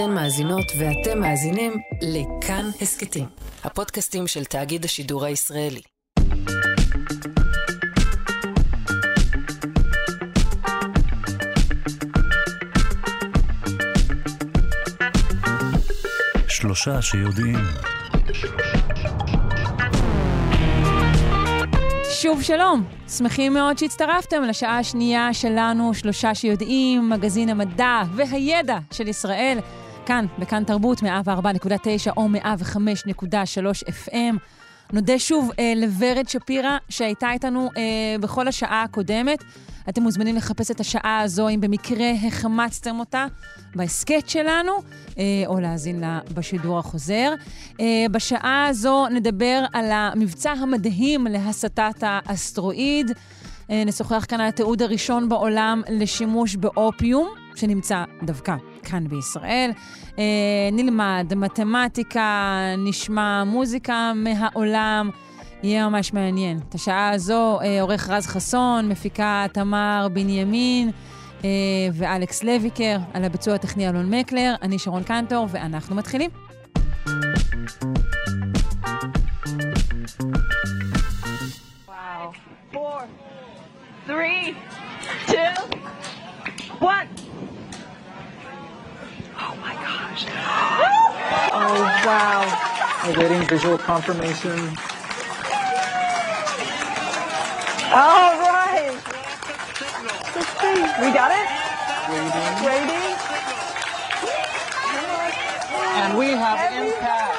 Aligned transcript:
אתן 0.00 0.10
מאזינות 0.10 0.72
ואתם 0.78 1.20
מאזינים 1.20 1.72
לכאן 2.02 2.70
הסכתים, 2.82 3.24
הפודקאסטים 3.64 4.26
של 4.26 4.44
תאגיד 4.44 4.84
השידור 4.84 5.24
הישראלי. 5.24 5.80
שלושה 16.48 17.02
שיודעים. 17.02 17.56
שוב 22.10 22.42
שלום, 22.42 22.84
שמחים 23.08 23.54
מאוד 23.54 23.78
שהצטרפתם 23.78 24.42
לשעה 24.42 24.78
השנייה 24.78 25.34
שלנו, 25.34 25.94
שלושה 25.94 26.34
שיודעים, 26.34 27.08
מגזין 27.10 27.48
המדע 27.48 28.02
והידע 28.14 28.78
של 28.90 29.08
ישראל, 29.08 29.58
כאן, 30.08 30.26
בכאן 30.38 30.64
תרבות, 30.64 31.02
104.9 31.02 31.06
או 32.16 32.28
105.3 32.34 32.38
FM. 34.08 34.36
נודה 34.92 35.18
שוב 35.18 35.50
אה, 35.58 35.72
לוורד 35.76 36.28
שפירא, 36.28 36.76
שהייתה 36.88 37.32
איתנו 37.32 37.70
אה, 37.76 37.82
בכל 38.20 38.48
השעה 38.48 38.82
הקודמת. 38.82 39.44
אתם 39.88 40.02
מוזמנים 40.02 40.36
לחפש 40.36 40.70
את 40.70 40.80
השעה 40.80 41.20
הזו, 41.20 41.48
אם 41.48 41.60
במקרה 41.60 42.10
החמצתם 42.26 42.98
אותה, 42.98 43.26
בהסכת 43.74 44.28
שלנו, 44.28 44.72
אה, 45.18 45.24
או 45.46 45.60
להאזין 45.60 46.00
לה 46.00 46.20
בשידור 46.34 46.78
החוזר. 46.78 47.32
אה, 47.80 48.06
בשעה 48.10 48.66
הזו 48.66 49.08
נדבר 49.08 49.64
על 49.72 49.90
המבצע 49.90 50.50
המדהים 50.50 51.26
להסטת 51.26 52.02
האסטרואיד. 52.02 53.12
אה, 53.70 53.82
נשוחח 53.86 54.24
כאן 54.28 54.40
על 54.40 54.48
התיעוד 54.48 54.82
הראשון 54.82 55.28
בעולם 55.28 55.82
לשימוש 55.90 56.56
באופיום, 56.56 57.28
שנמצא 57.54 58.04
דווקא 58.22 58.54
כאן 58.90 59.08
בישראל. 59.08 59.70
אה, 60.18 60.24
נלמד 60.72 61.32
מתמטיקה, 61.36 62.58
נשמע 62.78 63.44
מוזיקה 63.44 64.12
מהעולם. 64.14 65.10
יהיה 65.62 65.88
ממש 65.88 66.12
מעניין. 66.12 66.58
את 66.68 66.74
השעה 66.74 67.10
הזו 67.10 67.58
אה, 67.60 67.82
עורך 67.82 68.08
רז 68.08 68.26
חסון, 68.26 68.88
מפיקה 68.88 69.46
תמר 69.52 70.08
בנימין 70.12 70.90
אה, 71.44 71.48
ואלכס 71.92 72.44
לויקר, 72.44 72.98
על 73.14 73.24
הביצוע 73.24 73.54
הטכני 73.54 73.88
אלון 73.88 74.14
מקלר, 74.14 74.54
אני 74.62 74.78
שרון 74.78 75.02
קנטור, 75.02 75.46
ואנחנו 75.50 75.96
מתחילים. 75.96 76.30
Wow. 81.88 82.32
Four, 82.72 83.00
three, 84.06 84.56
two, 85.30 85.54
one. 86.80 87.27
Oh 89.40 89.54
my 89.66 89.74
gosh. 89.86 90.22
Oh, 91.52 91.80
wow. 92.08 92.42
Awaiting 93.08 93.42
visual 93.54 93.78
confirmation. 93.78 94.58
All 98.02 98.32
right. 98.56 98.94
Let's 100.34 100.52
see. 100.60 100.78
We 101.02 101.08
got 101.20 101.30
it? 101.40 101.46
Waiting. 102.12 102.50
Waiting. 102.68 103.08
And 106.02 106.10
we 106.18 106.28
have 106.42 106.58
impact. 106.82 107.38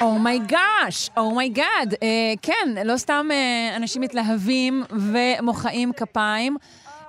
אומייגאש, 0.00 1.10
אומייגאד. 1.16 1.94
כן, 2.42 2.68
לא 2.84 2.96
סתם 2.96 3.28
אה, 3.30 3.76
אנשים 3.76 4.02
מתלהבים 4.02 4.84
ומוחאים 4.90 5.92
כפיים. 5.92 6.56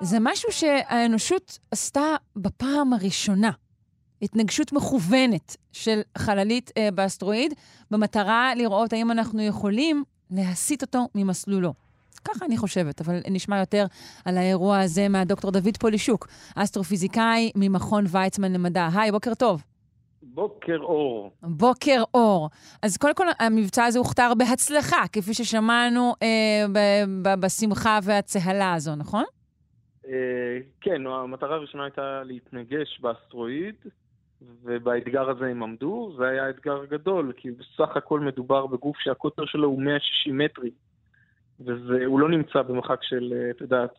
זה 0.02 0.18
משהו 0.22 0.52
שהאנושות 0.52 1.60
עשתה 1.72 2.16
בפעם 2.36 2.94
הראשונה. 2.94 3.52
התנגשות 4.22 4.74
מכוונת 4.74 5.58
של 5.72 6.02
חללית 6.18 6.70
אה, 6.70 6.96
באסטרואיד, 6.96 7.54
במטרה 7.92 8.56
לראות 8.56 8.94
האם 8.94 9.12
אנחנו 9.12 9.42
יכולים 9.42 10.04
להסיט 10.32 10.82
אותו 10.82 11.08
ממסלולו. 11.16 11.74
ככה 12.26 12.46
אני 12.46 12.58
חושבת, 12.58 13.02
אבל 13.02 13.20
נשמע 13.30 13.60
יותר 13.60 13.86
על 14.26 14.38
האירוע 14.38 14.80
הזה 14.80 15.10
מהדוקטור 15.10 15.52
דוד 15.52 15.78
פולישוק, 15.80 16.28
אסטרופיזיקאי 16.56 17.52
ממכון 17.56 18.06
ויצמן 18.08 18.54
למדע. 18.54 18.88
היי, 18.96 19.12
בוקר 19.12 19.34
טוב. 19.34 19.64
בוקר 20.22 20.78
אור. 20.82 21.32
בוקר 21.44 22.04
אור. 22.14 22.50
אז 22.82 22.98
קודם 22.98 23.16
כל, 23.16 23.28
המבצע 23.40 23.86
הזה 23.86 24.00
הוכתר 24.00 24.32
בהצלחה, 24.38 25.04
כפי 25.14 25.34
ששמענו 25.34 26.14
אה, 26.22 26.66
ב- 26.74 27.22
ב- 27.22 27.40
בשמחה 27.40 28.00
והצהלה 28.04 28.74
הזו, 28.74 28.96
נכון? 28.96 29.24
אה, 30.08 30.12
כן, 30.82 31.08
המטרה 31.08 31.56
הראשונה 31.56 31.84
הייתה 31.84 32.22
להתנגש 32.24 33.00
באסטרואיד, 33.02 33.76
ובאתגר 34.64 35.30
הזה 35.30 35.46
הם 35.46 35.64
עמדו. 35.64 36.16
זה 36.18 36.28
היה 36.28 36.50
אתגר 36.50 36.86
גדול, 36.86 37.34
כי 37.38 37.52
בסך 37.52 37.98
הכל 37.98 38.20
מדובר 38.20 38.68
בגוף 38.68 38.98
שהקוטר 39.00 39.46
שלו 39.46 39.68
הוא 39.68 39.82
160 39.82 40.38
מטרים, 40.38 40.72
והוא 41.60 42.20
לא 42.20 42.30
נמצא 42.30 42.62
במרחק 42.62 43.00
של, 43.04 43.34
אה, 43.36 43.50
את 43.50 43.62
יודעת, 43.62 43.90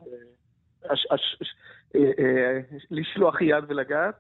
אה, 1.95 2.11
אה, 2.19 2.61
לשלוח 2.91 3.41
יד 3.41 3.65
ולגעת, 3.69 4.15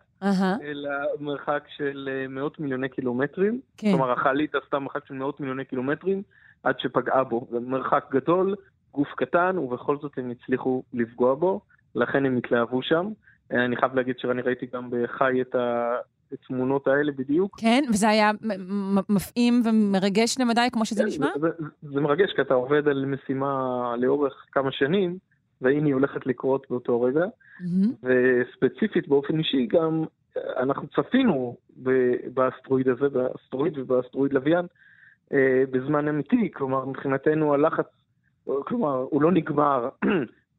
אלא 0.62 0.90
מרחק 1.20 1.64
של 1.76 2.26
מאות 2.28 2.60
מיליוני 2.60 2.88
קילומטרים. 2.88 3.60
כן. 3.76 3.90
כלומר, 3.90 4.12
החללית 4.12 4.54
עשתה 4.54 4.78
מרחק 4.78 5.06
של 5.06 5.14
מאות 5.14 5.40
מיליוני 5.40 5.64
קילומטרים 5.64 6.22
עד 6.62 6.80
שפגעה 6.80 7.24
בו. 7.24 7.46
זה 7.50 7.60
מרחק 7.60 8.04
גדול, 8.10 8.54
גוף 8.92 9.08
קטן, 9.16 9.58
ובכל 9.58 9.96
זאת 9.98 10.12
הם 10.18 10.30
הצליחו 10.30 10.82
לפגוע 10.92 11.34
בו, 11.34 11.60
לכן 11.94 12.26
הם 12.26 12.36
התלהבו 12.36 12.82
שם. 12.82 13.06
אה, 13.52 13.64
אני 13.64 13.76
חייב 13.76 13.94
להגיד 13.94 14.18
שאני 14.18 14.42
ראיתי 14.42 14.66
גם 14.74 14.90
בחי 14.90 15.40
את 15.40 15.56
התמונות 16.32 16.86
האלה 16.88 17.12
בדיוק. 17.12 17.60
כן, 17.60 17.84
וזה 17.90 18.08
היה 18.08 18.30
מפעים 19.08 19.62
ומרגש 19.64 20.38
למדי, 20.38 20.68
כמו 20.72 20.84
שזה 20.84 21.04
נשמע? 21.04 21.26
זה, 21.40 21.48
זה, 21.58 21.66
זה 21.82 22.00
מרגש, 22.00 22.32
כי 22.32 22.40
אתה 22.40 22.54
עובד 22.54 22.88
על 22.88 23.04
משימה 23.04 23.94
לאורך 23.98 24.46
כמה 24.52 24.72
שנים, 24.72 25.18
והנה 25.62 25.86
היא 25.86 25.94
הולכת 25.94 26.26
לקרות 26.26 26.66
באותו 26.70 27.02
רגע. 27.02 27.24
מהמם. 27.60 27.92
וספציפית 28.02 29.08
באופן 29.08 29.38
אישי 29.38 29.66
גם 29.66 30.04
אה, 30.36 30.62
אנחנו 30.62 30.88
צפינו 30.88 31.56
באסטרואיד 32.34 32.88
הזה, 32.88 33.08
באסטרואיד 33.08 33.78
ובאסטרואיד 33.78 34.32
לוויין, 34.32 34.66
אה, 35.32 35.64
בזמן 35.70 36.08
אמיתי, 36.08 36.50
כלומר 36.54 36.84
מבחינתנו 36.84 37.54
הלחץ, 37.54 37.86
כלומר 38.64 39.06
הוא 39.10 39.22
לא 39.22 39.32
נגמר 39.32 39.88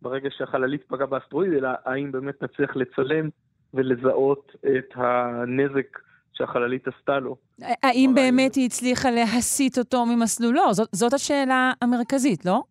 ברגע 0.02 0.30
שהחללית 0.32 0.84
פגעה 0.84 1.08
באסטרואיד, 1.08 1.54
אלא 1.54 1.70
האם 1.86 2.12
באמת 2.12 2.44
נצליח 2.44 2.76
לצלם 2.76 3.30
ולזהות 3.74 4.52
את 4.78 4.94
הנזק 4.96 6.00
שהחללית 6.34 6.88
עשתה 6.88 7.20
לו. 7.20 7.36
האם 7.84 8.12
באמת 8.16 8.56
היא 8.56 8.66
הצליחה 8.66 9.12
להסיט 9.12 9.78
אותו 9.78 10.06
ממסלולו? 10.06 10.74
זאת, 10.74 10.90
זאת 10.92 11.14
השאלה 11.14 11.72
המרכזית, 11.82 12.46
לא? 12.46 12.64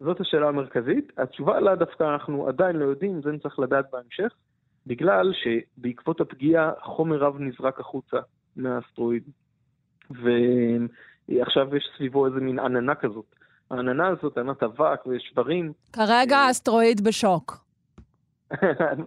זאת 0.00 0.20
השאלה 0.20 0.48
המרכזית. 0.48 1.12
התשובה 1.18 1.60
לה 1.60 1.76
דווקא 1.76 2.04
אנחנו 2.04 2.48
עדיין 2.48 2.76
לא 2.76 2.84
יודעים, 2.84 3.20
זה 3.22 3.32
נצטרך 3.32 3.58
לדעת 3.58 3.86
בהמשך, 3.92 4.34
בגלל 4.86 5.32
שבעקבות 5.32 6.20
הפגיעה 6.20 6.72
חומר 6.82 7.16
רב 7.16 7.36
נזרק 7.38 7.80
החוצה 7.80 8.16
מהאסטרואיד. 8.56 9.22
ועכשיו 10.10 11.76
יש 11.76 11.90
סביבו 11.96 12.26
איזה 12.26 12.40
מין 12.40 12.58
עננה 12.58 12.94
כזאת. 12.94 13.35
העננה 13.70 14.06
הזאת, 14.08 14.38
עננת 14.38 14.62
אבק 14.62 15.06
ושברים, 15.06 15.72
כרגע 15.92 16.36
האסטרואיד 16.36 17.00
בשוק. 17.04 17.66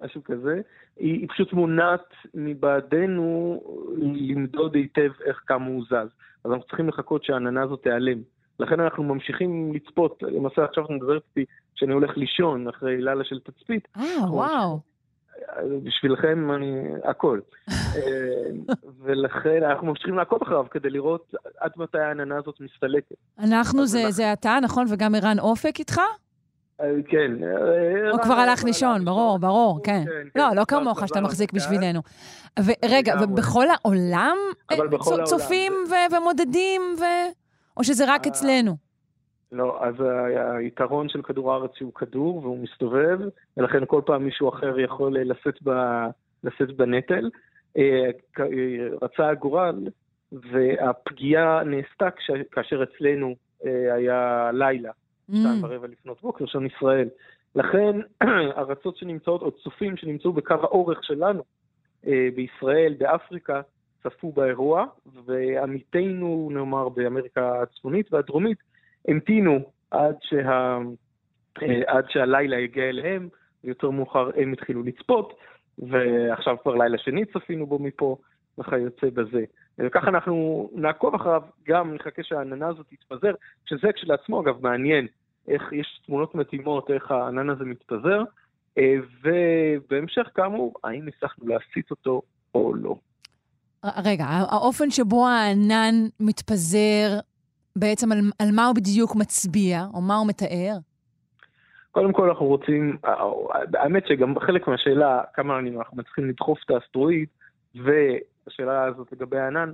משהו 0.03 0.24
כזה, 0.24 0.62
היא, 0.97 1.14
היא 1.20 1.28
פשוט 1.30 1.53
מונעת 1.53 2.14
מבעדנו 2.34 3.62
למדוד 3.98 4.75
היטב 4.75 5.12
איך 5.25 5.42
כמה 5.48 5.66
הוא 5.66 5.84
זז. 5.86 6.09
אז 6.44 6.52
אנחנו 6.52 6.64
צריכים 6.68 6.90
לחכות 6.90 7.24
שהעננה 7.24 7.64
הזאת 7.64 7.84
תיעלם. 7.84 8.18
לכן 8.59 8.80
אנחנו 8.80 9.03
ממשיכים 9.03 9.74
לצפות, 9.74 10.24
למעשה 10.24 10.64
עכשיו 10.64 10.86
את 10.86 10.90
מדברת 10.90 11.22
איתי 11.30 11.52
שאני 11.75 11.94
הולך 11.94 12.18
לישון 12.18 12.68
אחרי 12.68 13.02
לילה 13.02 13.24
של 13.24 13.40
תצפית, 13.40 13.88
אה, 13.98 14.31
וואו. 14.31 14.80
בשבילכם 15.84 16.52
אני 16.52 16.82
הכל. 17.04 17.40
אה, 17.70 17.74
ולכן 19.04 19.63
אנחנו 19.63 19.88
ממשיכים 19.88 20.16
לעקוב 20.18 20.40
אחריו 20.44 20.66
כדי 20.72 20.90
לראות 20.90 21.34
עד 21.60 21.72
מתי 21.78 21.98
העננה 22.00 22.38
הזאת 22.38 22.56
מסתלקת. 22.60 23.16
אנחנו 23.40 23.86
זה, 23.88 23.98
אנחנו- 24.00 24.12
זה 24.12 24.34
אתה, 24.34 24.58
נכון? 24.62 24.86
וגם 24.90 25.16
ערן 25.16 25.40
אופק 25.40 25.80
איתך? 25.80 26.00
אה, 26.81 26.86
כן. 27.08 27.31
אה, 27.44 28.12
הוא 28.12 28.19
כבר 28.22 28.34
הלך 28.34 28.63
לישון, 28.63 29.06
ברור, 29.06 29.40
ברור, 29.40 29.80
כן. 29.84 30.04
כן, 30.06 30.40
לא, 30.40 30.56
לא 30.56 30.62
עכשיו 30.62 30.80
כמוך 30.80 30.98
חזר 30.98 31.08
שאתה 31.08 31.22
מחזיק. 31.22 31.54
בשבילנו. 31.54 32.02
ורגע. 32.60 33.16
ובכל 33.22 33.66
העולם 33.69 34.38
צופים 35.24 35.74
ומודדים, 36.18 36.81
ו- 37.00 37.30
או 37.78 37.84
שזה 37.84 38.04
רק 38.08 38.28
אצלנו? 38.28 38.88
לא, 39.51 39.86
אז 39.86 39.96
היתרון 40.57 41.10
של 41.10 41.22
כדור 41.22 41.54
הארץ 41.54 41.72
הוא 41.81 41.94
כדור 41.94 42.38
והוא 42.38 42.60
מסתובב, 42.60 43.19
ולכן 43.57 43.86
כל 43.88 44.01
פעם 44.06 44.24
מישהו 44.24 44.50
אחר 44.50 44.80
יכול 44.80 45.18
אה, 45.18 45.24
לשאת, 45.24 45.63
ב, 45.63 45.69
לשאת 46.44 46.78
בנטל. 46.78 47.30
אה, 47.78 48.10
אה, 48.40 48.46
רצה 49.01 49.30
הגורל, 49.30 49.88
והפגיעה 50.31 51.63
נעשתה 51.63 52.12
כש, 52.12 52.31
כאשר 52.51 52.84
אצלנו 52.84 53.36
היה 53.94 54.50
לילה, 54.54 54.92
Mm, 55.30 55.36
שתיים 55.36 55.63
ורבע 55.63 55.88
לפנות 55.88 56.22
בוקר, 56.22 56.46
שעון 56.46 56.66
ישראל. 56.66 57.10
לכן 57.56 58.00
ארצות 58.57 58.98
שנמצאות, 58.98 59.42
או 59.42 59.51
צופים 59.51 59.98
שנמצאו 59.98 60.34
בקו 60.34 60.54
האורך 60.54 61.04
שלנו, 61.04 61.44
בישראל, 62.36 62.96
באפריקה, 62.98 63.62
צפו 64.04 64.31
באירוע, 64.31 64.86
ועמיתינו, 65.25 66.50
נאמר, 66.51 66.90
באמריקה 66.90 67.62
הצפונית 67.62 68.13
והדרומית, 68.13 68.57
המתינו 69.07 69.60
עד, 69.92 70.16
שה, 70.22 70.78
אה, 71.62 71.81
עד 71.88 72.06
שהלילה 72.10 72.57
הגיע 72.57 72.90
אליהם, 72.90 73.30
ויותר 73.63 73.90
מאוחר 73.90 74.30
הם 74.36 74.54
התחילו 74.54 74.84
לצפות, 74.84 75.34
ועכשיו 75.78 76.56
כבר 76.63 76.75
לילה 76.75 76.98
שני 76.98 77.25
צפינו 77.25 77.68
בו 77.68 77.80
מפה, 77.80 78.18
וכיוצא 78.57 79.07
בזה. 79.13 79.44
וככה 79.80 80.07
אנחנו 80.07 80.69
נעקוב 80.74 81.16
אחריו, 81.16 81.42
גם 81.68 81.94
נחכה 81.94 82.24
שהעננה 82.24 82.68
הזאת 82.68 82.86
תתפזר, 82.90 83.34
שזה 83.66 83.88
כשלעצמו 83.96 84.42
אגב 84.42 84.63
מעניין, 84.63 85.07
איך 85.48 85.74
יש 85.74 86.01
תמונות 86.06 86.36
מתאימות, 86.36 86.92
איך 86.92 87.12
הענן 87.12 87.50
הזה 87.50 87.66
מתפזר, 87.66 88.24
אה, 88.78 88.96
ובהמשך 89.24 90.28
כאמור, 90.36 90.74
האם 90.84 91.07
הצלחנו 91.07 91.48
להסיט 91.48 91.92
אותו 91.92 92.22
או 92.56 92.74
לא. 92.74 92.96
רגע, 94.06 94.25
האופן 94.25 94.92
שבו 94.92 95.28
הענן 95.28 95.96
מתפזר, 96.19 97.19
בעצם 97.75 98.12
על, 98.12 98.18
על 98.39 98.48
מה 98.56 98.66
הוא 98.66 98.75
בדיוק 98.75 99.16
מצביע, 99.16 99.86
או 99.94 100.01
מה 100.01 100.16
הוא 100.16 100.27
מתאר? 100.27 100.77
קודם 101.92 102.13
כל 102.13 102.30
אנחנו 102.30 102.45
רוצים, 102.45 102.98
האמת 103.74 104.07
שגם 104.07 104.39
חלק 104.39 104.68
מהשאלה, 104.68 105.21
כמה 105.33 105.60
אנחנו 105.60 105.98
מצליחים 105.98 106.30
לדחוף 106.30 106.60
את 106.66 106.71
האסטרואיד, 106.71 107.30
והשאלה 107.75 108.83
הזאת 108.83 109.12
לגבי 109.12 109.39
הענן, 109.39 109.74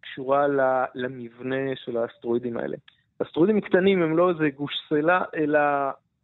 קשורה 0.00 0.46
למבנה 0.94 1.76
של 1.84 1.96
האסטרואידים 1.96 2.56
האלה. 2.56 2.76
אסטרואידים 3.22 3.60
קטנים 3.60 4.02
הם 4.02 4.16
לא 4.16 4.30
איזה 4.30 4.50
גוש 4.56 4.74
סלע, 4.88 5.22
אלא 5.36 5.60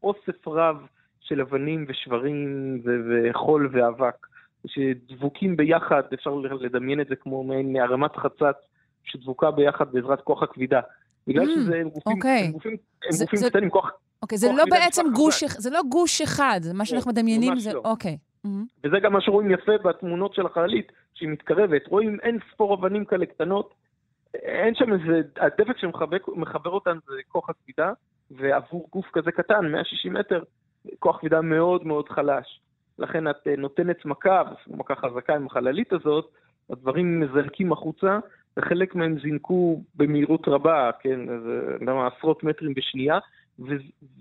אוסף 0.03 0.49
רב 0.49 0.77
של 1.21 1.41
אבנים 1.41 1.85
ושברים 1.89 2.47
וחול 2.85 3.71
ואבק, 3.73 4.27
שדבוקים 4.67 5.57
ביחד, 5.57 6.03
אפשר 6.15 6.35
לדמיין 6.61 7.01
את 7.01 7.07
זה 7.09 7.17
כמו 7.17 7.45
מעין 7.45 7.77
ערמת 7.77 8.17
חצץ 8.17 8.57
שדבוקה 9.05 9.51
ביחד 9.51 9.93
בעזרת 9.93 10.21
כוח 10.21 10.43
הכבידה. 10.43 10.81
בגלל 11.29 11.47
mm, 11.47 11.51
שזה 11.51 11.77
הם 11.77 11.89
גופים, 11.89 12.13
אוקיי. 12.17 12.45
הם 12.45 12.53
גופים, 12.53 12.77
הם 13.05 13.13
זה, 13.13 13.25
גופים 13.25 13.39
זה, 13.39 13.51
קטנים, 13.51 13.71
כוח... 13.71 13.91
אוקיי, 14.23 14.39
זה 14.39 14.49
לא 14.57 14.65
בעצם 14.71 15.07
גוש, 15.15 15.43
אחד, 15.43 15.59
זה 15.59 15.71
לא 15.71 15.81
גוש 15.89 16.21
אחד, 16.21 16.61
מה 16.75 16.85
שאנחנו 16.85 17.11
לא, 17.11 17.13
מדמיינים 17.13 17.59
זה... 17.59 17.73
לא. 17.73 17.81
אוקיי. 17.85 18.17
Mm-hmm. 18.47 18.49
וזה 18.85 18.97
גם 19.03 19.13
מה 19.13 19.21
שרואים 19.21 19.51
יפה 19.51 19.73
בתמונות 19.85 20.35
של 20.35 20.47
החללית, 20.47 20.93
שהיא 21.15 21.29
מתקרבת. 21.29 21.87
רואים 21.87 22.19
אין 22.23 22.39
ספור 22.53 22.75
אבנים 22.75 23.05
כאלה 23.05 23.27
קטנות, 23.27 23.75
אין 24.35 24.75
שם 24.75 24.93
איזה... 24.93 25.21
הדבק 25.37 25.79
שמחבר 25.79 26.71
אותן 26.71 26.99
זה 27.07 27.15
כוח 27.29 27.51
הכבידה, 27.51 27.93
ועבור 28.31 28.89
גוף 28.93 29.07
כזה 29.13 29.33
קטן, 29.33 29.73
160 29.73 30.13
מטר, 30.13 30.43
כוח 30.99 31.19
כבידה 31.19 31.41
מאוד 31.41 31.87
מאוד 31.87 32.09
חלש. 32.09 32.61
לכן 32.99 33.31
את 33.31 33.37
אה, 33.47 33.57
נותנת 33.57 34.05
מכה, 34.05 34.43
מכה 34.67 34.95
חזקה 34.95 35.35
עם 35.35 35.47
החללית 35.47 35.93
הזאת, 35.93 36.31
הדברים 36.71 37.21
מזנקים 37.21 37.73
החוצה, 37.73 38.19
וחלק 38.59 38.95
מהם 38.95 39.19
זינקו 39.19 39.83
במהירות 39.95 40.49
רבה, 40.49 40.91
כן, 41.01 41.21
זה 41.27 41.91
עשרות 42.07 42.45
מטרים 42.45 42.75
בשנייה, 42.75 43.19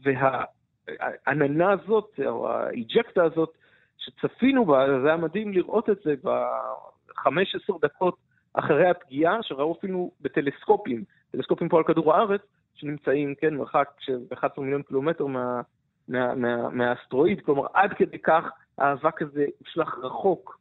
והעננה 0.04 1.72
הזאת, 1.72 2.20
או 2.26 2.50
האיג'קטה 2.50 3.24
הזאת, 3.24 3.50
שצפינו 3.98 4.66
בה, 4.66 5.02
זה 5.02 5.08
היה 5.08 5.18
מדהים 5.18 5.54
לראות 5.54 5.90
את 5.90 5.98
זה 6.06 6.14
ב-15 6.24 7.74
דקות 7.82 8.18
אחרי 8.54 8.90
הפגיעה, 8.90 9.44
שראו 9.44 9.76
אפילו 9.80 10.12
בטלסקופים, 10.22 11.04
טלסקופים 11.32 11.70
פה 11.70 11.78
על 11.78 11.84
כדור 11.84 12.14
הארץ, 12.14 12.42
שנמצאים, 12.76 13.36
כן, 13.36 13.56
מרחק 13.56 13.90
של 14.00 14.20
11 14.34 14.64
מיליון 14.64 14.82
קילומטר 14.82 15.26
מה, 15.26 15.62
מה, 16.08 16.36
מה, 16.36 16.70
מהאסטרואיד, 16.70 17.42
כלומר 17.42 17.66
עד 17.74 17.94
כדי 17.94 18.20
כך 18.20 18.44
האבק 18.78 19.22
הזה 19.22 19.46
הושלך 19.60 19.98
רחוק 19.98 20.60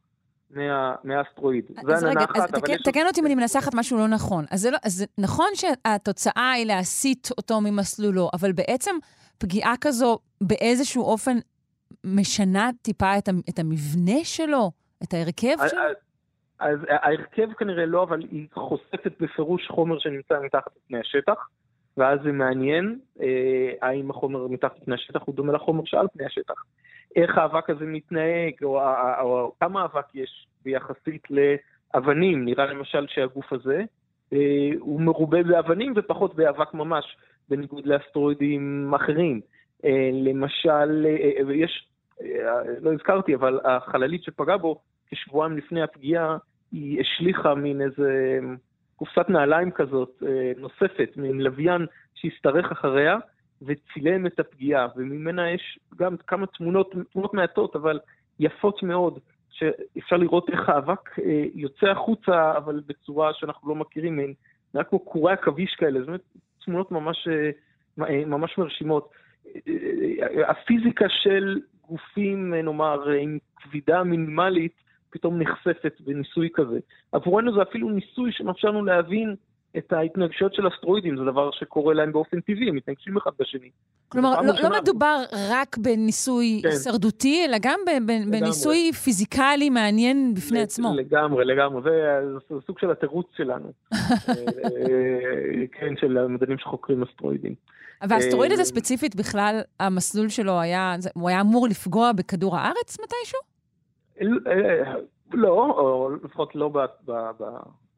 מה, 0.51 0.95
מהאסטרואיד. 1.03 1.65
אז 1.77 2.03
רגע, 2.03 2.23
אחת, 2.23 2.35
אז 2.35 2.51
תקן, 2.83 3.01
יש... 3.01 3.07
אותי 3.07 3.21
אם 3.21 3.25
אני 3.25 3.35
מנסחת 3.35 3.71
משהו 3.75 3.97
לא 3.97 4.07
נכון. 4.07 4.45
אז, 4.51 4.61
זה 4.61 4.71
לא, 4.71 4.77
אז 4.85 5.05
נכון 5.17 5.47
שהתוצאה 5.53 6.51
היא 6.51 6.65
להסיט 6.65 7.27
אותו 7.37 7.61
ממסלולו, 7.61 8.29
אבל 8.33 8.51
בעצם 8.51 8.95
פגיעה 9.37 9.73
כזו 9.81 10.19
באיזשהו 10.41 11.03
אופן 11.03 11.37
משנה 12.03 12.69
טיפה 12.81 13.17
את, 13.17 13.29
את 13.49 13.59
המבנה 13.59 14.23
שלו, 14.23 14.71
את 15.03 15.13
ההרכב 15.13 15.55
שלו? 15.69 15.79
אז, 15.79 15.95
אז 16.59 16.79
ההרכב 16.89 17.53
כנראה 17.53 17.85
לא, 17.85 18.03
אבל 18.03 18.21
היא 18.31 18.47
חושפת 18.53 19.11
בפירוש 19.19 19.67
חומר 19.67 19.99
שנמצא 19.99 20.35
מתחת 20.43 20.71
לפני 20.77 20.99
השטח. 20.99 21.47
ואז 21.97 22.19
זה 22.23 22.31
מעניין 22.31 22.99
אה, 23.21 23.71
האם 23.81 24.09
החומר 24.09 24.47
מתחת 24.47 24.81
לפני 24.81 24.95
השטח 24.95 25.21
הוא 25.25 25.35
דומה 25.35 25.53
לחומר 25.53 25.83
שעל 25.85 26.07
פני 26.13 26.25
השטח. 26.25 26.63
איך 27.17 27.37
האבק 27.37 27.69
הזה 27.69 27.85
מתנהג, 27.85 28.53
או, 28.63 28.81
או, 28.81 29.21
או 29.21 29.51
כמה 29.59 29.85
אבק 29.85 30.15
יש 30.15 30.47
ביחסית 30.65 31.27
לאבנים. 31.29 32.45
נראה 32.45 32.65
למשל 32.65 33.05
שהגוף 33.07 33.53
הזה 33.53 33.83
אה, 34.33 34.69
הוא 34.79 35.01
מרובה 35.01 35.43
באבנים 35.43 35.93
ופחות 35.95 36.35
באבק 36.35 36.73
ממש, 36.73 37.17
בניגוד 37.49 37.85
לאסטרואידים 37.85 38.93
אחרים. 38.95 39.41
אה, 39.85 40.09
למשל, 40.13 41.05
אה, 41.05 41.53
יש, 41.53 41.87
לא 42.81 42.93
הזכרתי, 42.93 43.35
אבל 43.35 43.59
החללית 43.63 44.23
שפגעה 44.23 44.57
בו 44.57 44.81
כשבועיים 45.07 45.57
לפני 45.57 45.81
הפגיעה, 45.81 46.37
היא 46.71 47.01
השליכה 47.01 47.55
מין 47.55 47.81
איזה... 47.81 48.39
קופסת 48.95 49.29
נעליים 49.29 49.71
כזאת 49.71 50.23
נוספת, 50.57 51.09
מין 51.17 51.41
לוויין 51.41 51.85
שהשתרך 52.15 52.71
אחריה 52.71 53.17
וצילם 53.61 54.25
את 54.27 54.39
הפגיעה, 54.39 54.87
וממנה 54.95 55.51
יש 55.51 55.79
גם 55.95 56.17
כמה 56.17 56.45
תמונות, 56.47 56.95
תמונות 57.11 57.33
מעטות, 57.33 57.75
אבל 57.75 57.99
יפות 58.39 58.83
מאוד, 58.83 59.19
שאפשר 59.49 60.17
לראות 60.17 60.49
איך 60.49 60.69
האבק 60.69 61.19
אה, 61.19 61.43
יוצא 61.55 61.85
החוצה, 61.85 62.57
אבל 62.57 62.81
בצורה 62.87 63.33
שאנחנו 63.33 63.69
לא 63.69 63.75
מכירים 63.75 64.15
מהן, 64.15 64.33
נראה 64.73 64.85
כמו 64.85 64.99
קורי 64.99 65.33
עכביש 65.33 65.75
כאלה, 65.75 65.99
זאת 65.99 66.07
אומרת, 66.07 66.21
תמונות 66.65 66.91
ממש, 66.91 67.27
אה, 67.27 68.25
ממש 68.25 68.57
מרשימות. 68.57 69.09
הפיזיקה 70.47 71.05
של 71.09 71.59
גופים, 71.87 72.53
נאמר, 72.53 73.09
עם 73.09 73.37
כבידה 73.55 74.03
מינימלית, 74.03 74.73
פתאום 75.09 75.41
נחשפת 75.41 75.93
בניסוי 75.99 76.49
כזה. 76.53 76.79
עבורנו 77.11 77.55
זה 77.55 77.61
אפילו 77.61 77.89
ניסוי 77.89 78.31
שמאפשר 78.31 78.67
לנו 78.67 78.85
להבין 78.85 79.35
את 79.77 79.93
ההתנגשויות 79.93 80.53
של 80.53 80.67
אסטרואידים, 80.67 81.17
זה 81.17 81.23
דבר 81.23 81.51
שקורה 81.51 81.93
להם 81.93 82.11
באופן 82.11 82.41
טבעי, 82.41 82.69
הם 82.69 82.75
מתנגשים 82.75 83.17
אחד 83.17 83.31
בשני. 83.39 83.69
כלומר, 84.09 84.41
לא, 84.41 84.53
לא 84.63 84.81
מדובר 84.81 85.23
רק 85.49 85.77
בניסוי 85.77 86.61
כן. 86.63 86.69
שרדותי, 86.83 87.45
אלא 87.45 87.57
גם 87.61 87.79
בניסוי 88.31 88.91
פיזיקלי 88.93 89.69
מעניין 89.69 90.33
בפני 90.33 90.61
עצמו. 90.61 90.93
לגמרי, 90.95 91.45
לגמרי, 91.45 91.81
זה, 91.81 92.59
סוג 92.67 92.79
של 92.79 92.91
התירוץ 92.91 93.27
שלנו. 93.37 93.71
אה, 93.93 93.97
כן, 95.71 95.93
של 95.97 96.17
המדענים 96.17 96.57
שחוקרים 96.57 97.03
אסטרואידים. 97.03 97.55
והאסטרואיד 98.09 98.51
הזה 98.51 98.61
אה, 98.61 98.65
ספציפית 98.65 99.15
בכלל, 99.15 99.61
המסלול 99.79 100.29
שלו 100.29 100.59
היה, 100.59 100.95
הוא 101.13 101.29
היה 101.29 101.41
אמור 101.41 101.67
לפגוע 101.67 102.11
בכדור 102.11 102.57
הארץ 102.57 102.97
מתישהו? 102.99 103.39
אה, 104.47 104.93
לא, 105.33 105.75
או 105.77 106.09
לפחות 106.23 106.55
לא 106.55 106.69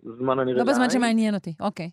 בזמן 0.04 0.40
הנראה. 0.40 0.58
לא 0.58 0.64
בזמן 0.64 0.90
שמעניין 0.90 1.34
אותי, 1.34 1.54
אוקיי. 1.60 1.90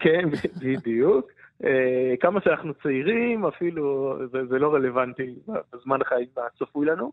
כן, 0.00 0.28
בדיוק. 0.62 1.30
אה, 1.64 2.14
כמה 2.20 2.40
שאנחנו 2.40 2.74
צעירים, 2.74 3.46
אפילו 3.46 4.16
זה, 4.48 4.58
לא 4.58 4.74
רלוונטי 4.74 5.34
בזמן 5.72 6.02
החיים 6.02 6.26
הצפוי 6.36 6.86
לנו. 6.86 7.12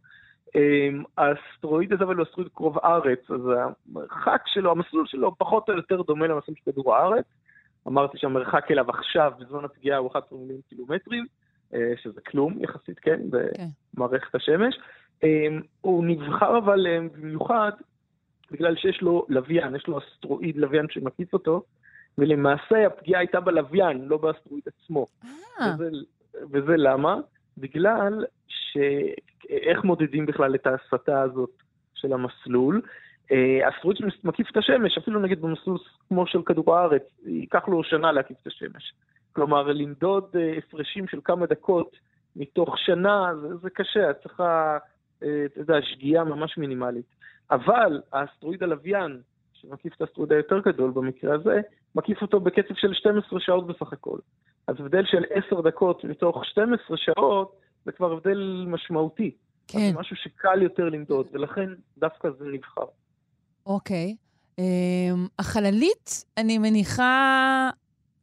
אה, 0.55 0.89
האסטרואיד 1.17 1.93
הזה 1.93 2.03
אבל 2.03 2.15
הוא 2.15 2.23
אסטרואיד 2.23 2.51
קרוב 2.53 2.77
ארץ, 2.77 3.31
אז 3.31 3.41
המרחק 3.89 4.41
שלו, 4.45 4.71
המסלול 4.71 5.07
שלו 5.07 5.37
פחות 5.37 5.69
או 5.69 5.73
יותר 5.73 6.01
דומה 6.01 6.27
למסלול 6.27 6.57
של 6.57 6.71
כדור 6.71 6.95
הארץ. 6.95 7.25
אמרתי 7.87 8.17
שהמרחק 8.17 8.71
אליו 8.71 8.89
עכשיו, 8.89 9.31
בזמן 9.39 9.65
הפגיעה, 9.65 9.97
הוא 9.97 10.11
11 10.11 10.37
מיליון 10.39 10.61
קילומטרים, 10.69 11.25
שזה 12.03 12.21
כלום 12.21 12.63
יחסית, 12.63 12.99
כן, 12.99 13.19
כן. 13.55 13.65
במערכת 13.93 14.35
השמש. 14.35 14.75
אמ, 15.23 15.61
הוא 15.81 16.05
נבחר 16.05 16.57
אבל 16.57 16.85
במיוחד 17.13 17.71
בגלל 18.51 18.75
שיש 18.75 19.01
לו 19.01 19.25
לוויין, 19.29 19.75
יש 19.75 19.87
לו 19.87 19.99
אסטרואיד 19.99 20.57
לוויין 20.57 20.85
שמקיף 20.89 21.33
אותו, 21.33 21.63
ולמעשה 22.17 22.87
הפגיעה 22.87 23.19
הייתה 23.19 23.39
בלוויין, 23.39 24.05
לא 24.05 24.17
באסטרואיד 24.17 24.63
עצמו. 24.67 25.05
אה. 25.59 25.75
וזה, 25.79 25.97
וזה 26.51 26.77
למה? 26.77 27.17
בגלל 27.57 28.25
שאיך 28.47 29.83
מודדים 29.83 30.25
בכלל 30.25 30.55
את 30.55 30.67
ההסתה 30.67 31.21
הזאת 31.21 31.51
של 31.95 32.13
המסלול? 32.13 32.81
אה, 33.31 33.69
אסטרואיד 33.69 33.97
שמקיף 33.97 34.51
את 34.51 34.57
השמש, 34.57 34.97
אפילו 34.97 35.19
נגיד 35.19 35.41
במסלול 35.41 35.77
כמו 36.07 36.27
של 36.27 36.41
כדור 36.45 36.75
הארץ, 36.75 37.03
ייקח 37.25 37.67
לו 37.67 37.83
שנה 37.83 38.11
להקיף 38.11 38.37
את 38.41 38.47
השמש. 38.47 38.93
כלומר, 39.33 39.63
למדוד 39.63 40.23
אה, 40.35 40.57
הפרשים 40.57 41.07
של 41.07 41.19
כמה 41.23 41.45
דקות 41.45 41.95
מתוך 42.35 42.77
שנה, 42.77 43.31
זה, 43.41 43.55
זה 43.55 43.69
קשה, 43.69 44.09
את 44.09 44.17
צריכה 44.23 44.77
אתה 45.17 45.59
יודע, 45.61 45.81
שגיאה 45.81 46.23
ממש 46.23 46.57
מינימלית. 46.57 47.05
אבל 47.51 48.01
האסטרואיד 48.13 48.63
הלוויין, 48.63 49.21
שמקיף 49.53 49.93
את 49.95 50.01
האסטרואיד 50.01 50.31
היותר 50.31 50.59
גדול 50.59 50.91
במקרה 50.91 51.35
הזה, 51.35 51.61
מקיף 51.95 52.21
אותו 52.21 52.39
בקצב 52.39 52.73
של 52.75 52.93
12 52.93 53.39
שעות 53.39 53.67
בסך 53.67 53.93
הכל. 53.93 54.17
אז 54.67 54.75
הבדל 54.79 55.03
של 55.05 55.23
10 55.47 55.61
דקות 55.61 56.03
מתוך 56.03 56.45
12 56.45 56.97
שעות 56.97 57.59
זה 57.85 57.91
כבר 57.91 58.11
הבדל 58.11 58.65
משמעותי. 58.67 59.31
כן. 59.67 59.91
זה 59.93 59.99
משהו 59.99 60.15
שקל 60.15 60.61
יותר 60.61 60.89
למדוד, 60.89 61.27
ולכן 61.31 61.69
דווקא 61.97 62.29
זה 62.39 62.45
נבחר. 62.53 62.85
אוקיי. 63.65 64.15
אמ, 64.59 65.27
החללית, 65.39 66.25
אני 66.37 66.57
מניחה, 66.57 67.69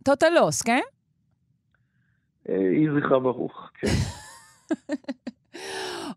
טוטלוס, 0.04 0.62
כן? 0.62 0.80
אה, 2.48 2.54
יהי 2.54 2.86
זכרה 3.00 3.20
ברוך, 3.20 3.70
כן. 3.74 3.88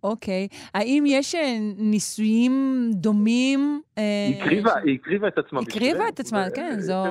אוקיי. 0.03 0.47
האם 0.73 1.03
יש 1.07 1.35
אה, 1.35 1.57
ניסויים 1.77 2.53
דומים? 2.93 3.81
אה, 3.97 4.03
היא 4.27 4.41
הקריבה, 4.41 4.69
ש- 4.71 4.83
היא 4.85 4.95
הקריבה 5.01 5.27
את 5.27 5.37
עצמה. 5.37 5.59
הקריבה 5.61 6.07
את 6.09 6.19
עצמה, 6.19 6.45
ו- 6.51 6.55
כן, 6.55 6.69
כן, 6.73 6.79
זו 6.79 7.03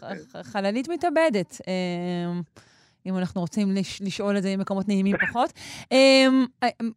כן, 0.00 0.06
כן. 0.32 0.42
חללית 0.42 0.88
מתאבדת. 0.88 1.58
אמ, 1.66 2.40
אם 3.06 3.16
אנחנו 3.18 3.40
רוצים 3.40 3.68
לש- 3.70 4.02
לשאול 4.02 4.36
את 4.36 4.42
זה 4.42 4.56
ממקומות 4.56 4.88
נעימים 4.88 5.16
פחות. 5.28 5.52
אה, 5.92 6.26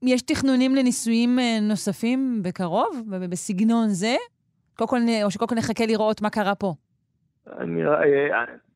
יש 0.03 0.21
תכנונים 0.21 0.75
לניסויים 0.75 1.39
אה, 1.39 1.57
נוספים 1.61 2.39
בקרוב, 2.43 2.89
בסגנון 3.29 3.87
זה? 3.89 4.15
קודם 4.77 4.89
כל, 4.89 4.97
או 5.23 5.31
שקודם 5.31 5.49
כל 5.49 5.55
נחכה 5.55 5.85
לראות 5.85 6.21
מה 6.21 6.29
קרה 6.29 6.55
פה. 6.55 6.73
אני 7.59 7.83
אה, 7.85 7.93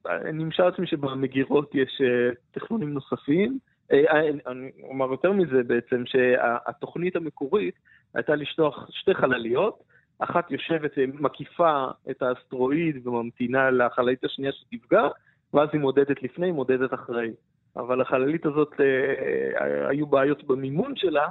אה, 0.07 0.19
אני 0.29 0.43
משער 0.43 0.69
לעצמי 0.69 0.88
שבמגירות 0.88 1.72
יש 1.75 2.01
אה, 2.01 2.07
תכנונים 2.51 2.93
נוספים. 2.93 3.60
אה, 3.92 4.20
אני- 4.20 4.39
אני 4.48 4.72
אומר 4.89 5.12
יותר 5.12 5.32
מזה 5.32 5.63
בעצם, 5.63 6.04
שהתוכנית 6.06 7.15
המקורית 7.15 7.75
הייתה 8.13 8.36
לשלוח 8.36 8.88
שתי 8.89 9.13
חלליות, 9.13 9.84
אחת 10.20 10.51
יושבת 10.51 10.92
ומקיפה 10.98 11.88
את 12.10 12.22
האסטרואיד 12.22 13.08
וממתינה 13.08 13.72
לחללית 13.72 14.24
השנייה 14.24 14.51
שתפגע, 14.51 15.08
ואז 15.54 15.70
היא 15.74 15.82
מודדת 15.82 16.24
לפני, 16.24 16.46
היא 16.46 16.54
מודדת 16.54 16.94
אחרי. 16.94 17.32
אבל 17.77 18.01
החללית 18.01 18.46
הזאת, 18.46 18.74
אה, 18.80 19.89
היו 19.89 20.08
בעיות 20.08 20.44
במימון 20.44 20.96
שלה, 20.96 21.27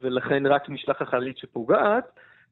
ולכן 0.00 0.46
רק 0.46 0.70
נשלח 0.70 1.02
החללית 1.02 1.38
שפוגעת, 1.38 2.04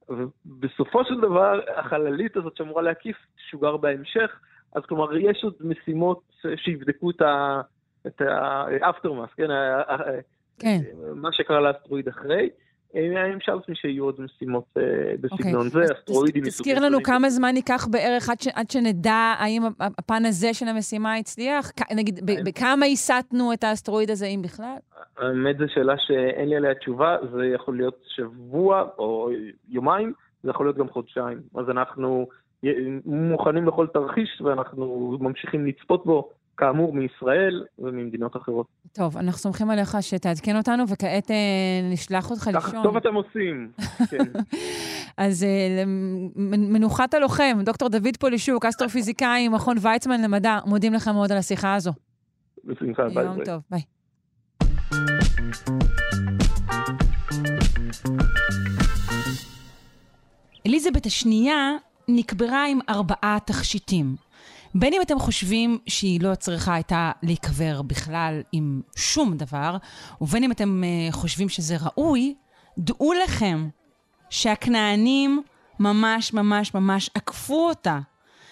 ובסופו 0.09 1.05
של 1.05 1.21
דבר, 1.21 1.59
החללית 1.75 2.37
הזאת 2.37 2.57
שאמורה 2.57 2.81
להקיף 2.81 3.17
תשוגר 3.35 3.77
בהמשך, 3.77 4.39
אז 4.75 4.83
כלומר, 4.85 5.17
יש 5.17 5.43
עוד 5.43 5.53
משימות 5.59 6.21
שיבדקו 6.55 7.11
את 7.11 7.21
ה... 7.21 7.61
את 8.07 8.21
ה-aftermath, 8.21 9.35
כן? 9.37 9.47
כן. 10.59 10.77
מה 11.15 11.29
שקרה 11.31 11.59
לאסטרואיד 11.61 12.07
אחרי. 12.07 12.49
אני 12.95 13.35
משער 13.35 13.55
לעצמי 13.55 13.75
שיהיו 13.75 14.03
עוד 14.05 14.21
משימות 14.21 14.63
אה, 14.77 14.83
בסגנון 15.21 15.69
זה, 15.69 15.83
אז 15.83 15.91
אסטרואידים 15.91 16.43
תז- 16.43 16.47
תזכיר 16.47 16.79
לנו 16.79 17.03
כמה 17.03 17.29
זמן 17.29 17.55
ייקח 17.55 17.87
בערך 17.91 18.29
עד, 18.55 18.69
שנדע 18.71 19.33
האם 19.39 19.61
הפן 19.79 20.25
הזה 20.25 20.53
של 20.53 20.65
המשימה 20.67 21.15
הצליח? 21.15 21.71
נגיד, 21.95 22.19
בכמה 22.45 22.85
הסטנו 22.85 23.53
את 23.53 23.63
האסטרואיד 23.63 24.09
הזה, 24.11 24.25
אם 24.25 24.41
בכלל? 24.43 24.75
האמת 25.17 25.57
זו 25.57 25.65
שאלה 25.73 25.93
שאין 25.97 26.49
לי 26.49 26.55
עליה 26.55 26.75
תשובה, 26.75 27.17
זה 27.31 27.45
יכול 27.45 27.77
להיות 27.77 28.01
שבוע 28.07 28.83
או 28.97 29.29
יומיים, 29.69 30.13
זה 30.43 30.49
יכול 30.49 30.65
להיות 30.65 30.77
גם 30.77 30.89
חודשיים. 30.89 31.39
אז 31.55 31.69
אנחנו 31.69 32.27
מוכנים 33.05 33.67
לכל 33.67 33.87
תרחיש 33.87 34.41
ואנחנו 34.41 35.17
ממשיכים 35.21 35.65
לצפות 35.65 36.05
בו, 36.05 36.29
כאמור, 36.57 36.93
מישראל 36.93 37.63
וממדינות 37.79 38.35
אחרות. 38.35 38.67
טוב, 38.93 39.17
אנחנו 39.17 39.39
סומכים 39.39 39.69
עליך 39.69 39.97
שתעדכן 40.01 40.57
אותנו, 40.57 40.83
וכעת 40.87 41.31
אה, 41.31 41.35
נשלח 41.91 42.31
אותך 42.31 42.41
ככה 42.41 42.51
לישון. 42.51 42.83
טוב 42.83 42.97
אתם 42.97 43.13
עושים. 43.15 43.71
כן. 44.09 44.17
אז 45.17 45.43
אה, 45.43 45.83
מנוחת 46.45 47.13
הלוחם, 47.13 47.57
דוקטור 47.63 47.89
דוד 47.89 48.17
פולישוק, 48.19 48.65
אסטרופיזיקאי, 48.65 49.47
מכון 49.47 49.77
ויצמן 49.81 50.21
למדע, 50.21 50.59
מודים 50.65 50.93
לך 50.93 51.07
מאוד 51.07 51.31
על 51.31 51.37
השיחה 51.37 51.75
הזו. 51.75 51.91
בשמחה, 52.65 53.03
ביי 53.13 53.23
יום 53.23 53.35
ביי. 53.35 53.45
טוב, 53.45 53.61
ביי. 53.69 53.81
אליזבת 60.67 61.05
השנייה 61.05 61.71
נקברה 62.07 62.65
עם 62.67 62.79
ארבעה 62.89 63.37
תכשיטים. 63.45 64.15
בין 64.75 64.93
אם 64.93 65.01
אתם 65.01 65.19
חושבים 65.19 65.77
שהיא 65.87 66.21
לא 66.21 66.35
צריכה 66.35 66.73
הייתה 66.73 67.11
להיקבר 67.23 67.81
בכלל 67.81 68.41
עם 68.51 68.81
שום 68.95 69.37
דבר, 69.37 69.77
ובין 70.21 70.43
אם 70.43 70.51
אתם 70.51 70.83
uh, 70.83 71.13
חושבים 71.13 71.49
שזה 71.49 71.77
ראוי, 71.81 72.35
דעו 72.77 73.13
לכם 73.13 73.69
שהכנענים 74.29 75.41
ממש 75.79 76.33
ממש 76.33 76.73
ממש 76.73 77.09
עקפו 77.15 77.69
אותה. 77.69 77.99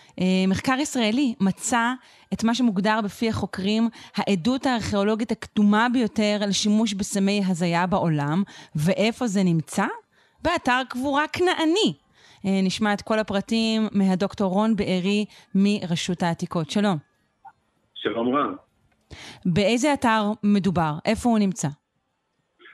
Uh, 0.09 0.13
מחקר 0.47 0.75
ישראלי 0.79 1.35
מצא 1.39 1.91
את 2.33 2.43
מה 2.43 2.55
שמוגדר 2.55 2.99
בפי 3.03 3.29
החוקרים 3.29 3.89
העדות 4.15 4.65
הארכיאולוגית 4.65 5.31
הקדומה 5.31 5.87
ביותר 5.89 6.39
על 6.43 6.51
שימוש 6.51 6.93
בסמי 6.93 7.43
הזיה 7.47 7.87
בעולם, 7.87 8.43
ואיפה 8.75 9.27
זה 9.27 9.43
נמצא? 9.43 9.85
באתר 10.41 10.81
קבורה 10.89 11.27
כנעני. 11.33 11.93
אה, 12.45 12.59
נשמע 12.63 12.93
את 12.93 13.01
כל 13.01 13.19
הפרטים 13.19 13.81
מהדוקטור 13.91 14.47
רון 14.47 14.75
בארי 14.75 15.25
מרשות 15.55 16.23
העתיקות. 16.23 16.69
שלום. 16.69 16.97
שלום 17.93 18.35
רב. 18.35 18.55
באיזה 19.45 19.93
אתר 19.93 20.21
מדובר? 20.43 20.91
איפה 21.05 21.29
הוא 21.29 21.39
נמצא? 21.39 21.67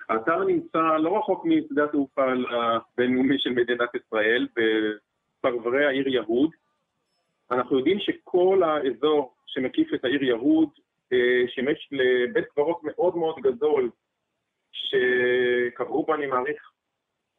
האתר 0.10 0.44
נמצא 0.44 0.98
לא 1.00 1.18
רחוק 1.18 1.46
משדה 1.46 1.84
התעופה 1.84 2.22
הבינלאומי 2.24 3.40
של 3.40 3.50
מדינת 3.50 3.90
ישראל, 3.96 4.48
בפרברי 4.56 5.86
העיר 5.86 6.08
יהוד. 6.08 6.50
אנחנו 7.52 7.78
יודעים 7.78 8.00
שכל 8.00 8.62
האזור 8.64 9.34
שמקיף 9.46 9.94
את 9.94 10.06
העיר 10.06 10.24
יהוד 10.24 10.70
אה, 11.14 11.44
שימש 11.48 11.90
לבית 11.92 12.46
קברות 12.46 12.80
מאוד 12.84 13.18
מאוד 13.18 13.36
גדול, 13.40 13.90
שקבעו 14.72 16.06
בו, 16.06 16.16
אני 16.16 16.28
מעריך, 16.28 16.72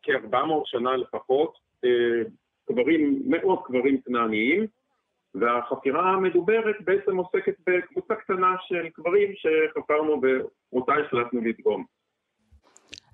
כ-400 0.03 0.37
שנה 0.65 0.97
לפחות, 0.97 1.59
קברים, 2.69 3.23
מאות 3.27 3.67
קברים 3.67 4.01
כנעניים, 4.01 4.67
והחפירה 5.35 6.11
המדוברת 6.11 6.77
בעצם 6.85 7.17
עוסקת 7.17 7.55
בקבוצה 7.67 8.15
קטנה 8.15 8.55
של 8.61 8.89
קברים 8.93 9.33
שחפרנו 9.35 10.21
ואותה 10.23 10.93
החלטנו 10.93 11.41
לדגום. 11.41 11.85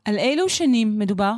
על 0.09 0.15
אילו 0.19 0.49
שנים 0.49 0.89
מדובר? 0.99 1.33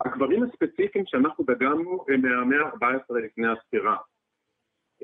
הקברים 0.00 0.42
הספציפיים 0.42 1.04
שאנחנו 1.06 1.44
דגמנו 1.44 2.04
הם 2.08 2.20
מהמאה 2.22 2.58
ה-14 2.66 3.14
לפני 3.24 3.46
הספירה. 3.48 3.96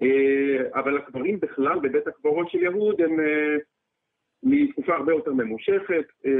אה, 0.02 0.80
אבל 0.80 0.96
הקברים 0.98 1.40
בכלל 1.40 1.78
בבית 1.82 2.06
הקברות 2.06 2.50
של 2.50 2.58
יהוד 2.58 3.00
הם 3.00 3.20
אה, 3.20 3.56
מתקופה 4.42 4.94
הרבה 4.94 5.12
יותר 5.12 5.32
ממושכת. 5.32 6.06
אה, 6.26 6.30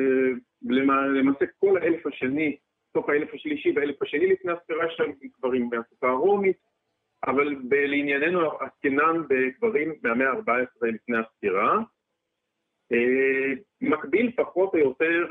למע- 0.62 1.06
למעשה 1.20 1.44
כל 1.58 1.78
האלף 1.78 2.06
השני, 2.06 2.56
סוף 2.98 3.08
האלף 3.08 3.34
השלישי 3.34 3.72
והאלף 3.76 4.02
השני 4.02 4.26
לפני 4.26 4.52
הספירה 4.52 4.84
שם 4.96 5.10
קברים 5.36 5.68
מהתקופה 5.72 6.08
הרומית, 6.08 6.56
אבל 7.26 7.56
לענייננו 7.70 8.50
עסקינן 8.52 9.22
בקברים 9.28 9.94
מהמאה 10.02 10.28
ה-14 10.28 10.86
לפני 10.86 11.16
הספירה. 11.18 11.78
אה, 12.92 13.52
מקביל 13.80 14.32
פחות 14.36 14.74
או 14.74 14.78
יותר 14.78 15.26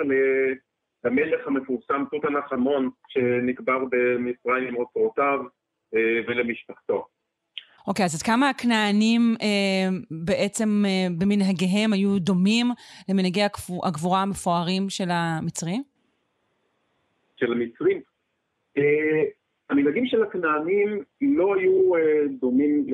למלך 1.03 1.47
המפורסם 1.47 2.03
תות 2.11 2.25
הנחמון 2.25 2.89
שנקבר 3.07 3.77
במצרים 3.91 4.67
עם 4.67 4.75
אוצרותיו 4.75 5.39
אה, 5.95 6.19
ולמשפחתו. 6.27 7.07
אוקיי, 7.87 8.05
אז 8.05 8.15
עד 8.15 8.21
כמה 8.21 8.49
הכנענים 8.49 9.35
אה, 9.41 9.97
בעצם 10.25 10.83
אה, 10.87 11.07
במנהגיהם 11.17 11.93
היו 11.93 12.19
דומים 12.19 12.67
למנהגי 13.09 13.41
הגבורה 13.83 14.21
המפוארים 14.21 14.89
של 14.89 15.07
המצרים? 15.11 15.96
של 17.39 17.51
המצרים. 17.51 18.01
אה, 18.77 19.23
המנהגים 19.69 20.05
של 20.05 20.23
הכנענים 20.23 21.03
לא 21.21 21.55
היו 21.55 21.95
אה, 21.95 22.27
דומים 22.39 22.85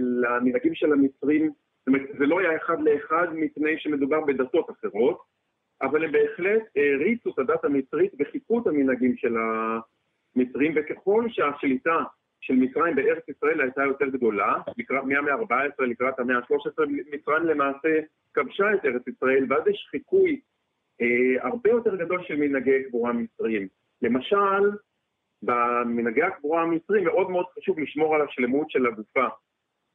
למנהגים 0.00 0.74
של 0.74 0.92
המצרים, 0.92 1.50
זאת 1.78 1.88
אומרת, 1.88 2.02
זה 2.18 2.26
לא 2.26 2.40
היה 2.40 2.56
אחד 2.56 2.76
לאחד 2.80 3.26
מפני 3.34 3.78
שמדובר 3.78 4.20
בדתות 4.20 4.70
אחרות, 4.70 5.18
אבל 5.82 6.04
הם 6.04 6.12
בהחלט 6.12 6.62
העריצו 6.76 7.30
את 7.30 7.38
הדת 7.38 7.64
המצרית 7.64 8.12
וחיפו 8.18 8.60
את 8.60 8.66
המנהגים 8.66 9.16
של 9.16 9.36
המצרים, 9.36 10.72
וככל 10.76 11.24
שהשליטה 11.28 11.96
של 12.40 12.54
מצרים 12.54 12.96
בארץ 12.96 13.28
ישראל 13.28 13.60
הייתה 13.60 13.82
יותר 13.82 14.06
גדולה, 14.06 14.62
מהמאה 15.04 15.34
ה-14 15.34 15.84
לקראת 15.84 16.18
המאה 16.18 16.36
ה-13, 16.36 16.86
מצרים 16.88 17.44
למעשה 17.44 18.00
כבשה 18.34 18.74
את 18.74 18.84
ארץ 18.84 19.08
ישראל, 19.08 19.46
ואז 19.48 19.62
יש 19.66 19.88
חיקוי 19.90 20.40
הרבה 21.40 21.70
יותר 21.70 21.96
גדול 21.96 22.24
של 22.24 22.36
מנהגי 22.36 22.84
קבורה 22.88 23.12
מצריים. 23.12 23.68
למשל, 24.02 24.70
במנהגי 25.42 26.22
הקבורה 26.22 26.62
המצריים 26.62 27.04
מאוד 27.04 27.30
מאוד 27.30 27.46
חשוב 27.58 27.78
לשמור 27.78 28.14
על 28.14 28.22
השלמות 28.22 28.70
של 28.70 28.86
הגופה. 28.86 29.26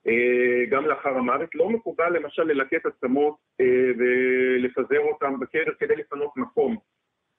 אה, 0.08 0.66
גם 0.70 0.86
לאחר 0.86 1.18
המוות, 1.18 1.56
לא 1.56 1.70
מקובל 1.70 2.18
למשל 2.18 2.44
ללקט 2.44 2.86
עצמות 2.86 3.36
אה, 3.62 3.92
ולפזר 3.98 5.00
אותם 5.00 5.40
בקדר 5.40 5.74
כדי 5.80 5.96
לפנות 5.96 6.38
מקום. 6.38 6.78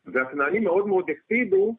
והכנענים 0.05 0.65
מאוד 0.65 0.87
מאוד 0.87 1.11
הקפידו 1.11 1.77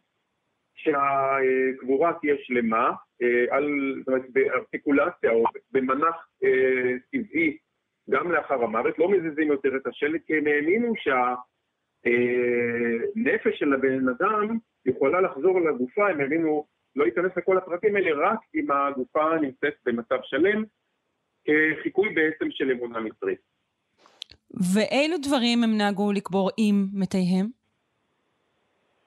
שהקבורה 0.76 2.14
תהיה 2.22 2.36
שלמה, 2.38 2.92
אה, 3.22 3.56
על, 3.56 3.96
זאת 4.00 4.08
אומרת, 4.08 4.30
בארטיקולציה 4.30 5.32
או 5.32 5.44
במנח 5.72 6.28
אה, 6.44 6.94
טבעי 7.12 7.58
גם 8.10 8.32
לאחר 8.32 8.64
המוות, 8.64 9.00
לא 9.00 9.10
מזיזים 9.12 9.48
יותר 9.48 9.76
את 9.76 9.88
השלט, 9.88 10.22
כי 10.28 10.38
הם 10.38 10.48
האמינו 10.48 10.94
שה... 10.98 11.36
נפש 13.16 13.60
של 13.60 13.74
הבן 13.74 14.10
אדם 14.10 14.58
יכולה 14.86 15.22
לחזור 15.22 15.62
לגופה, 15.62 16.10
הם 16.10 16.22
הבינו, 16.22 16.66
לא 16.96 17.06
ייכנס 17.06 17.32
לכל 17.38 17.58
הפרטים 17.58 17.96
האלה, 17.96 18.30
רק 18.30 18.40
אם 18.56 18.72
הגופה 18.72 19.36
נמצאת 19.42 19.74
במצב 19.86 20.18
שלם, 20.24 20.64
כחיקוי 21.46 22.10
בעצם 22.10 22.46
של 22.52 22.72
אמונה 22.72 23.00
מצרית. 23.00 23.40
ואילו 24.74 25.18
דברים 25.18 25.64
הם 25.64 25.78
נהגו 25.78 26.12
לקבור 26.12 26.50
עם 26.58 26.86
מתיהם? 26.94 27.48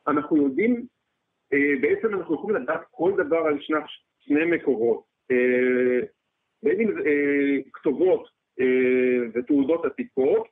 אנחנו 0.09 0.37
יודעים, 0.37 0.87
אה, 1.53 1.59
בעצם 1.81 2.15
אנחנו 2.15 2.35
יכולים 2.35 2.57
לדעת 2.57 2.81
כל 2.91 3.13
דבר 3.17 3.37
על 3.37 3.59
שני, 3.61 3.79
שני 4.21 4.45
מקורות. 4.45 5.03
אה, 5.31 6.01
בין 6.63 6.81
אם 6.81 6.99
אה, 6.99 7.71
כתובות 7.73 8.41
ותעודות 9.35 9.85
עתיקות, 9.85 10.49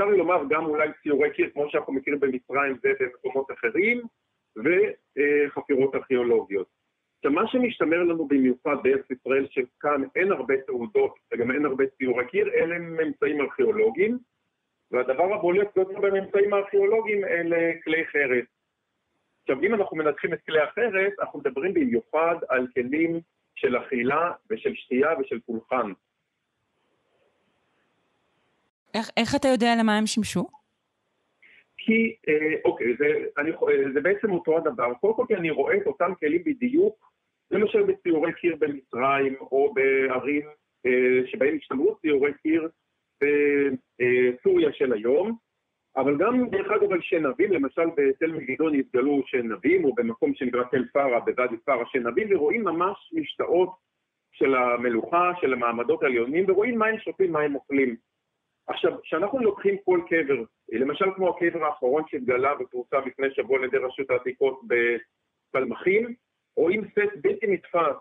אפשר 0.00 0.10
לומר 0.10 0.42
גם 0.48 0.64
אולי 0.64 0.88
ציורי 1.02 1.30
קיר, 1.30 1.50
כמו 1.50 1.70
שאנחנו 1.70 1.92
מכירים 1.92 2.20
במצרים 2.20 2.76
ובמקומות 2.84 3.50
אחרים, 3.50 4.02
וחפירות 4.56 5.94
ארכיאולוגיות. 5.94 6.66
עכשיו, 7.16 7.32
מה 7.32 7.46
שמשתמר 7.46 7.98
לנו 7.98 8.28
במיוחד 8.28 8.76
בארץ 8.82 9.10
ישראל, 9.10 9.46
שכאן 9.50 10.02
אין 10.16 10.32
הרבה 10.32 10.54
תעודות 10.66 11.14
וגם 11.32 11.50
אין 11.50 11.64
הרבה 11.64 11.84
ציורי 11.86 12.26
קיר, 12.26 12.48
אלה 12.54 12.78
ממצאים 12.78 13.40
ארכיאולוגיים, 13.40 14.18
והדבר 14.90 15.34
הבולט 15.34 15.68
ביותר 15.76 16.00
בממצאים 16.00 16.54
הארכיאולוגיים 16.54 17.24
אלה 17.24 17.72
כלי 17.84 18.06
חרס. 18.06 18.46
עכשיו, 19.42 19.62
אם 19.62 19.74
אנחנו 19.74 19.96
מנתחים 19.96 20.32
את 20.32 20.40
כלי 20.46 20.60
החרס, 20.60 21.12
אנחנו 21.20 21.38
מדברים 21.38 21.74
במיוחד 21.74 22.36
על 22.48 22.66
כלים 22.74 23.20
של 23.54 23.76
אכילה 23.76 24.32
ושל 24.50 24.74
שתייה 24.74 25.18
ושל 25.20 25.40
פולחן. 25.40 25.92
איך, 28.94 29.10
איך 29.16 29.34
אתה 29.36 29.48
יודע 29.48 29.74
למה 29.80 29.98
הם 29.98 30.06
שימשו? 30.06 30.46
כי, 31.76 32.14
אה, 32.28 32.54
אוקיי, 32.64 32.96
זה, 32.98 33.06
אני, 33.38 33.50
אה, 33.50 33.92
זה 33.94 34.00
בעצם 34.00 34.30
אותו 34.30 34.56
הדבר. 34.56 34.94
קודם 34.94 35.14
כל 35.14 35.24
כי 35.28 35.34
אני 35.34 35.50
רואה 35.50 35.76
את 35.76 35.86
אותם 35.86 36.12
כלים 36.20 36.44
בדיוק, 36.44 37.10
למשל 37.50 37.82
בציורי 37.82 38.32
קיר 38.32 38.56
במצרים, 38.58 39.34
או 39.40 39.74
בערים 39.74 40.42
אה, 40.86 41.26
שבהם 41.26 41.56
השתמרו 41.60 41.96
ציורי 42.00 42.32
קיר 42.42 42.68
בסוריה 43.20 44.68
אה, 44.68 44.72
של 44.72 44.92
היום, 44.92 45.36
אבל 45.96 46.18
גם 46.18 46.48
דרך 46.50 46.70
אגב 46.70 46.92
על 46.92 47.00
שנבים, 47.00 47.52
למשל 47.52 47.86
בתל 47.96 48.32
מגידון 48.32 48.74
התגלו 48.74 49.22
שנבים, 49.26 49.84
או 49.84 49.94
במקום 49.94 50.34
שנקרא 50.34 50.62
תל 50.70 50.84
פארה, 50.92 51.20
בוואדי 51.20 51.56
פארה 51.64 51.84
שנבים, 51.86 52.28
ורואים 52.30 52.64
ממש 52.64 53.12
משתאות 53.12 53.70
של 54.32 54.54
המלוכה, 54.54 55.32
של 55.40 55.52
המעמדות 55.52 56.02
העליונים, 56.02 56.44
ורואים 56.48 56.78
מה 56.78 56.86
הם 56.86 56.98
שותים, 56.98 57.32
מה 57.32 57.40
הם 57.40 57.54
אוכלים. 57.54 57.96
עכשיו, 58.70 59.02
כשאנחנו 59.02 59.38
לוקחים 59.38 59.76
כל 59.84 60.00
קבר, 60.08 60.42
למשל 60.72 61.04
כמו 61.16 61.28
הקבר 61.28 61.64
האחרון 61.64 62.02
שהתגלה 62.08 62.52
ופורסם 62.60 63.00
לפני 63.06 63.26
שבוע 63.30 63.58
על 63.58 63.64
ידי 63.64 63.76
רשות 63.76 64.10
העתיקות 64.10 64.60
בפלמחים, 64.68 66.14
רואים 66.56 66.84
סט 66.84 67.16
בלתי 67.22 67.46
נתפס 67.46 67.96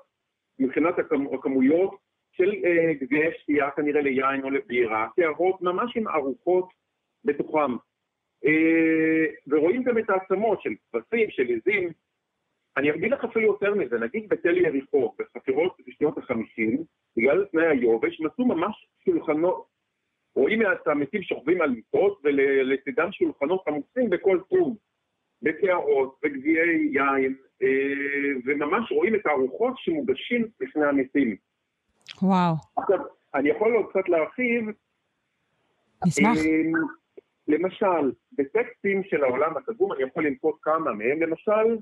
מבחינת 0.60 0.96
הכמויות 1.34 1.96
של 2.32 2.52
אה, 2.66 2.94
גביעי 2.94 3.32
שתייה 3.40 3.72
כנראה 3.72 4.02
ליין 4.02 4.44
או 4.44 4.50
לבירה, 4.50 5.08
קערות 5.16 5.62
ממש 5.62 5.98
עם 5.98 6.08
ארוחות 6.08 6.70
בתוכם. 7.26 7.72
אה, 8.46 9.26
ורואים 9.48 9.84
גם 9.84 9.98
את 9.98 10.10
העצמות 10.10 10.62
של 10.62 10.70
כבשים, 10.92 11.30
של 11.30 11.44
עזים. 11.44 11.90
אני 12.78 12.92
אגיד 12.92 13.12
לך 13.12 13.24
אפילו 13.24 13.46
יותר 13.46 13.74
מזה, 13.74 14.00
נגיד 14.00 14.30
בתל 14.30 14.58
יריחו, 14.58 15.14
בחפירות 15.20 15.78
בשנות 15.88 16.18
החמישים, 16.18 16.84
בגלל 17.18 17.46
תנאי 17.46 17.68
היובש, 17.68 18.22
מצאו 18.22 18.46
ממש 18.46 18.88
שולחנות, 19.06 19.79
רואים 20.36 20.62
את 20.62 20.88
המתים 20.88 21.24
שוכבים 21.24 21.62
על 21.62 21.70
מיטות 21.70 22.22
ולצידם 22.24 23.12
שולחנות 23.12 23.68
עמוסים 23.68 24.10
בכל 24.10 24.40
סוג, 24.50 24.78
בקערות, 25.42 26.16
בגביעי 26.24 26.90
יין, 26.92 27.36
אה, 27.62 27.68
וממש 28.46 28.92
רואים 28.92 29.16
את 29.16 29.26
הארוחות 29.26 29.74
שמוגשים 29.78 30.48
בפני 30.60 30.86
המתים. 30.86 31.36
וואו. 32.22 32.54
עכשיו, 32.78 33.00
אני 33.36 33.50
יכול 33.50 33.76
עוד 33.76 33.86
קצת 33.90 34.10
להרחיב. 34.10 34.66
נשמח. 36.06 36.38
אה, 36.38 36.62
למשל, 37.48 38.12
בטקסטים 38.38 39.04
של 39.04 39.24
העולם 39.24 39.58
הקדום, 39.58 39.94
אני 39.94 40.04
יכול 40.04 40.26
לנקוט 40.26 40.56
כמה 40.62 40.94
מהם, 40.94 41.22
למשל, 41.22 41.78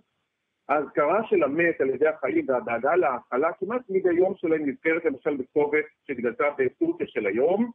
האזכרה 0.70 1.28
של 1.30 1.44
המת 1.44 1.82
על 1.82 1.90
ידי 1.90 2.08
החיים 2.08 2.46
והדאגה 2.50 2.96
להאכלה, 2.96 3.54
כמעט 3.54 3.82
מדי 3.90 4.14
יום 4.14 4.34
שלהם 4.38 4.70
נזכרת 4.70 5.06
למשל 5.06 5.38
בכתובת 5.38 5.86
שהתגלתה 6.08 6.44
בטורקיה 6.58 7.08
של 7.08 7.26
היום, 7.26 7.72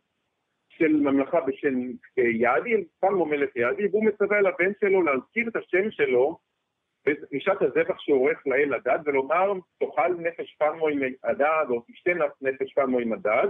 של 0.83 0.97
ממלכה 0.97 1.41
בשם 1.41 1.75
יאדי, 2.17 2.85
פלמו 3.01 3.27
מלך 3.27 3.57
יאדי, 3.57 3.87
והוא 3.87 4.05
מצווה 4.05 4.39
על 4.39 4.47
הבן 4.47 4.73
שלו 4.81 5.03
להזכיר 5.03 5.49
את 5.49 5.57
השם 5.57 5.91
שלו 5.91 6.39
בשעת 7.33 7.63
הזבח 7.63 7.99
שעורך 7.99 8.47
לאל 8.47 8.75
הדד, 8.75 8.99
ולומר, 9.05 9.53
תאכל 9.79 10.15
נפש 10.19 10.57
פלמו 10.59 10.89
עם 10.89 11.01
הדד, 11.25 11.65
או 11.71 11.83
תשתה 11.89 12.11
נפש 12.41 12.73
פלמו 12.75 12.99
עם 12.99 13.13
הדד. 13.13 13.49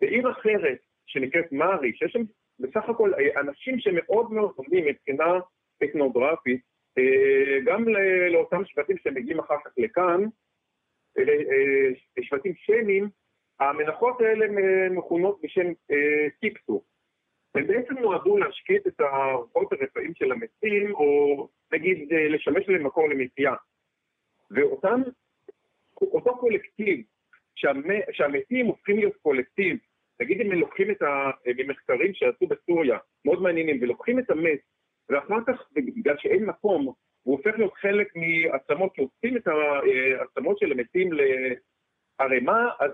בעיר 0.00 0.30
אחרת, 0.30 0.78
שנקראת 1.06 1.52
מארי, 1.52 1.92
שיש 1.94 2.12
שם 2.12 2.22
בסך 2.60 2.88
הכל 2.88 3.12
אנשים 3.40 3.78
שמאוד 3.78 4.32
מאוד 4.32 4.54
דומים 4.56 4.84
מבחינה 4.84 5.38
אתנוגרפית, 5.84 6.60
אה, 6.98 7.60
גם 7.64 7.84
לאותם 8.32 8.64
שבטים 8.64 8.96
שמגיעים 8.98 9.38
אחר 9.38 9.56
כך 9.64 9.70
לכאן, 9.76 10.24
אה, 11.18 11.22
אה, 11.22 12.22
שבטים 12.22 12.52
שמים, 12.56 13.08
המנחות 13.60 14.20
האלה 14.20 14.46
מכונות 14.90 15.40
בשם 15.42 15.72
טיפסו. 16.40 16.82
הם 17.54 17.66
בעצם 17.66 17.98
נועדו 17.98 18.38
להשקיט 18.38 18.86
את 18.86 19.00
הרוחות 19.00 19.72
הרפאים 19.72 20.14
של 20.14 20.32
המתים, 20.32 20.94
או 20.94 21.48
נגיד 21.72 22.08
לשמש 22.30 22.68
להם 22.68 22.86
מקור 22.86 23.08
למחיה. 23.08 23.54
ואותם, 24.50 25.02
אותו 26.00 26.38
קולקטיב, 26.38 27.04
שהמתים 28.12 28.66
הופכים 28.66 28.96
להיות 28.98 29.16
קולקטיב, 29.16 29.78
נגיד 30.20 30.40
אם 30.40 30.52
לוקחים 30.52 30.90
את 30.90 31.02
המחקרים 31.02 32.14
שעשו 32.14 32.46
בסוריה, 32.46 32.98
מאוד 33.24 33.42
מעניינים, 33.42 33.78
ולוקחים 33.82 34.18
את 34.18 34.30
המת, 34.30 34.58
ואחר 35.08 35.38
כך, 35.46 35.68
בגלל 35.72 36.16
שאין 36.18 36.44
מקום, 36.44 36.92
הוא 37.22 37.36
הופך 37.36 37.58
להיות 37.58 37.74
חלק 37.74 38.08
מעצמות, 38.16 38.94
שעושים 38.94 39.36
את 39.36 39.46
העצמות 39.46 40.58
של 40.58 40.72
המתים 40.72 41.10
לערימה, 42.20 42.70
אז 42.80 42.90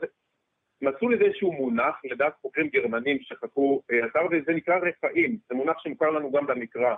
מצאו 0.82 1.08
לזה 1.08 1.24
איזשהו 1.24 1.52
מונח, 1.52 2.00
לדעת 2.04 2.32
חוקרים 2.42 2.68
גרמנים 2.68 3.18
שחקרו 3.20 3.82
אתר, 3.86 4.20
וזה 4.30 4.52
נקרא 4.52 4.74
רפאים, 4.76 5.38
זה 5.48 5.54
מונח 5.54 5.76
שמוכר 5.78 6.10
לנו 6.10 6.32
גם 6.32 6.46
במקרא. 6.46 6.94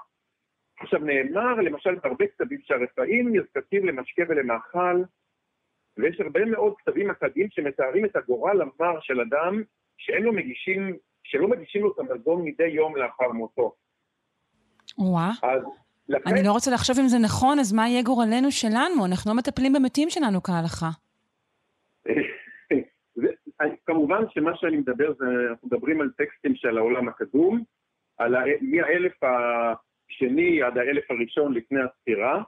עכשיו 0.81 1.01
נאמר 1.01 1.55
למשל 1.55 1.95
בהרבה 1.95 2.25
כתבים 2.27 2.59
שהרפאים 2.63 3.37
נזקקים 3.37 3.87
למשקה 3.87 4.23
ולמאכל, 4.29 5.03
ויש 5.99 6.21
הרבה 6.21 6.45
מאוד 6.45 6.75
כתבים 6.79 7.11
אקדיים 7.11 7.49
שמתארים 7.51 8.05
את 8.05 8.17
הגורל 8.17 8.63
המר 8.63 9.01
של 9.01 9.21
אדם 9.21 9.63
שאין 9.99 10.23
לו 10.23 10.33
מגישים, 10.33 10.97
שלא 11.23 11.49
מגישים 11.49 11.83
לו 11.83 11.93
את 11.93 11.99
המזון 11.99 12.43
מדי 12.45 12.67
יום 12.67 12.97
לאחר 12.97 13.33
מותו. 13.33 13.73
וואה. 14.99 15.31
לכן... 16.09 16.31
אני 16.31 16.43
לא 16.47 16.53
רוצה 16.53 16.71
לחשוב 16.71 16.99
אם 16.99 17.09
זה 17.09 17.19
נכון, 17.19 17.59
אז 17.59 17.73
מה 17.73 17.89
יהיה 17.89 18.03
גורלנו 18.03 18.51
שלנו? 18.51 19.07
אנחנו 19.07 19.31
לא 19.31 19.37
מטפלים 19.37 19.73
במתים 19.73 20.11
שלנו 20.11 20.43
כהלכה. 20.43 20.91
כמובן 23.87 24.25
שמה 24.31 24.57
שאני 24.57 24.77
מדבר 24.77 25.13
זה, 25.19 25.25
אנחנו 25.51 25.69
מדברים 25.69 26.01
על 26.01 26.11
טקסטים 26.17 26.55
של 26.55 26.79
העולם 26.79 27.09
הקדום, 27.09 27.63
על 28.19 28.35
ה... 28.35 28.43
מהאלף 28.61 29.13
השני 29.23 30.63
עד 30.63 30.79
האלף 30.79 31.11
הראשון 31.11 31.55
לפני 31.55 31.81
הספירה, 31.81 32.43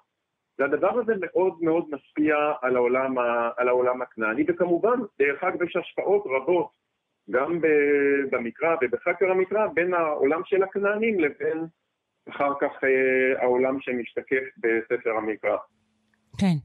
והדבר 0.58 0.98
הזה 1.00 1.12
מאוד 1.20 1.62
מאוד 1.62 1.84
משפיע 1.90 2.36
על 2.62 2.76
העולם, 2.76 3.18
ה... 3.18 3.50
על 3.56 3.68
העולם 3.68 4.02
הכנעני, 4.02 4.44
וכמובן, 4.48 4.98
דרך 5.18 5.44
אגב, 5.44 5.62
יש 5.62 5.76
השפעות 5.76 6.24
רבות, 6.26 6.70
גם 7.30 7.60
במקרא 8.30 8.76
ובחקר 8.82 9.30
המקרא, 9.30 9.66
בין 9.74 9.94
העולם 9.94 10.40
של 10.44 10.62
הכנענים 10.62 11.20
לבין 11.20 11.66
אחר 12.28 12.52
כך 12.60 12.84
אה, 12.84 13.42
העולם 13.42 13.80
שמשתקף 13.80 14.44
בספר 14.56 15.10
המקרא. 15.10 15.56
כן. 16.40 16.56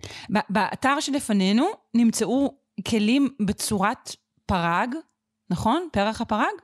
באתר 0.49 0.99
שלפנינו 0.99 1.63
נמצאו 1.95 2.57
כלים 2.89 3.27
בצורת 3.47 4.10
פרג, 4.51 4.95
נכון? 5.51 5.87
פרח 5.93 6.21
הפרג? 6.21 6.55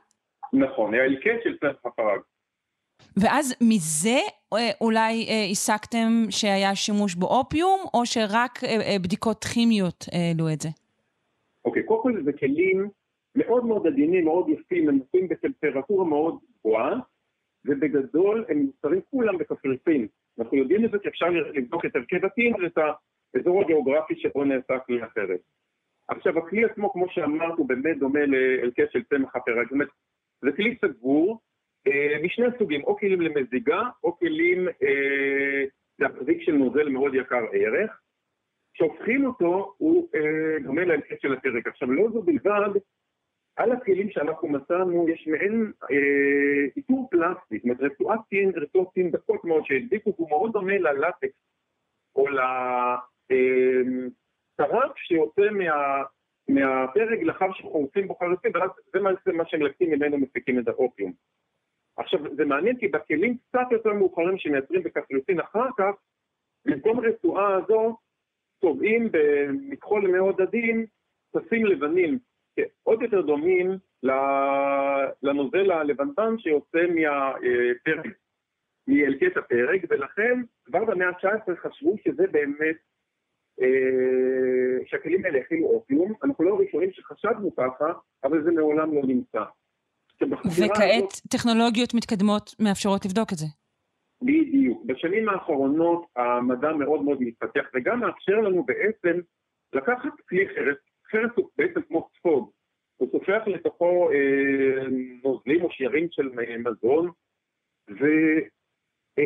נכון, 0.52 0.94
ההלקט 0.94 1.42
של 1.44 1.56
פרח 1.56 1.76
הפרג. 1.84 2.20
ואז 3.16 3.54
מזה 3.60 4.20
אה, 4.54 4.70
אולי 4.80 5.26
אה, 5.28 5.46
הסקתם 5.50 6.08
שהיה 6.30 6.74
שימוש 6.74 7.14
באופיום, 7.14 7.80
או 7.94 8.06
שרק 8.06 8.58
בדיקות 9.02 9.44
כימיות 9.44 10.04
העלו 10.12 10.52
את 10.52 10.60
זה? 10.60 10.68
אוקיי, 11.64 11.82
קודם 11.82 12.02
כל 12.02 12.22
זה 12.24 12.32
כלים 12.32 12.88
מאוד 13.34 13.64
מאוד 13.64 13.86
עדינים, 13.86 14.24
מאוד 14.24 14.48
יפים, 14.48 14.88
הם 14.88 14.94
נמצאים 14.94 15.28
בטמפרטורה 15.28 16.04
מאוד 16.04 16.38
גבוהה, 16.60 16.92
ובגדול 17.64 18.44
הם 18.48 18.58
נמצאים 18.58 19.00
כולם 19.10 19.38
בקפריסין. 19.38 20.06
אנחנו 20.38 20.56
יודעים 20.56 20.84
את 20.84 20.90
זה 20.90 20.98
כי 20.98 21.08
אפשר 21.08 21.26
לבדוק 21.30 21.84
את 21.84 21.96
הרכב 21.96 22.24
הטין 22.24 22.54
ואת 22.54 22.78
האזור 23.34 23.62
הגיאוגרפי 23.62 24.14
שבו 24.16 24.44
נעשה 24.44 24.78
כלי 24.86 25.04
אחרת. 25.04 25.40
עכשיו 26.08 26.38
הכלי 26.38 26.64
עצמו, 26.64 26.92
כמו 26.92 27.06
שאמרת, 27.10 27.58
הוא 27.58 27.68
באמת 27.68 27.98
דומה 27.98 28.20
להרכב 28.26 28.86
של 28.92 29.02
צמח 29.04 29.36
הפרק. 29.36 29.64
זאת 29.66 29.72
אומרת, 29.72 29.88
זה 30.40 30.52
כלי 30.56 30.76
סגור, 30.84 31.40
אה, 31.86 32.16
משני 32.22 32.46
הסוגים, 32.46 32.84
או 32.84 32.96
כלים 32.96 33.20
למזיגה, 33.20 33.82
או 34.04 34.18
כלים 34.18 34.68
אה, 34.68 35.64
להחזיק 35.98 36.42
של 36.42 36.52
נוזל 36.52 36.88
מאוד 36.88 37.14
יקר 37.14 37.44
ערך. 37.52 38.00
כשהופכים 38.74 39.26
אותו, 39.26 39.74
הוא 39.78 40.08
אה, 40.14 40.56
דומה 40.64 40.84
להלקט 40.84 41.20
של 41.20 41.32
הפרק. 41.32 41.66
עכשיו, 41.66 41.92
לא 41.92 42.10
זו 42.12 42.22
בלבד, 42.22 42.80
על 43.56 43.72
הכלים 43.72 44.10
שאנחנו 44.10 44.48
מצאנו 44.48 45.08
יש 45.08 45.26
מעין 45.26 45.72
אה, 45.90 46.66
איתור 46.76 47.08
פלסטי, 47.10 47.56
זאת 47.56 47.64
אומרת 47.64 47.80
רצועת 47.80 48.20
טין, 48.28 48.52
רצועות 48.56 48.92
טין 48.94 49.10
דקות 49.10 49.44
מאוד 49.44 49.64
שהדביקו, 49.66 50.12
הוא 50.16 50.28
מאוד 50.30 50.52
דומה 50.52 50.78
ללטקס 50.78 51.38
או 52.16 52.26
לטרף 54.60 54.96
שיוצא 54.96 55.50
מה, 55.50 56.02
מהפרק 56.48 57.18
לאחר 57.22 57.52
שחורצים 57.52 58.08
בו 58.08 58.14
חרצים, 58.14 58.50
ואז 58.54 58.70
זה 58.92 59.00
מה, 59.00 59.10
מה 59.32 59.44
שמלקטים 59.46 59.90
ממנו 59.90 60.18
מפיקים 60.18 60.58
את 60.58 60.68
האופיום. 60.68 61.12
עכשיו, 61.96 62.20
זה 62.36 62.44
מעניין 62.44 62.76
כי 62.76 62.88
בכלים 62.88 63.36
קצת 63.48 63.66
יותר 63.70 63.92
מאוחרים 63.92 64.38
שמייצרים 64.38 64.82
בקפריסין 64.82 65.40
אחר 65.40 65.68
כך, 65.78 65.94
במקום 66.64 67.00
רצועה 67.00 67.54
הזו, 67.54 67.96
צובעים 68.60 69.08
במכחול 69.12 70.10
מאוד 70.10 70.40
עדין, 70.40 70.86
פסים 71.32 71.66
לבנים, 71.66 72.18
עוד 72.82 73.02
יותר 73.02 73.20
דומים 73.20 73.78
לנוזל 75.22 75.70
הלבנטן 75.70 76.38
שיוצא 76.38 76.86
מהפרק, 76.94 78.16
מאלקט 78.88 79.36
הפרק, 79.36 79.80
ולכן 79.88 80.40
כבר 80.64 80.84
במאה 80.84 81.08
ה-19 81.08 81.56
חשבו 81.56 81.96
שזה 82.04 82.26
באמת, 82.32 82.76
אה, 82.76 82.87
שהכלים 84.86 85.24
האלה 85.24 85.38
הכילו 85.38 85.66
אופיום. 85.66 86.12
אנחנו 86.24 86.44
לא 86.44 86.54
הראשונים 86.54 86.92
שחשבנו 86.92 87.56
ככה, 87.56 87.92
אבל 88.24 88.44
זה 88.44 88.50
מעולם 88.50 88.94
לא 88.94 89.02
נמצא. 89.02 89.42
וכעת 90.22 90.94
הזאת, 90.96 91.12
טכנולוגיות 91.30 91.94
מתקדמות 91.94 92.54
מאפשרות 92.60 93.04
לבדוק 93.04 93.32
את 93.32 93.38
זה. 93.38 93.46
בדיוק. 94.22 94.84
בשנים 94.86 95.28
האחרונות 95.28 96.06
המדע 96.16 96.72
מאוד 96.72 97.02
מאוד 97.02 97.22
מתפתח, 97.22 97.62
וגם 97.74 98.00
מאפשר 98.00 98.36
לנו 98.36 98.64
בעצם 98.64 99.20
לקחת 99.72 100.12
כלי 100.28 100.48
חרס, 100.48 100.76
חרס 101.10 101.30
הוא 101.34 101.48
בעצם 101.58 101.80
כמו 101.88 102.08
ספוג, 102.18 102.50
הוא 102.96 103.08
סופח 103.12 103.42
לתוכו 103.46 104.10
אה, 104.10 104.88
נוזלים 105.24 105.62
או 105.62 105.70
שיירים 105.70 106.08
של 106.10 106.28
מזון, 106.58 107.10
ובתהליך 107.88 108.57
אה, 109.18 109.24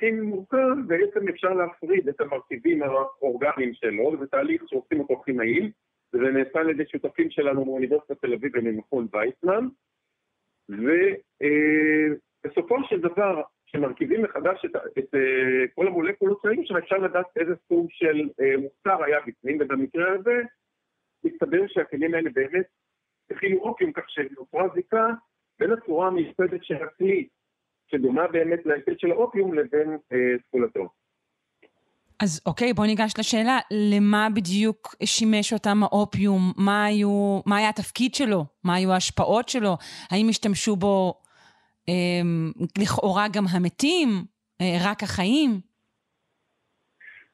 כימי 0.00 0.20
מורכב 0.20 0.74
בעצם 0.86 1.28
אפשר 1.28 1.54
להפריד 1.54 2.08
את 2.08 2.20
המרכיבים 2.20 2.82
האורגניים 2.82 3.74
שלו, 3.74 4.12
וזה 4.12 4.26
תהליך 4.26 4.62
שעושים 4.66 5.00
אותו 5.00 5.22
כימאים, 5.22 5.70
וזה 6.12 6.24
נעשה 6.24 6.58
על 6.58 6.70
ידי 6.70 6.86
שותפים 6.86 7.30
שלנו 7.30 7.64
מאוניברסיטת 7.64 8.20
תל 8.20 8.32
אביב 8.32 8.52
וממכון 8.54 9.06
ויצמן, 9.12 9.68
ובסופו 10.68 12.76
אה, 12.76 12.88
של 12.88 13.00
דבר, 13.00 13.42
כשמרכיבים 13.66 14.22
מחדש 14.22 14.64
את, 14.64 14.76
את 14.98 15.14
אה, 15.14 15.66
כל 15.74 15.86
המולקולות 15.86 16.42
שם, 16.64 16.76
אפשר 16.76 16.96
לדעת 16.96 17.26
איזה 17.36 17.54
סוג 17.68 17.86
של 17.90 18.28
אה, 18.40 18.56
מוצר 18.56 19.04
היה 19.04 19.18
בפנים, 19.26 19.58
ובמקרה 19.60 20.12
הזה 20.12 20.42
הסתבר 21.24 21.66
שהכלים 21.66 22.14
האלה 22.14 22.30
באמת 22.34 22.66
הכילו 23.30 23.58
אופיום, 23.58 23.92
כך 23.92 24.10
שנוצרה 24.10 24.68
זיקה 24.74 25.06
בין 25.58 25.72
הצורה 25.72 26.06
המיוחדת 26.06 26.64
של 26.64 26.74
הכלי, 26.74 27.28
שדומה 27.86 28.28
באמת 28.28 28.66
להיפט 28.66 29.00
של 29.00 29.10
האופיום, 29.10 29.54
לבין 29.54 29.98
ספולתו. 30.48 30.88
אז 32.22 32.42
אוקיי, 32.46 32.72
בוא 32.72 32.86
ניגש 32.86 33.12
לשאלה, 33.18 33.58
למה 33.70 34.28
בדיוק 34.34 34.94
שימש 35.04 35.52
אותם 35.52 35.82
האופיום? 35.82 36.40
מה, 36.56 36.84
היו, 36.84 37.40
מה 37.46 37.56
היה 37.56 37.68
התפקיד 37.68 38.14
שלו? 38.14 38.44
מה 38.64 38.74
היו 38.74 38.92
ההשפעות 38.92 39.48
שלו? 39.48 39.76
האם 40.10 40.26
השתמשו 40.28 40.76
בו 40.76 41.14
אה, 41.88 41.94
לכאורה 42.78 43.26
גם 43.32 43.44
המתים? 43.50 44.08
אה, 44.60 44.90
רק 44.90 45.02
החיים? 45.02 45.50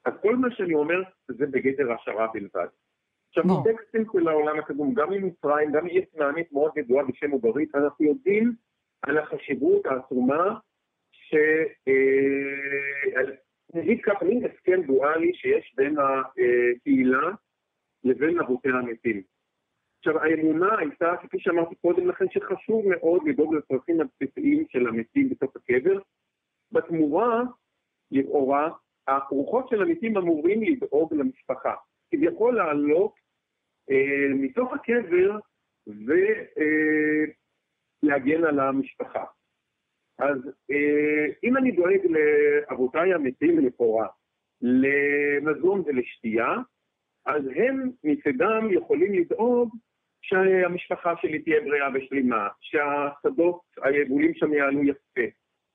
אז 0.04 0.12
כל 0.22 0.36
מה 0.36 0.48
שאני 0.50 0.74
אומר 0.74 1.02
זה 1.28 1.46
בגדר 1.46 1.92
השערה 1.92 2.26
בלבד. 2.34 2.66
עכשיו, 3.28 3.44
בטקסטים 3.44 4.04
של 4.12 4.28
העולם 4.28 4.58
הקדום, 4.58 4.94
גם 4.94 5.10
ממצרים, 5.10 5.72
גם 5.72 5.84
מעיר 5.84 6.02
כנענית 6.12 6.52
מאוד 6.52 6.72
ידועה 6.76 7.04
בשם 7.04 7.30
עוברית, 7.30 7.74
אנחנו 7.74 8.04
יודעים 8.06 8.54
על 9.02 9.18
החשיבות 9.18 9.86
העצומה 9.86 10.58
ש... 11.12 11.34
אה, 11.88 13.22
נגיד 13.74 14.00
ככה, 14.02 14.24
מין 14.24 14.44
הסכם 14.44 14.82
דואלי 14.82 15.34
שיש 15.34 15.74
בין 15.76 15.96
הקהילה 15.98 17.30
לבין 18.04 18.40
אבותיה 18.40 18.72
המתים. 18.72 19.22
עכשיו, 19.98 20.18
האמונה 20.18 20.78
הייתה, 20.78 21.14
כפי 21.22 21.38
שאמרתי 21.40 21.74
קודם 21.74 22.08
לכן, 22.08 22.24
שחשוב 22.30 22.84
מאוד 22.88 23.22
לדאוג 23.28 23.54
לצרכים 23.54 24.00
הבסיסיים 24.00 24.64
של 24.68 24.86
המתים 24.86 25.28
בתוך 25.28 25.56
הקבר. 25.56 25.98
בתמורה, 26.72 27.42
לכאורה, 28.10 28.70
הרוחות 29.06 29.68
של 29.68 29.82
המתים 29.82 30.16
אמורים 30.16 30.62
לדאוג 30.62 31.14
למשפחה. 31.14 31.74
כביכול 32.10 32.56
לעלות 32.56 33.14
אה, 33.90 34.34
מתוך 34.34 34.72
הקבר 34.72 35.38
ולהגן 35.86 36.44
אה, 36.58 37.24
על 38.44 38.60
המשפחה. 38.60 39.24
אז 40.18 40.38
אה, 40.70 41.26
אם 41.44 41.56
אני 41.56 41.72
דואג 41.72 42.00
לאבותיי 42.06 43.14
המתים 43.14 43.66
לכאורה, 43.66 44.06
למזון 44.62 45.82
ולשתייה, 45.86 46.54
אז 47.26 47.42
הם 47.56 47.90
מצדם 48.04 48.68
יכולים 48.70 49.14
לדאוג 49.14 49.74
שהמשפחה 50.22 51.14
שלי 51.20 51.38
תהיה 51.38 51.60
בריאה 51.60 51.88
ושלימה, 51.94 52.48
שהשדות 52.60 53.60
היבולים 53.82 54.34
שם 54.34 54.52
יעלו 54.52 54.84
יפה, 54.84 55.26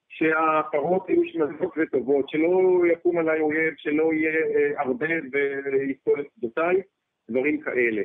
שהפרות 0.09 1.09
יהיו 1.09 1.21
שמזות 1.25 1.73
וטובות, 1.77 2.29
שלא 2.29 2.81
יקום 2.91 3.17
עליי 3.17 3.39
אויב, 3.39 3.73
שלא 3.77 4.13
יהיה 4.13 4.31
אה, 4.31 4.81
הרבה 4.81 5.07
ויסתול 5.31 6.21
את 6.21 6.25
שדותיי, 6.35 6.81
דברים 7.29 7.61
כאלה. 7.61 8.01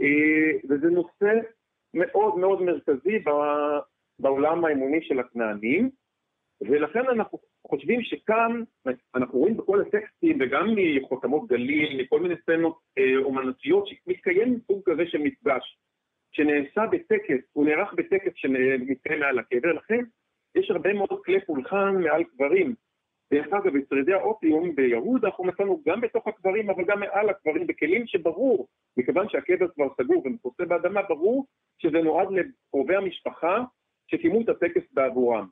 אה, 0.00 0.58
וזה 0.68 0.86
נושא 0.86 1.32
מאוד 1.94 2.38
מאוד 2.38 2.62
מרכזי 2.62 3.18
בעולם 4.18 4.64
האמוני 4.64 5.02
של 5.02 5.20
הכנענים, 5.20 5.90
ולכן 6.60 7.08
אנחנו 7.08 7.38
חושבים 7.66 8.02
שכאן, 8.02 8.62
אנחנו 9.14 9.38
רואים 9.38 9.56
בכל 9.56 9.80
הטקסטים 9.80 10.38
וגם 10.40 10.66
מחותמות 10.76 11.48
גליל, 11.48 12.02
מכל 12.02 12.20
מיני 12.20 12.34
סצנות 12.42 12.78
אה, 12.98 13.24
אומנותיות, 13.24 13.86
שמתקיים 13.86 14.58
סוג 14.66 14.82
כזה 14.84 15.02
של 15.06 15.18
מפגש, 15.18 15.78
שנעשה 16.32 16.86
בטקס, 16.86 17.44
הוא 17.52 17.66
נערך 17.66 17.94
בטקס 17.94 18.32
שמתקיים 18.34 19.20
מעל 19.20 19.38
הקבר, 19.38 19.72
לכן 19.72 20.04
יש 20.54 20.70
הרבה 20.70 20.92
מאוד 20.92 21.24
כלי 21.24 21.44
פולחן 21.46 21.96
מעל 22.02 22.24
קברים. 22.24 22.74
דרך 23.32 23.46
אגב, 23.46 23.78
בשרידי 23.78 24.12
האופיום 24.12 24.74
ביהוד 24.74 25.24
אנחנו 25.24 25.44
מצאנו 25.44 25.82
גם 25.86 26.00
בתוך 26.00 26.28
הקברים, 26.28 26.70
אבל 26.70 26.84
גם 26.84 27.00
מעל 27.00 27.28
הקברים, 27.28 27.66
בכלים 27.66 28.06
שברור, 28.06 28.68
מכיוון 28.96 29.28
שהקבר 29.28 29.68
כבר 29.68 29.88
סגור 30.00 30.22
ומכוסה 30.26 30.64
באדמה, 30.64 31.02
ברור 31.02 31.46
שזה 31.78 31.98
נועד 31.98 32.28
לקרובי 32.30 32.96
המשפחה 32.96 33.64
שקיימו 34.06 34.40
את 34.40 34.48
הטקס 34.48 34.82
בעבורם. 34.92 35.48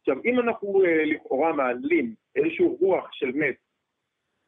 עכשיו, 0.00 0.16
אם 0.24 0.40
אנחנו 0.40 0.84
אה, 0.84 1.04
לכאורה 1.04 1.52
מעלים 1.52 2.14
איזשהו 2.36 2.76
רוח 2.80 3.08
של 3.12 3.32
מת 3.34 3.56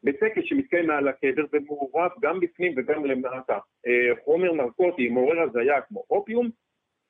בטקס 0.02 0.42
שמתקיים 0.44 0.86
מעל 0.86 1.08
הקבר 1.08 1.44
ומעורב 1.52 2.10
גם 2.20 2.40
בפנים 2.40 2.74
וגם 2.76 3.04
למטה, 3.04 3.58
אה, 3.86 4.24
חומר 4.24 4.52
נרקוטי 4.52 5.08
מעורר 5.08 5.40
הזיה 5.40 5.80
כמו 5.80 6.04
אופיום, 6.10 6.50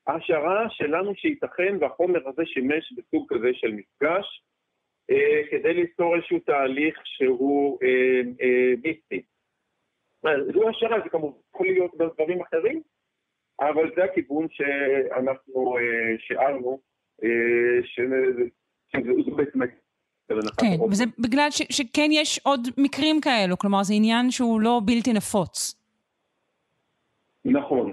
ההשערה 0.07 0.71
שלנו 0.71 1.15
שייתכן 1.15 1.77
והחומר 1.81 2.29
הזה 2.29 2.43
שימש 2.47 2.93
בסוג 2.93 3.27
כזה 3.29 3.49
של 3.53 3.73
מפגש 3.73 4.43
כדי 5.51 5.75
ליצור 5.75 6.17
איזשהו 6.17 6.39
תהליך 6.39 7.01
שהוא 7.05 7.79
אה, 7.83 8.21
אה, 8.41 8.75
מיסטי. 8.85 9.23
זו 10.23 10.69
השערה, 10.69 11.01
זה 11.05 11.09
כמובן 11.09 11.39
יכול 11.55 11.67
להיות 11.67 11.97
בדברים 11.97 12.41
אחרים, 12.41 12.83
אבל 13.61 13.91
זה 13.97 14.05
הכיוון 14.05 14.47
שאנחנו 14.51 15.77
אה, 15.79 16.15
שאלנו, 16.19 16.81
אה, 17.25 17.83
שזו 17.85 19.37
בעצם... 19.37 19.61
כן, 20.61 20.83
וזה 20.91 21.05
בגלל 21.19 21.51
ש, 21.51 21.63
שכן 21.71 22.09
יש 22.11 22.41
עוד 22.45 22.61
מקרים 22.79 23.21
כאלו, 23.21 23.59
כלומר 23.59 23.83
זה 23.83 23.95
עניין 23.95 24.31
שהוא 24.31 24.61
לא 24.61 24.81
בלתי 24.87 25.13
נפוץ. 25.13 25.75
נכון. 27.45 27.93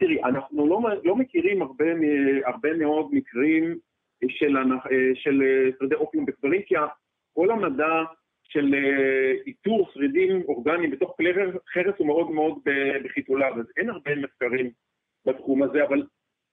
תראי, 0.00 0.24
אנחנו 0.24 0.66
לא, 0.66 0.80
לא 1.04 1.16
מכירים 1.16 1.62
הרבה, 1.62 1.84
הרבה 2.46 2.74
מאוד 2.74 3.08
מקרים 3.12 3.78
של, 4.28 4.56
של 5.14 5.42
שרידי 5.78 5.94
אופיום 5.94 6.26
בקברים, 6.26 6.62
כי 6.62 6.74
כל 7.34 7.50
המדע 7.50 8.02
של 8.44 8.74
אה, 8.74 9.32
איתור 9.46 9.90
שרידים 9.94 10.42
אורגניים 10.48 10.90
בתוך 10.90 11.14
כלי 11.16 11.32
חרס 11.74 11.94
הוא 11.98 12.06
מאוד 12.06 12.30
מאוד 12.30 12.58
בחיתוליו, 13.04 13.52
אז 13.58 13.66
אין 13.76 13.90
הרבה 13.90 14.14
מחקרים 14.16 14.70
בתחום 15.26 15.62
הזה, 15.62 15.84
אבל 15.84 16.02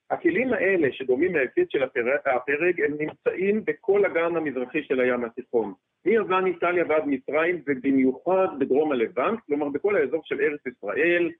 הכלים 0.10 0.54
האלה 0.54 0.88
שדומים 0.92 1.36
להפיץ 1.36 1.68
של 1.72 1.84
הפרג, 2.26 2.82
הם 2.82 2.94
נמצאים 3.00 3.66
בכל 3.66 4.06
הגן 4.06 4.36
המזרחי 4.36 4.84
של 4.84 5.00
הים 5.00 5.26
התיכון. 5.26 5.74
מיוון 6.06 6.46
איטליה 6.46 6.84
ועד 6.90 7.04
מצרים 7.06 7.62
ובמיוחד 7.68 8.48
בדרום 8.60 8.92
הלבנט, 8.92 9.40
כלומר 9.46 9.70
בכל 9.70 9.96
האזור 9.96 10.22
של 10.26 10.42
ארץ 10.42 10.60
ישראל. 10.66 11.32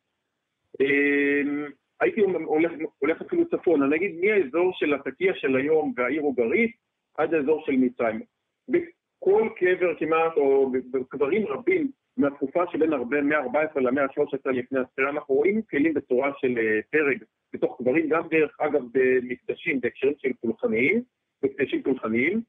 הייתי 2.02 2.22
הולך, 2.22 2.72
הולך 3.00 3.22
אפילו 3.22 3.50
צפונה, 3.50 3.88
נגיד 3.88 4.20
מהאזור 4.22 4.74
של 4.74 4.94
התקיע 4.94 5.34
של 5.36 5.56
היום 5.56 5.94
והעיר 5.98 6.22
אוגרית 6.22 6.72
עד 7.18 7.34
האזור 7.34 7.66
של 7.66 7.72
מצרים. 7.72 8.22
בכל 8.70 9.50
קבר 9.56 9.96
כמעט, 10.00 10.38
או 10.38 10.72
בקברים 10.92 11.48
רבים 11.48 11.92
מהתקופה 12.18 12.64
שבין 12.72 12.94
המאה 12.94 13.40
ה-14 13.40 13.80
למאה 13.80 14.04
ה-13 14.04 14.52
לפני 14.52 14.80
הספירה, 14.80 15.10
אנחנו 15.10 15.36
רואים 15.36 15.62
כלים 15.62 15.94
בצורה 15.94 16.32
של 16.38 16.58
אה, 16.58 16.80
פרק 16.92 17.18
בתוך 17.54 17.78
קברים, 17.78 18.10
גם 18.10 18.28
דרך 18.32 18.60
אגב 18.60 18.82
במקדשים 18.94 19.82
בהקשרים 19.82 20.14
של 20.18 20.32
פולחניים, 20.42 21.02
מקדשים 21.44 21.84
פולחניים. 21.84 22.42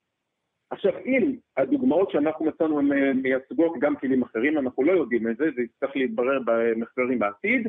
עכשיו, 0.70 0.92
אם 1.06 1.36
הדוגמאות 1.56 2.10
שאנחנו 2.10 2.44
מצאנו 2.44 2.78
הן 2.78 3.16
מייצגות 3.22 3.72
גם 3.80 3.96
כלים 3.96 4.22
אחרים, 4.22 4.58
אנחנו 4.58 4.82
לא 4.82 4.92
יודעים 4.92 5.30
את 5.30 5.36
זה, 5.36 5.44
זה 5.56 5.62
יצטרך 5.62 5.96
להתברר 5.96 6.40
במחקרים 6.46 7.18
בעתיד, 7.18 7.68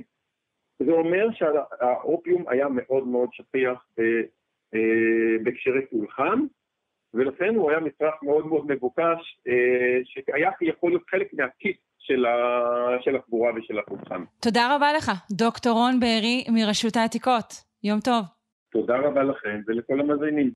זה 0.86 0.91
אומר 0.91 1.28
שהאופיום 1.32 2.46
היה 2.48 2.67
מאוד 2.70 3.08
מאוד 3.08 3.30
שכיח 3.32 3.86
אה, 4.00 4.04
בהקשרי 5.44 5.86
פולחן, 5.86 6.39
ולכן 7.13 7.56
הוא 7.56 7.70
היה 7.70 7.80
מצרך 7.80 8.13
מאוד 8.24 8.48
מאוד 8.48 8.65
מבוקש, 8.67 9.39
אה, 9.48 10.00
שהיה 10.04 10.52
יכול 10.62 10.91
להיות 10.91 11.04
חלק 11.10 11.34
מהכיס 11.34 11.78
של, 12.00 12.26
ה... 12.26 12.34
של 13.02 13.15
הקבורה 13.15 13.52
ושל 13.56 13.80
הפולחן. 13.80 14.24
תודה 14.39 14.76
רבה 14.76 14.94
לך, 14.94 15.12
דוקטור 15.32 15.74
רון 15.74 16.00
בארי 16.00 16.44
מרשות 16.54 16.96
העתיקות. 16.96 17.54
יום 17.84 18.00
טוב. 18.00 18.24
תודה 18.72 18.98
רבה 18.98 19.24
לכם 19.24 19.62
ולכל 19.67 20.00
המאזינים. 20.00 20.52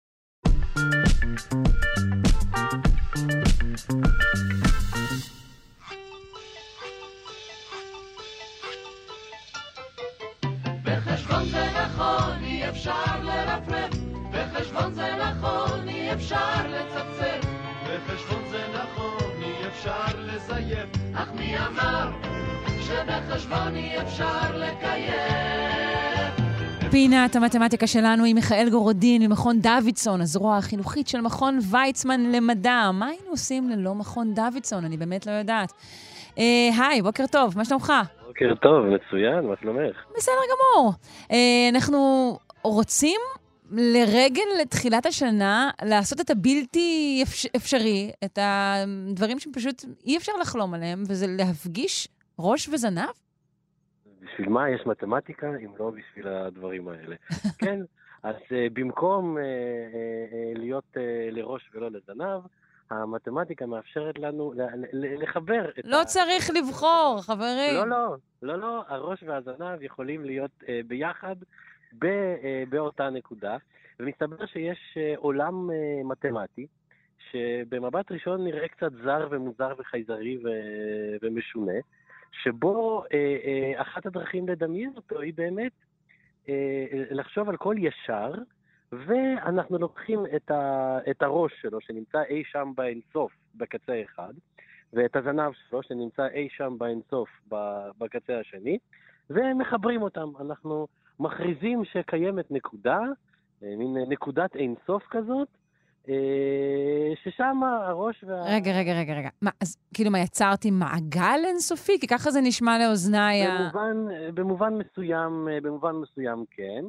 בחשבון 11.36 11.52
זה 11.52 11.66
נכון, 11.86 12.44
אי 12.44 12.70
אפשר 12.70 13.24
לרפרף. 13.24 13.94
בחשבון 14.32 14.94
זה 14.94 15.16
נכון, 15.16 15.88
אי 15.88 16.14
אפשר 16.14 16.68
לצפצף. 16.68 17.48
בחשבון 17.84 18.42
זה 18.52 18.64
נכון, 18.74 19.32
אי 19.42 19.68
אפשר 19.68 20.20
לזייף. 20.20 20.90
אך 21.14 21.28
מי 21.36 21.58
אמר 21.58 22.12
שבחשבון 22.82 23.76
אי 23.76 24.02
אפשר 24.02 24.58
לקיים? 24.58 25.16
פינת 26.92 27.36
המתמטיקה 27.36 27.88
שלנו 27.88 28.24
היא 28.24 28.36
מיכאל 28.36 28.70
גורודין 28.70 29.22
ממכון 29.22 29.60
דוידסון, 29.62 30.22
הזרוע 30.22 30.58
החינוכית 30.58 31.08
של 31.08 31.22
מכון 31.22 31.60
ויצמן 31.72 32.22
למדע. 32.32 32.92
מה 32.94 33.06
היינו 33.08 33.30
עושים 33.30 33.70
ללא 33.70 33.96
מכון 33.96 34.34
דוידסון? 34.34 34.86
אני 34.86 34.98
באמת 34.98 35.26
לא 35.26 35.32
יודעת. 35.32 35.74
אה, 36.38 36.70
היי, 36.78 37.02
בוקר 37.02 37.28
טוב, 37.28 37.58
מה 37.58 37.66
שלומך? 37.66 37.94
בוקר 38.36 38.56
טוב, 38.56 38.86
מצוין, 38.86 39.46
מה 39.46 39.56
שלומך? 39.62 40.06
בסדר 40.18 40.36
גמור. 40.52 40.94
אה, 41.32 41.70
אנחנו 41.70 41.98
רוצים 42.64 43.22
לרגל 43.72 44.62
לתחילת 44.62 45.06
השנה 45.06 45.70
לעשות 45.86 46.22
את 46.22 46.30
הבלתי 46.30 47.20
אפש, 47.24 47.46
אפשרי, 47.56 48.12
את 48.26 48.40
הדברים 48.42 49.40
שפשוט 49.40 49.86
אי 50.06 50.18
אפשר 50.18 50.32
לחלום 50.42 50.74
עליהם, 50.74 51.04
וזה 51.10 51.26
להפגיש 51.30 52.08
ראש 52.40 52.70
וזנב? 52.70 53.10
בשביל 54.22 54.50
מה 54.50 54.70
יש 54.70 54.82
מתמטיקה 54.86 55.48
אם 55.48 55.72
לא 55.80 55.92
בשביל 55.92 56.28
הדברים 56.28 56.88
האלה? 56.88 57.16
כן, 57.62 57.80
אז 58.24 58.36
uh, 58.36 58.54
במקום 58.74 59.38
uh, 59.38 59.40
uh, 59.40 60.60
להיות 60.60 60.92
uh, 60.94 61.00
לראש 61.32 61.70
ולא 61.74 61.92
לזנב, 61.92 62.42
המתמטיקה 62.90 63.66
מאפשרת 63.66 64.20
לנו 64.20 64.54
לחבר 64.94 65.70
את 65.80 65.86
לא 65.86 66.02
ה... 66.02 66.06
צריך 66.06 66.50
לבחור, 66.56 67.20
חברים. 67.22 67.76
לא, 67.76 67.88
לא, 67.88 68.16
לא, 68.42 68.60
לא, 68.60 68.84
הראש 68.88 69.24
והזנב 69.24 69.82
יכולים 69.82 70.26
להיות 70.26 70.52
uh, 70.62 70.66
ביחד 70.88 71.36
ב, 72.00 72.06
uh, 72.06 72.70
באותה 72.70 73.10
נקודה, 73.10 73.58
ומסתבר 74.00 74.46
שיש 74.46 74.98
uh, 74.98 75.20
עולם 75.20 75.70
uh, 75.70 76.08
מתמטי, 76.08 76.68
שבמבט 77.32 78.12
ראשון 78.12 78.44
נראה 78.44 78.68
קצת 78.68 78.92
זר 79.04 79.28
ומוזר 79.32 79.74
וחייזרי 79.78 80.38
ו... 80.38 80.50
ומשונה, 81.22 81.80
שבו 82.44 83.04
אה, 83.14 83.18
אה, 83.46 83.82
אחת 83.82 84.06
הדרכים 84.06 84.48
לדמיין 84.48 84.92
אותו 84.96 85.20
היא 85.20 85.34
באמת 85.36 85.72
אה, 86.50 86.54
לחשוב 87.12 87.50
על 87.50 87.58
כל 87.58 87.76
ישר, 87.80 88.34
ואנחנו 89.06 89.78
לוקחים 89.78 90.26
את, 90.36 90.52
ה, 90.52 90.98
את 91.10 91.22
הראש 91.22 91.52
שלו, 91.62 91.82
שנמצא 91.82 92.22
אי 92.30 92.44
שם 92.52 92.72
באינסוף, 92.76 93.32
בקצה 93.56 94.02
אחד, 94.04 94.34
ואת 94.94 95.16
הזנב 95.16 95.52
שלו, 95.70 95.84
שנמצא 95.84 96.28
אי 96.28 96.48
שם 96.52 96.76
באינסוף, 96.78 97.30
בקצה 97.98 98.40
השני, 98.40 98.78
ומחברים 99.30 100.02
אותם. 100.02 100.30
אנחנו 100.40 100.88
מכריזים 101.20 101.86
שקיימת 101.86 102.52
נקודה, 102.52 103.00
אה, 103.64 103.76
מין 103.78 103.98
נקודת 104.10 104.56
אינסוף 104.56 105.04
כזאת, 105.10 105.48
אה, 106.10 107.14
ששם 107.24 107.62
הראש 107.64 108.24
וה... 108.28 108.56
רגע, 108.56 108.72
רגע, 108.78 109.00
רגע, 109.00 109.14
רגע. 109.14 109.30
מה, 109.42 109.52
אז 109.62 109.78
כאילו 109.94 110.12
מה, 110.12 110.20
יצרתי 110.20 110.72
מעגל 110.72 111.40
אינסופי? 111.46 112.00
כי 112.00 112.08
ככה 112.08 112.32
זה 112.32 112.42
נשמע 112.42 112.78
לאוזניי. 112.80 113.48
במובן, 113.48 113.98
במובן 114.34 114.74
מסוים, 114.74 115.48
במובן 115.62 115.96
מסוים 115.96 116.46
כן. 116.52 116.86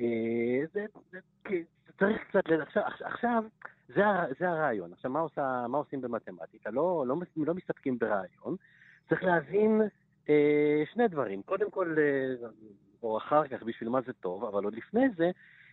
אה, 0.00 0.66
זה, 0.72 0.84
זה, 1.12 1.18
זה 1.50 1.62
צריך 1.98 2.22
קצת... 2.28 2.42
עכשיו, 2.60 2.82
עכשיו 3.00 3.44
זה, 3.88 4.02
זה 4.38 4.48
הרעיון. 4.48 4.92
עכשיו, 4.92 5.10
מה, 5.10 5.20
עושה, 5.20 5.66
מה 5.68 5.78
עושים 5.78 6.00
במתמטיקה? 6.00 6.70
לא, 6.70 7.04
לא, 7.06 7.16
לא 7.36 7.54
מסתפקים 7.54 7.98
ברעיון. 7.98 8.56
צריך 9.08 9.24
להבין 9.24 9.82
אה, 10.28 10.82
שני 10.92 11.08
דברים. 11.08 11.42
קודם 11.42 11.70
כל, 11.70 11.96
אה, 11.98 12.48
או 13.02 13.18
אחר 13.18 13.48
כך, 13.48 13.62
בשביל 13.62 13.88
מה 13.88 14.00
זה 14.06 14.12
טוב, 14.12 14.44
אבל 14.44 14.64
עוד 14.64 14.74
לפני 14.74 15.10
זה, 15.16 15.30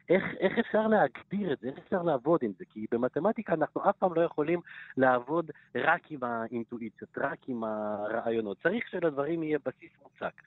איך, 0.10 0.24
איך 0.40 0.60
אפשר 0.60 0.88
להגדיר 0.88 1.54
את 1.54 1.60
זה, 1.60 1.68
איך 1.68 1.78
אפשר 1.78 2.02
לעבוד 2.02 2.40
עם 2.44 2.52
זה? 2.58 2.66
כי 2.70 2.86
במתמטיקה 2.92 3.54
אנחנו 3.54 3.90
אף 3.90 3.98
פעם 3.98 4.14
לא 4.14 4.22
יכולים 4.22 4.60
לעבוד 4.98 5.52
רק 5.76 6.12
עם 6.12 6.24
האינטואיציות, 6.24 7.18
רק 7.18 7.40
עם 7.48 7.64
הרעיונות. 7.64 8.58
צריך 8.64 8.88
שלדברים 8.88 9.44
יהיה 9.44 9.60
בסיס 9.66 9.92
מוצק. 10.04 10.42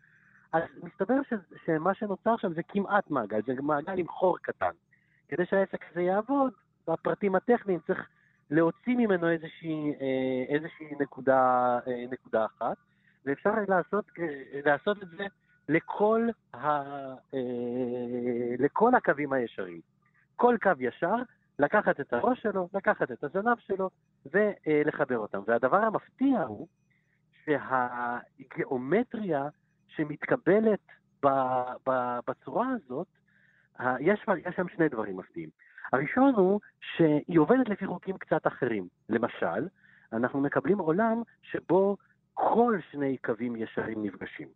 אז 0.54 0.62
מסתבר 0.82 1.22
ש, 1.28 1.32
שמה 1.66 1.94
שנוצר 1.94 2.36
שם 2.36 2.54
זה 2.54 2.62
כמעט 2.62 3.10
מעגל, 3.10 3.40
זה 3.46 3.52
מעגל 3.62 3.98
עם 3.98 4.08
חור 4.08 4.38
קטן. 4.38 4.70
כדי 5.28 5.46
שהעסק 5.46 5.84
הזה 5.90 6.02
יעבוד, 6.02 6.52
בפרטים 6.88 7.34
הטכניים 7.34 7.80
צריך 7.86 8.08
להוציא 8.50 8.96
ממנו 8.96 9.30
איזושהי, 9.30 9.94
אה, 10.00 10.54
איזושהי 10.54 10.86
נקודה, 11.00 11.78
אה, 11.86 12.04
נקודה 12.10 12.44
אחת, 12.44 12.76
ואפשר 13.26 13.54
לעשות, 13.68 14.04
לעשות 14.64 15.02
את 15.02 15.08
זה 15.08 15.26
לכל, 15.68 16.28
ה, 16.54 16.68
אה, 17.34 18.54
לכל 18.58 18.94
הקווים 18.94 19.32
הישרים. 19.32 19.80
כל 20.36 20.56
קו 20.62 20.70
ישר, 20.78 21.16
לקחת 21.58 22.00
את 22.00 22.12
הראש 22.12 22.42
שלו, 22.42 22.68
לקחת 22.74 23.12
את 23.12 23.24
הזנב 23.24 23.58
שלו 23.58 23.90
ולחבר 24.32 25.18
אותם. 25.18 25.40
והדבר 25.46 25.76
המפתיע 25.76 26.42
הוא 26.42 26.66
שהגיאומטריה 27.44 29.48
שמתקבלת 29.96 30.80
ב, 31.22 31.28
ב, 31.88 32.18
בצורה 32.28 32.68
הזאת, 32.68 33.06
יש, 34.00 34.20
יש 34.46 34.56
שם 34.56 34.68
שני 34.76 34.88
דברים 34.88 35.16
מפתיעים. 35.16 35.48
הראשון 35.92 36.34
הוא 36.34 36.60
שהיא 36.96 37.38
עובדת 37.38 37.68
לפי 37.68 37.86
חוקים 37.86 38.18
קצת 38.18 38.46
אחרים. 38.46 38.88
למשל, 39.08 39.68
אנחנו 40.12 40.40
מקבלים 40.40 40.78
עולם 40.78 41.22
שבו 41.42 41.96
כל 42.34 42.78
שני 42.90 43.16
קווים 43.16 43.56
ישרים 43.56 44.02
נפגשים. 44.06 44.48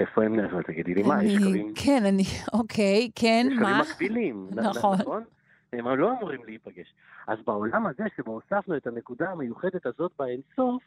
איפה 0.00 0.24
הם 0.24 0.36
נעזרו? 0.36 0.62
תגידי 0.62 0.94
לי, 0.94 1.02
מה, 1.02 1.24
יש 1.24 1.38
קווים... 1.38 1.72
כן, 1.84 2.02
אני, 2.08 2.22
אוקיי, 2.52 3.10
כן, 3.14 3.46
מה? 3.48 3.52
יש 3.54 3.58
קווים 3.58 3.80
מקבילים. 3.80 4.48
נכון. 4.52 4.98
נכון? 5.00 5.24
הם 5.72 5.88
לא 5.88 6.12
אמורים 6.12 6.44
להיפגש. 6.44 6.94
אז 7.26 7.38
בעולם 7.46 7.86
הזה, 7.86 8.04
שבו 8.16 8.32
הוספנו 8.32 8.76
את 8.76 8.86
הנקודה 8.86 9.30
המיוחדת 9.30 9.86
הזאת 9.86 10.12
באינסוף, 10.18 10.82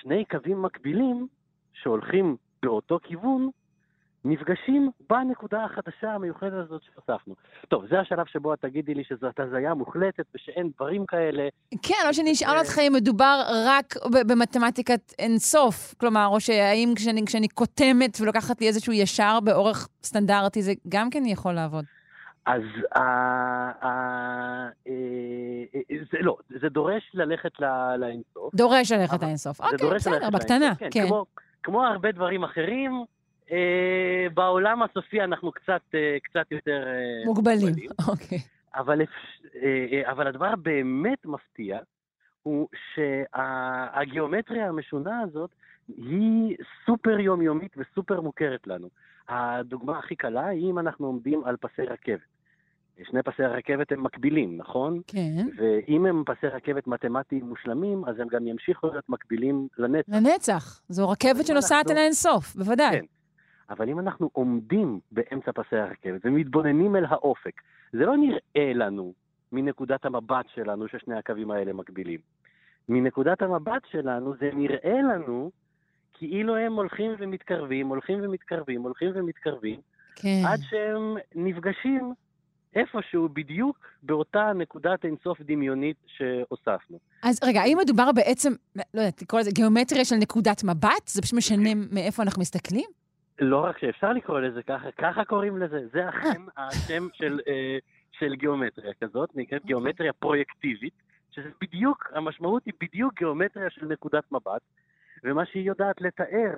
שני 0.00 0.24
קווים 0.24 0.62
מקבילים 0.62 1.26
שהולכים 1.82 2.36
באותו 2.62 2.98
כיוון, 3.02 3.50
נפגשים 4.26 4.90
בנקודה 5.10 5.64
החדשה 5.64 6.12
המיוחדת 6.12 6.52
הזאת 6.52 6.82
שהוספנו. 6.82 7.34
טוב, 7.68 7.86
זה 7.90 8.00
השלב 8.00 8.26
שבו 8.26 8.54
את 8.54 8.60
תגידי 8.60 8.94
לי 8.94 9.04
שזאת 9.04 9.40
הזיה 9.40 9.74
מוחלטת 9.74 10.24
ושאין 10.34 10.70
דברים 10.76 11.06
כאלה. 11.06 11.48
כן, 11.82 12.04
או 12.08 12.14
שאני 12.14 12.32
אשאל 12.32 12.58
אותך 12.58 12.78
אם 12.78 12.92
מדובר 12.96 13.42
רק 13.66 13.94
במתמטיקת 14.28 15.12
אינסוף. 15.18 15.94
כלומר, 16.00 16.26
או 16.26 16.40
שהאם 16.40 16.92
כשאני, 16.96 17.22
כשאני 17.26 17.48
קוטמת 17.48 18.18
ולוקחת 18.20 18.60
לי 18.60 18.68
איזשהו 18.68 18.92
ישר 18.92 19.38
באורך 19.44 19.88
סטנדרטי, 20.02 20.62
זה 20.62 20.72
גם 20.88 21.10
כן 21.10 21.22
יכול 21.26 21.52
לעבוד. 21.52 21.84
אז 22.46 22.62
זה 26.12 26.18
לא, 26.20 26.36
זה 26.60 26.68
דורש 26.68 27.10
ללכת 27.14 27.60
לאינסוף. 27.98 28.54
דורש 28.54 28.92
ללכת 28.92 29.22
לאינסוף. 29.22 29.60
אוקיי, 29.60 29.90
בסדר, 29.94 30.30
בקטנה, 30.30 30.72
כן. 30.90 31.06
כמו 31.64 31.84
הרבה 31.84 32.12
דברים 32.12 32.44
אחרים, 32.44 33.04
אה, 33.52 34.26
בעולם 34.34 34.82
הסופי 34.82 35.20
אנחנו 35.20 35.52
קצת, 35.52 35.80
אה, 35.94 36.16
קצת 36.22 36.52
יותר... 36.52 36.84
אה, 36.86 37.24
מוגבלים, 37.26 37.74
אוקיי. 38.08 38.38
אבל, 38.74 39.00
אבל 40.02 40.26
הדבר 40.26 40.46
הבאמת 40.46 41.26
מפתיע 41.26 41.78
הוא 42.42 42.68
שהגיאומטריה 42.94 44.68
המשונה 44.68 45.20
הזאת 45.20 45.50
היא 45.88 46.56
סופר 46.86 47.20
יומיומית 47.20 47.74
וסופר 47.76 48.20
מוכרת 48.20 48.66
לנו. 48.66 48.88
הדוגמה 49.28 49.98
הכי 49.98 50.16
קלה 50.16 50.46
היא 50.46 50.70
אם 50.70 50.78
אנחנו 50.78 51.06
עומדים 51.06 51.44
על 51.44 51.56
פסי 51.56 51.82
רכבת. 51.82 52.33
שני 53.02 53.22
פסי 53.22 53.44
הרכבת 53.44 53.92
הם 53.92 54.02
מקבילים, 54.02 54.56
נכון? 54.56 55.00
כן. 55.06 55.46
ואם 55.56 56.06
הם 56.06 56.22
פסי 56.26 56.46
רכבת 56.46 56.86
מתמטיים 56.86 57.44
מושלמים, 57.44 58.04
אז 58.04 58.20
הם 58.20 58.28
גם 58.28 58.46
ימשיכו 58.46 58.86
להיות 58.86 59.08
מקבילים 59.08 59.68
לנצח. 59.78 60.12
לנצח. 60.12 60.80
זו 60.88 61.08
רכבת 61.08 61.46
שנוסעת 61.46 61.90
אל 61.90 61.96
האינסוף, 61.96 62.56
בוודאי. 62.56 63.00
כן. 63.00 63.04
אבל 63.70 63.88
אם 63.88 63.98
אנחנו 63.98 64.30
עומדים 64.32 65.00
באמצע 65.12 65.52
פסי 65.54 65.76
הרכבת 65.76 66.20
ומתבוננים 66.24 66.96
אל 66.96 67.04
האופק, 67.08 67.60
זה 67.92 67.98
לא 67.98 68.16
נראה 68.16 68.72
לנו 68.74 69.12
מנקודת 69.52 70.04
המבט 70.04 70.44
שלנו 70.54 70.88
ששני 70.88 71.18
הקווים 71.18 71.50
האלה 71.50 71.72
מקבילים. 71.72 72.20
מנקודת 72.88 73.42
המבט 73.42 73.82
שלנו 73.90 74.34
זה 74.40 74.50
נראה 74.52 75.02
לנו 75.02 75.50
כאילו 76.12 76.56
הם 76.56 76.72
הולכים 76.72 77.10
ומתקרבים, 77.18 77.88
הולכים 77.88 78.18
ומתקרבים, 78.22 78.82
הולכים 78.82 79.10
ומתקרבים, 79.14 79.80
כן. 80.16 80.42
עד 80.46 80.60
שהם 80.62 81.16
נפגשים 81.34 82.14
איפשהו 82.74 83.28
בדיוק 83.28 83.78
באותה 84.02 84.52
נקודת 84.54 85.04
אינסוף 85.04 85.40
דמיונית 85.40 85.96
שהוספנו. 86.06 86.98
אז 87.22 87.40
רגע, 87.44 87.60
האם 87.60 87.78
מדובר 87.82 88.12
בעצם, 88.14 88.52
לא 88.76 89.00
יודעת, 89.00 89.22
לקרוא 89.22 89.40
לזה 89.40 89.50
גיאומטריה 89.50 90.04
של 90.04 90.16
נקודת 90.16 90.64
מבט? 90.64 91.06
זה 91.06 91.22
פשוט 91.22 91.38
משנה 91.38 91.70
מאיפה 91.92 92.22
אנחנו 92.22 92.40
מסתכלים? 92.40 92.90
לא 93.38 93.64
רק 93.64 93.78
שאפשר 93.78 94.12
לקרוא 94.12 94.40
לזה 94.40 94.62
ככה, 94.62 94.92
ככה 94.98 95.24
קוראים 95.24 95.58
לזה. 95.58 95.80
זה 95.92 96.08
אכן 96.08 96.42
השם 96.56 97.08
של, 97.12 97.40
אה, 97.48 97.78
של 98.12 98.34
גיאומטריה 98.34 98.92
כזאת, 99.00 99.30
נקראת 99.34 99.64
גיאומטריה 99.64 100.12
פרויקטיבית, 100.12 100.94
שזה 101.30 101.48
בדיוק, 101.60 102.10
המשמעות 102.14 102.64
היא 102.66 102.74
בדיוק 102.80 103.14
גיאומטריה 103.18 103.70
של 103.70 103.86
נקודת 103.86 104.32
מבט, 104.32 104.62
ומה 105.24 105.46
שהיא 105.46 105.62
יודעת 105.62 106.00
לתאר 106.00 106.54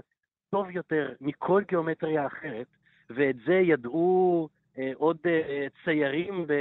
טוב 0.50 0.70
יותר 0.70 1.12
מכל 1.20 1.62
גיאומטריה 1.68 2.26
אחרת, 2.26 2.66
ואת 3.10 3.36
זה 3.46 3.54
ידעו 3.54 4.48
אה, 4.48 4.56
עוד 4.94 5.16
אה, 5.26 5.66
ציירים 5.84 6.46
ב, 6.46 6.52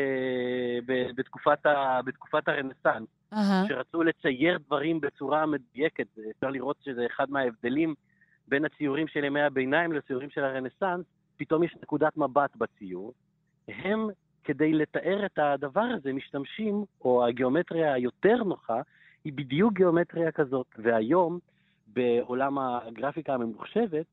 ב, 0.85 1.07
בתקופת, 1.15 1.65
ה, 1.65 2.01
בתקופת 2.05 2.47
הרנסאנס, 2.47 3.07
אהה. 3.33 3.63
שרצו 3.67 4.03
לצייר 4.03 4.57
דברים 4.57 5.01
בצורה 5.01 5.45
מדויקת. 5.45 6.07
אפשר 6.35 6.49
לראות 6.49 6.77
שזה 6.85 7.05
אחד 7.05 7.29
מההבדלים 7.29 7.95
בין 8.47 8.65
הציורים 8.65 9.07
של 9.07 9.23
ימי 9.23 9.41
הביניים 9.41 9.91
לציורים 9.91 10.29
של 10.29 10.43
הרנסאנס, 10.43 11.05
פתאום 11.37 11.63
יש 11.63 11.75
נקודת 11.83 12.17
מבט 12.17 12.55
בציור. 12.55 13.13
הם, 13.67 14.07
כדי 14.43 14.73
לתאר 14.73 15.25
את 15.25 15.39
הדבר 15.39 15.81
הזה, 15.97 16.13
משתמשים, 16.13 16.85
או 17.01 17.25
הגיאומטריה 17.27 17.93
היותר 17.93 18.43
נוחה, 18.43 18.81
היא 19.23 19.33
בדיוק 19.33 19.73
גיאומטריה 19.73 20.31
כזאת. 20.31 20.67
והיום, 20.77 21.39
בעולם 21.87 22.57
הגרפיקה 22.59 23.33
הממוחשבת, 23.33 24.05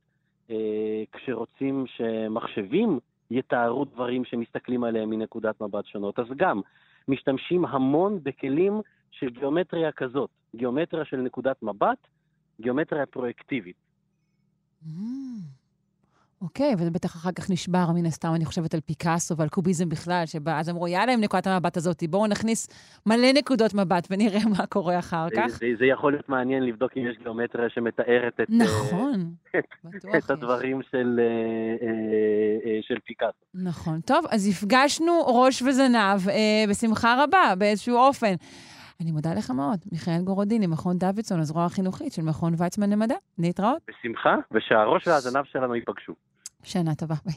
אה, 0.50 1.02
כשרוצים 1.12 1.84
שמחשבים 1.86 2.98
יתארו 3.32 3.84
דברים 3.84 4.24
שמסתכלים 4.24 4.84
עליהם 4.84 5.10
מנקודת 5.10 5.60
מבט 5.60 5.86
שונות, 5.86 6.18
אז 6.18 6.26
גם 6.36 6.60
משתמשים 7.08 7.64
המון 7.64 8.18
בכלים 8.22 8.80
של 9.10 9.30
גיאומטריה 9.30 9.92
כזאת, 9.92 10.30
גיאומטריה 10.56 11.04
של 11.04 11.16
נקודת 11.16 11.62
מבט, 11.62 11.98
גיאומטריה 12.60 13.06
פרויקטיבית. 13.06 13.76
אוקיי, 16.42 16.74
וזה 16.78 16.90
בטח 16.90 17.16
אחר 17.16 17.32
כך 17.32 17.50
נשבר, 17.50 17.86
מן 17.94 18.06
הסתם, 18.06 18.32
אני 18.34 18.44
חושבת 18.44 18.74
על 18.74 18.80
פיקאסו 18.80 19.36
ועל 19.36 19.48
קוביזם 19.48 19.88
בכלל, 19.88 20.22
שאז 20.26 20.70
אמרו, 20.70 20.88
יאללה, 20.88 21.12
עם 21.12 21.20
נקודת 21.20 21.46
המבט 21.46 21.76
הזאת, 21.76 22.02
בואו 22.10 22.26
נכניס 22.26 22.68
מלא 23.06 23.32
נקודות 23.34 23.74
מבט 23.74 24.08
ונראה 24.10 24.38
מה 24.58 24.66
קורה 24.66 24.98
אחר 24.98 25.26
כך. 25.36 25.48
זה, 25.48 25.66
זה 25.78 25.86
יכול 25.86 26.12
להיות 26.12 26.28
מעניין 26.28 26.62
לבדוק 26.62 26.92
אם 26.96 27.06
יש 27.10 27.18
גיאומטריה 27.18 27.68
שמתארת 27.70 28.40
את, 28.40 28.46
נכון, 28.50 29.32
אה, 29.54 29.60
בטוח 29.84 30.14
את. 30.24 30.30
הדברים 30.30 30.80
של, 30.90 31.20
אה, 31.20 31.86
אה, 31.86 32.78
של 32.82 32.98
פיקאסו. 33.04 33.44
נכון. 33.54 34.00
טוב, 34.00 34.24
אז 34.30 34.48
הפגשנו 34.48 35.12
ראש 35.26 35.62
וזנב 35.62 36.20
בשמחה 36.70 37.24
רבה, 37.24 37.54
באיזשהו 37.58 37.96
אופן. 37.96 38.34
אני 39.00 39.12
מודה 39.12 39.34
לך 39.34 39.50
מאוד, 39.50 39.78
מיכאל 39.92 40.22
גורודיני, 40.24 40.66
מכון 40.66 40.98
דוידסון, 40.98 41.40
הזרוע 41.40 41.64
החינוכית 41.64 42.12
של 42.12 42.22
מכון 42.22 42.54
ויצמן 42.58 42.90
למדע. 42.90 43.14
להתראות. 43.38 43.82
בשמחה, 43.88 44.34
ושהראש 44.52 45.08
והזנב 45.08 45.44
שלנו 45.44 45.74
ייפגשו. 45.74 46.12
שנה 46.62 46.94
טובה, 46.94 47.14
ביי. 47.24 47.34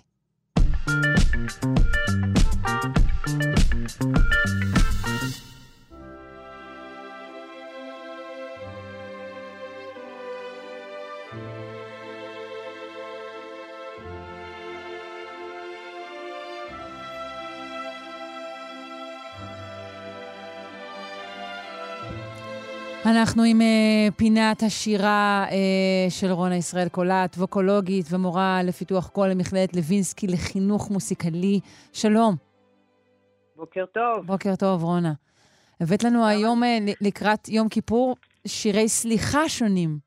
אנחנו 23.11 23.43
עם 23.43 23.57
uh, 23.61 24.13
פינת 24.17 24.63
השירה 24.63 25.45
uh, 25.49 25.53
של 26.09 26.31
רונה 26.31 26.55
ישראל 26.55 26.89
קולט, 26.89 27.35
ווקולוגית 27.37 28.05
ומורה 28.11 28.59
לפיתוח 28.63 29.09
קול 29.09 29.27
למכללת 29.27 29.75
לוינסקי 29.75 30.27
לחינוך 30.27 30.91
מוסיקלי. 30.91 31.59
שלום. 31.93 32.35
בוקר 33.55 33.85
טוב. 33.85 34.25
בוקר 34.25 34.55
טוב, 34.55 34.83
רונה. 34.83 35.13
הבאת 35.81 36.03
לנו 36.03 36.27
היום 36.27 36.63
uh, 36.63 36.91
לקראת 37.01 37.49
יום 37.49 37.69
כיפור 37.69 38.15
שירי 38.47 38.89
סליחה 38.89 39.49
שונים. 39.49 39.97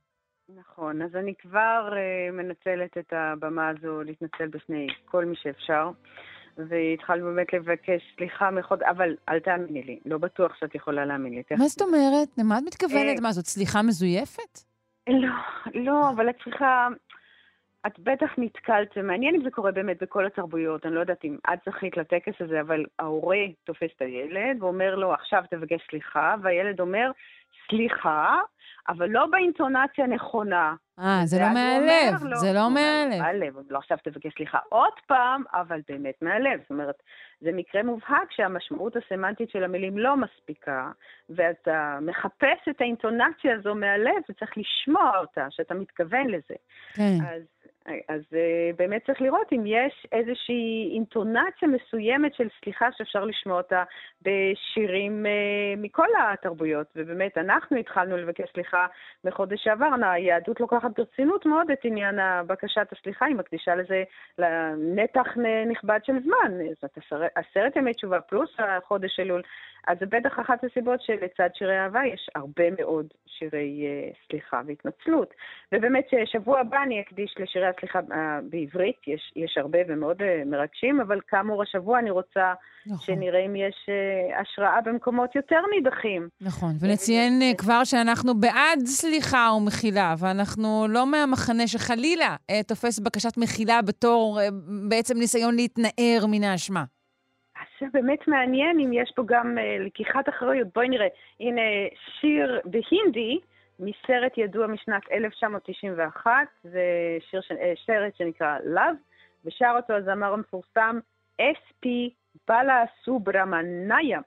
נכון, 0.60 1.02
אז 1.02 1.16
אני 1.16 1.34
כבר 1.42 1.90
uh, 1.92 2.32
מנצלת 2.32 2.98
את 2.98 3.12
הבמה 3.12 3.68
הזו 3.68 4.02
להתנצל 4.02 4.48
בפני 4.50 4.86
כל 5.04 5.24
מי 5.24 5.36
שאפשר, 5.42 5.90
והתחלנו 6.68 7.24
באמת 7.24 7.52
לבקש 7.52 8.02
סליחה 8.16 8.50
מחוד... 8.50 8.82
אבל 8.82 9.16
אל 9.28 9.40
תאמיני 9.40 9.82
לי, 9.82 9.98
לא 10.06 10.18
בטוח 10.18 10.54
שאת 10.60 10.74
יכולה 10.74 11.04
להאמין 11.04 11.34
לי. 11.34 11.42
מה 11.58 11.68
זאת 11.68 11.82
אומרת? 11.82 12.28
למה 12.38 12.58
את 12.58 12.62
מתכוונת? 12.66 13.16
אה, 13.16 13.22
מה, 13.22 13.32
זאת 13.32 13.44
סליחה 13.44 13.82
מזויפת? 13.82 14.58
לא, 15.08 15.34
לא, 15.74 16.10
אבל 16.10 16.30
את 16.30 16.34
צריכה... 16.44 16.88
את 17.86 17.98
בטח 17.98 18.30
נתקלת, 18.38 18.88
זה 18.96 19.02
מעניין 19.02 19.34
אם 19.34 19.42
זה 19.42 19.50
קורה 19.50 19.72
באמת 19.72 20.02
בכל 20.02 20.26
התרבויות, 20.26 20.86
אני 20.86 20.94
לא 20.94 21.00
יודעת 21.00 21.24
אם 21.24 21.36
את 21.52 21.58
זכית 21.68 21.96
לטקס 21.96 22.32
הזה, 22.40 22.60
אבל 22.60 22.84
ההורה 22.98 23.44
תופס 23.64 23.90
את 23.96 24.02
הילד 24.02 24.62
ואומר 24.62 24.94
לו, 24.94 25.12
עכשיו 25.12 25.44
תבקש 25.50 25.86
סליחה, 25.90 26.34
והילד 26.42 26.80
אומר, 26.80 27.10
סליחה, 27.68 28.36
אבל 28.88 29.08
לא 29.10 29.26
באינטונציה 29.26 30.06
נכונה. 30.06 30.74
אה, 30.98 31.20
זה 31.24 31.38
לא 31.40 31.48
מהלב, 31.54 32.24
לו- 32.24 32.36
זה 32.36 32.52
לא 32.52 32.70
מהלב. 32.70 33.20
מהלב, 33.22 33.54
לא 33.70 33.78
עכשיו 33.78 33.98
תבקש 34.04 34.32
סליחה 34.36 34.58
עוד 34.68 34.92
פעם, 35.06 35.42
אבל 35.52 35.80
באמת 35.88 36.14
מהלב. 36.22 36.60
זאת 36.62 36.70
אומרת, 36.70 36.94
זה 37.40 37.50
מקרה 37.52 37.82
מובהק 37.82 38.30
שהמשמעות 38.32 38.92
הסמנטית 38.96 39.50
של 39.50 39.64
המילים 39.64 39.98
לא 39.98 40.16
מספיקה, 40.16 40.90
ואתה 41.30 41.98
מחפש 42.02 42.68
את 42.70 42.80
האינטונציה 42.80 43.54
הזו 43.54 43.74
מהלב, 43.74 44.22
וצריך 44.30 44.50
לשמוע 44.58 45.18
אותה, 45.18 45.46
שאתה 45.50 45.74
מתכוון 45.74 46.26
לזה. 46.26 46.54
כן. 46.94 47.16
אז, 47.34 47.42
אז 48.08 48.20
uh, 48.30 48.76
באמת 48.76 49.06
צריך 49.06 49.20
לראות 49.20 49.52
אם 49.52 49.62
יש 49.66 50.06
איזושהי 50.12 50.90
אינטונציה 50.94 51.68
מסוימת 51.68 52.34
של 52.34 52.48
סליחה 52.62 52.88
שאפשר 52.92 53.24
לשמוע 53.24 53.56
אותה 53.56 53.84
בשירים 54.22 55.26
uh, 55.26 55.80
מכל 55.80 56.06
התרבויות. 56.32 56.86
ובאמת, 56.96 57.38
אנחנו 57.38 57.76
התחלנו 57.76 58.16
לבקש 58.16 58.50
סליחה 58.52 58.86
בחודש 59.24 59.64
שעבר, 59.64 59.88
היהדות 60.02 60.60
לוקחת 60.60 60.98
ברצינות 60.98 61.46
מאוד 61.46 61.70
את 61.70 61.84
עניין 61.84 62.18
בקשת 62.46 62.86
הסליחה, 62.92 63.26
היא 63.26 63.36
מקדישה 63.36 63.74
לזה 63.74 64.02
לנתח 64.38 65.36
נכבד 65.66 66.00
של 66.04 66.12
זמן. 66.24 66.52
זאת 66.82 66.98
עשרת, 66.98 67.30
עשרת 67.34 67.76
ימי 67.76 67.94
תשובה 67.94 68.20
פלוס 68.20 68.50
החודש 68.58 69.20
אלול. 69.20 69.42
אז 69.86 69.98
זה 70.00 70.06
בטח 70.06 70.40
אחת 70.40 70.64
הסיבות 70.64 71.00
שלצד 71.02 71.48
שירי 71.54 71.78
אהבה 71.78 72.00
יש 72.06 72.30
הרבה 72.34 72.64
מאוד 72.78 73.06
שירי 73.26 73.86
uh, 73.86 74.16
סליחה 74.26 74.60
והתנצלות. 74.66 75.34
ובאמת 75.72 76.08
ששבוע 76.10 76.60
הבא 76.60 76.82
אני 76.82 77.00
אקדיש 77.00 77.34
לשירי 77.38 77.66
הסליחה 77.78 77.98
uh, 77.98 78.12
בעברית, 78.50 78.96
יש, 79.06 79.32
יש 79.36 79.58
הרבה 79.58 79.78
ומאוד 79.88 80.22
uh, 80.22 80.24
מרגשים, 80.46 81.00
אבל 81.00 81.20
כאמור 81.28 81.62
השבוע 81.62 81.98
אני 81.98 82.10
רוצה 82.10 82.52
נכון. 82.86 82.98
שנראה 83.16 83.46
אם 83.46 83.56
יש 83.56 83.88
uh, 83.88 84.40
השראה 84.40 84.80
במקומות 84.80 85.36
יותר 85.36 85.60
נידחים. 85.74 86.28
נכון, 86.40 86.70
ונציין 86.80 87.42
אה, 87.42 87.54
כבר 87.58 87.84
שאנחנו 87.84 88.34
בעד 88.34 88.78
סליחה 88.84 89.50
ומחילה, 89.56 90.14
ואנחנו 90.18 90.86
לא 90.88 91.06
מהמחנה 91.06 91.66
שחלילה 91.66 92.36
אה, 92.50 92.62
תופס 92.62 92.98
בקשת 92.98 93.36
מחילה 93.36 93.82
בתור 93.82 94.40
אה, 94.40 94.48
בעצם 94.88 95.18
ניסיון 95.18 95.54
להתנער 95.56 96.26
מן 96.28 96.44
האשמה. 96.44 96.84
זה 97.80 97.86
באמת 97.92 98.28
מעניין 98.28 98.80
אם 98.80 98.92
יש 98.92 99.12
פה 99.16 99.22
גם 99.26 99.58
uh, 99.58 99.86
לקיחת 99.86 100.28
אחריות. 100.28 100.68
בואי 100.74 100.88
נראה, 100.88 101.06
הנה 101.40 101.60
שיר 102.20 102.60
בהינדי 102.64 103.38
מסרט 103.78 104.38
ידוע 104.38 104.66
משנת 104.66 105.02
1991, 105.12 106.32
זה 106.62 106.82
שיר 107.30 107.40
ש... 107.40 107.52
אה, 107.52 107.72
סרט 107.86 108.16
שנקרא 108.16 108.58
Love, 108.58 108.96
ושר 109.44 109.72
אותו 109.76 109.92
הזמר 109.92 110.32
המפורסם 110.32 110.98
SP 111.40 111.86
בלה 112.48 112.84
סוברמניאם. 113.04 114.20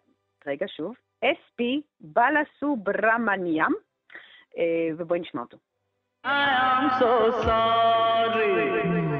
רגע, 0.47 0.65
שוב, 0.67 0.95
SP 1.25 1.61
בלה 2.01 2.41
סוברמניאם, 2.59 3.71
אה, 4.57 4.89
ובואי 4.97 5.19
נשמע 5.19 5.41
אותו. 5.41 5.57
I 6.23 6.29
am 6.29 6.99
so 6.99 7.31
sorry. 7.45 9.10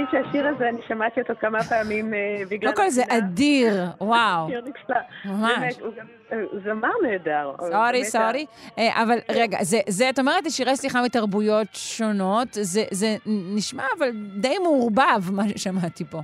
להגיד 0.00 0.24
שהשיר 0.24 0.46
הזה, 0.46 0.68
אני 0.68 0.80
שמעתי 0.88 1.20
אותו 1.20 1.32
כמה 1.40 1.62
פעמים 1.62 2.14
אה, 2.14 2.42
בגלל... 2.48 2.72
קודם 2.72 2.84
כל 2.84 2.90
זה. 2.90 3.02
אדיר, 3.08 3.74
וואו. 4.00 4.48
שיר 4.48 4.60
נפלא. 4.60 4.96
ממש. 5.24 5.74
אה, 6.32 6.36
זמר 6.64 6.88
נהדר. 7.02 7.52
סורי, 7.58 8.04
סורי. 8.04 8.46
אה, 8.78 9.02
אבל 9.02 9.18
רגע, 9.28 9.58
זה, 9.88 10.10
את 10.10 10.18
אומרת, 10.18 10.44
זה 10.44 10.50
שירי 10.50 10.76
סליחה 10.76 11.02
מתרבויות 11.02 11.68
שונות, 11.72 12.48
זה 12.90 13.16
נשמע 13.26 13.84
אבל 13.98 14.10
די 14.40 14.58
מעורבב, 14.62 15.30
מה 15.32 15.48
ששמעתי 15.48 16.04
פה. 16.04 16.20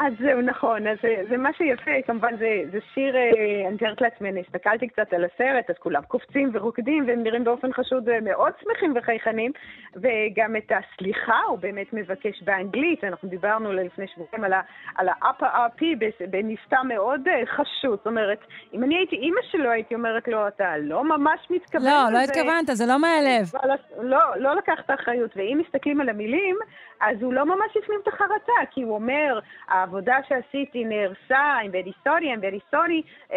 אז 0.00 0.12
זהו, 0.20 0.40
נכון. 0.40 0.86
אז 0.86 0.96
זה, 1.02 1.22
זה 1.30 1.36
מה 1.36 1.52
שיפה, 1.52 1.90
כמובן 2.06 2.36
זה, 2.36 2.62
זה 2.72 2.78
שיר, 2.94 3.16
אה, 3.16 3.22
אני 3.66 3.74
מתארת 3.74 4.00
לעצמי, 4.00 4.28
אני 4.30 4.40
הסתכלתי 4.40 4.88
קצת 4.88 5.12
על 5.12 5.24
הסרט, 5.24 5.70
אז 5.70 5.76
כולם 5.78 6.02
קופצים 6.08 6.50
ורוקדים, 6.52 7.04
והם 7.08 7.22
נראים 7.22 7.44
באופן 7.44 7.72
חשוד 7.72 8.08
אה, 8.08 8.20
מאוד 8.20 8.52
שמחים 8.60 8.92
וחייכנים, 8.96 9.52
וגם 9.96 10.56
את 10.56 10.72
הסליחה 10.72 11.40
הוא 11.48 11.58
באמת 11.58 11.92
מבקש 11.92 12.42
באנגלית, 12.42 13.04
אנחנו 13.04 13.28
דיברנו 13.28 13.72
לפני 13.72 14.06
שבועיים 14.08 14.44
על 14.44 14.52
ה- 14.52 14.60
על 14.96 15.08
ה-upper 15.08 15.44
RP 15.44 15.82
בס- 15.98 16.28
בנפתע 16.30 16.82
מאוד 16.82 17.28
אה, 17.28 17.42
חשוד. 17.46 17.98
זאת 17.98 18.06
אומרת, 18.06 18.38
אם 18.74 18.84
אני 18.84 18.96
הייתי 18.96 19.16
אימא 19.16 19.40
שלו, 19.50 19.70
הייתי 19.70 19.94
אומרת 19.94 20.28
לו, 20.28 20.48
אתה 20.48 20.76
לא 20.78 21.04
ממש 21.04 21.40
מתכוון 21.50 21.84
לא, 21.84 22.04
לזה. 22.04 22.12
לא 22.12 22.18
התכוונת, 22.18 22.66
זה 22.66 22.84
לא 22.86 22.98
מהלב. 23.00 23.72
לא, 24.02 24.18
לא 24.36 24.56
לקח 24.56 24.80
את 24.84 24.90
האחריות. 24.90 25.30
ואם 25.36 25.60
מסתכלים 25.66 26.00
על 26.00 26.08
המילים, 26.08 26.56
אז 27.00 27.22
הוא 27.22 27.32
לא 27.32 27.44
ממש 27.46 27.76
הפנים 27.76 28.00
את 28.02 28.08
החרטה, 28.08 28.52
כי 28.70 28.82
הוא 28.82 28.94
אומר, 28.94 29.38
העבודה 29.90 30.16
שעשיתי 30.28 30.84
נהרסה, 30.84 31.58
I'm 31.62 31.72
very 31.72 32.06
sorry, 32.06 32.26
I'm 32.26 32.40
very 32.40 32.74
sorry, 32.74 33.34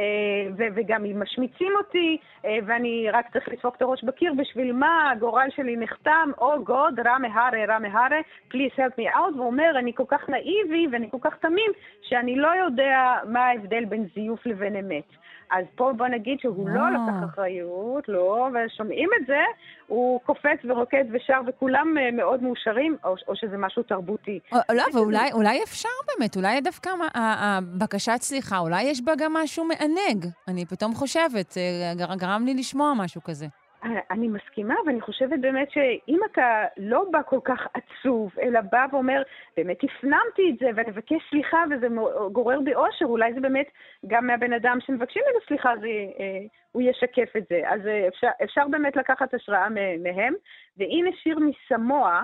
וגם 0.76 1.06
אם 1.06 1.22
משמיצים 1.22 1.72
אותי, 1.78 2.18
אה, 2.45 2.58
ואני 2.66 3.08
רק 3.14 3.34
צריך 3.34 3.49
לדפוק 3.49 3.76
את 3.76 3.82
הראש 3.82 4.04
בקיר, 4.04 4.34
בשביל 4.34 4.74
מה 4.74 5.12
הגורל 5.12 5.47
שלי 5.56 5.78
נחתם, 5.78 6.30
או 6.38 6.64
גוד, 6.64 6.99
רע 6.99 7.18
מהרה, 7.18 7.66
רע 7.68 7.80
מהרה, 7.80 8.20
please 8.51 8.76
help 8.78 8.99
me 8.99 9.16
out, 9.16 9.36
והוא 9.36 9.45
אומר, 9.45 9.72
אני 9.80 9.93
כל 9.95 10.04
כך 10.08 10.30
נאיבי 10.30 10.88
ואני 10.91 11.12
כל 11.12 11.18
כך 11.22 11.36
תמים, 11.36 11.72
שאני 12.01 12.36
לא 12.36 12.47
יודע 12.47 13.16
מה 13.28 13.39
ההבדל 13.39 13.86
בין 13.86 14.06
זיוף 14.16 14.45
לבין 14.45 14.76
אמת. 14.76 15.22
אז 15.52 15.66
פה 15.76 15.91
בוא 15.98 16.08
נגיד 16.08 16.38
שהוא 16.39 16.70
לא 16.70 16.80
אה. 16.80 16.89
לקח 16.91 17.34
אחריות, 17.34 18.10
לא, 18.10 18.48
ושומעים 18.54 19.10
את 19.22 19.28
זה, 19.28 19.39
הוא 19.88 20.20
קופץ 20.26 20.60
ורוקד 20.70 21.04
ושר 21.12 21.41
וכולם 21.48 21.98
אה, 21.98 22.12
מאוד 22.12 22.44
מאושרים, 22.44 22.98
או, 23.04 23.16
או 23.28 23.36
שזה 23.36 23.58
משהו 23.58 23.84
תרבותי. 23.84 24.39
או- 24.52 24.58
לא, 24.76 24.84
ואולי 24.94 25.32
אולי 25.32 25.64
אפשר 25.64 25.89
באמת, 26.08 26.36
אולי 26.38 26.62
דווקא 26.62 26.89
הבקשת 27.16 28.18
סליחה, 28.22 28.58
אולי 28.60 28.84
יש 28.84 29.02
בה 29.02 29.12
גם 29.18 29.34
משהו 29.34 29.66
מענג. 29.66 30.26
אני 30.48 30.66
פתאום 30.66 30.94
חושבת, 30.94 31.58
אה, 31.58 31.94
גר- 31.96 32.16
גרם 32.16 32.46
לי 32.46 32.54
לשמוע 32.54 32.94
משהו 32.98 33.24
כזה. 33.24 33.46
אה, 33.86 34.00
אני 34.12 34.28
מסכימה, 34.28 34.76
ואני 34.86 35.02
חושבת 35.02 35.40
באמת 35.40 35.72
שאם 35.72 36.20
אתה 36.32 36.66
לא 36.78 37.06
בא 37.12 37.20
כל 37.26 37.40
כך 37.44 37.68
עצוב, 37.74 38.32
אלא 38.42 38.62
בא 38.72 38.86
ואומר, 38.92 39.22
באמת 39.58 39.78
הפנמתי 39.84 40.50
את 40.50 40.60
זה, 40.60 40.66
ואני 40.76 40.92
מבקש 40.92 41.30
סליחה, 41.30 41.64
וזה 41.72 41.88
גורר 42.32 42.62
בי 42.62 42.76
אושר, 42.76 43.06
אולי 43.06 43.34
זה 43.34 43.42
באמת 43.42 43.68
גם 44.08 44.28
מהבן 44.28 44.54
אדם 44.54 44.78
שמבקשים 44.86 45.22
ממנו 45.26 45.40
סליחה, 45.48 45.74
זה, 45.82 45.88
אה, 46.20 46.46
הוא 46.72 46.82
ישקף 46.82 47.36
את 47.38 47.44
זה. 47.50 47.62
אז 47.66 47.88
אה, 47.88 48.08
אפשר, 48.08 48.30
אפשר 48.44 48.68
באמת 48.72 48.96
לקחת 48.96 49.34
השראה 49.34 49.70
מהם. 50.00 50.34
והנה 50.78 51.10
שיר 51.24 51.38
מסמואה, 51.40 52.22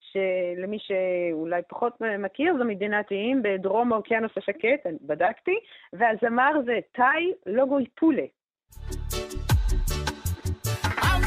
שלמי 0.00 0.78
שאולי 0.78 1.62
פחות 1.68 2.00
מכיר, 2.18 2.54
זו 2.58 2.64
מדינת 2.64 3.10
איים 3.10 3.42
בדרום 3.42 3.92
האוקיינוס 3.92 4.32
השקט, 4.36 4.86
בדקתי, 5.00 5.58
והזמר 5.92 6.52
זה 6.64 6.78
טאי 6.92 7.32
לוגוי 7.46 7.84
פולה. 7.94 8.26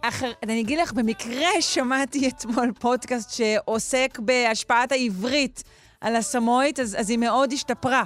אחר, 0.00 0.32
אני 0.42 0.60
אגיד 0.60 0.78
לך, 0.78 0.92
במקרה 0.92 1.48
שמעתי 1.60 2.28
אתמול 2.28 2.72
פודקאסט 2.80 3.30
שעוסק 3.30 4.18
בהשפעת 4.22 4.92
העברית 4.92 5.62
על 6.00 6.16
הסמואית, 6.16 6.80
אז, 6.80 6.96
אז 7.00 7.10
היא 7.10 7.18
מאוד 7.18 7.52
השתפרה. 7.52 8.02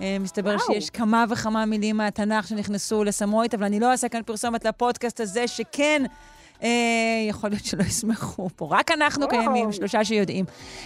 אה, 0.00 0.16
מסתבר 0.20 0.56
וואו. 0.56 0.66
שיש 0.66 0.90
כמה 0.90 1.24
וכמה 1.28 1.66
מילים 1.66 1.96
מהתנ"ך 1.96 2.48
שנכנסו 2.48 3.04
לסמואית, 3.04 3.54
אבל 3.54 3.64
אני 3.64 3.80
לא 3.80 3.90
אעשה 3.90 4.08
כאן 4.08 4.22
פרסומת 4.22 4.64
לפודקאסט 4.64 5.20
הזה, 5.20 5.48
שכן, 5.48 6.02
אה, 6.62 6.68
יכול 7.28 7.50
להיות 7.50 7.64
שלא 7.64 7.82
יסמכו 7.82 8.48
פה. 8.48 8.68
רק 8.70 8.90
אנחנו 8.90 9.26
וואו. 9.26 9.30
קיימים, 9.38 9.72
שלושה 9.72 10.04
שיודעים. 10.04 10.44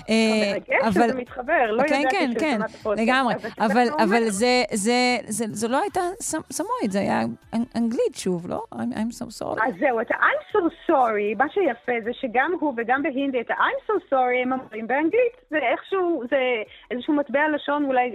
אה, 0.08 0.52
מרגש 0.52 0.94
שזה 0.94 1.14
מתחבר, 1.14 1.70
לא 1.72 1.82
כן, 1.88 1.94
ידעתי 2.00 2.16
כן, 2.16 2.32
כן, 2.40 2.52
ששמעת 2.54 2.70
פודקאסט. 2.82 3.08
לגמרי. 3.08 3.34
אבל 3.98 4.30
זה, 4.30 4.62
זה, 4.72 4.92
זה, 5.26 5.44
זו 5.52 5.68
לא 5.68 5.80
הייתה 5.82 6.00
סמ- 6.22 6.52
סמואית, 6.52 6.90
זה 6.92 7.00
היה 7.00 7.22
אנ- 7.54 7.64
אנגלית 7.76 8.14
שוב, 8.14 8.46
לא? 8.48 8.62
I'm, 8.74 8.78
I'm 8.78 9.12
so 9.12 9.42
sorry. 9.42 9.68
אז 9.68 9.74
זהו, 9.80 10.00
את 10.00 10.10
ה-I'm 10.10 10.56
so 10.56 10.60
sorry, 10.90 11.38
מה 11.38 11.44
שיפה 11.48 11.92
זה 12.04 12.10
שגם 12.20 12.52
הוא 12.60 12.74
וגם 12.76 13.02
בהינדי 13.02 13.40
את 13.40 13.50
ה-I'm 13.50 13.90
so 13.90 14.12
sorry 14.12 14.42
הם 14.42 14.52
אומרים 14.52 14.86
באנגלית. 14.86 15.36
זה 15.50 15.56
איכשהו, 15.72 16.22
זה 16.30 16.36
איזשהו 16.90 17.14
מטבע 17.14 17.40
לשון 17.54 17.84
אולי... 17.84 18.12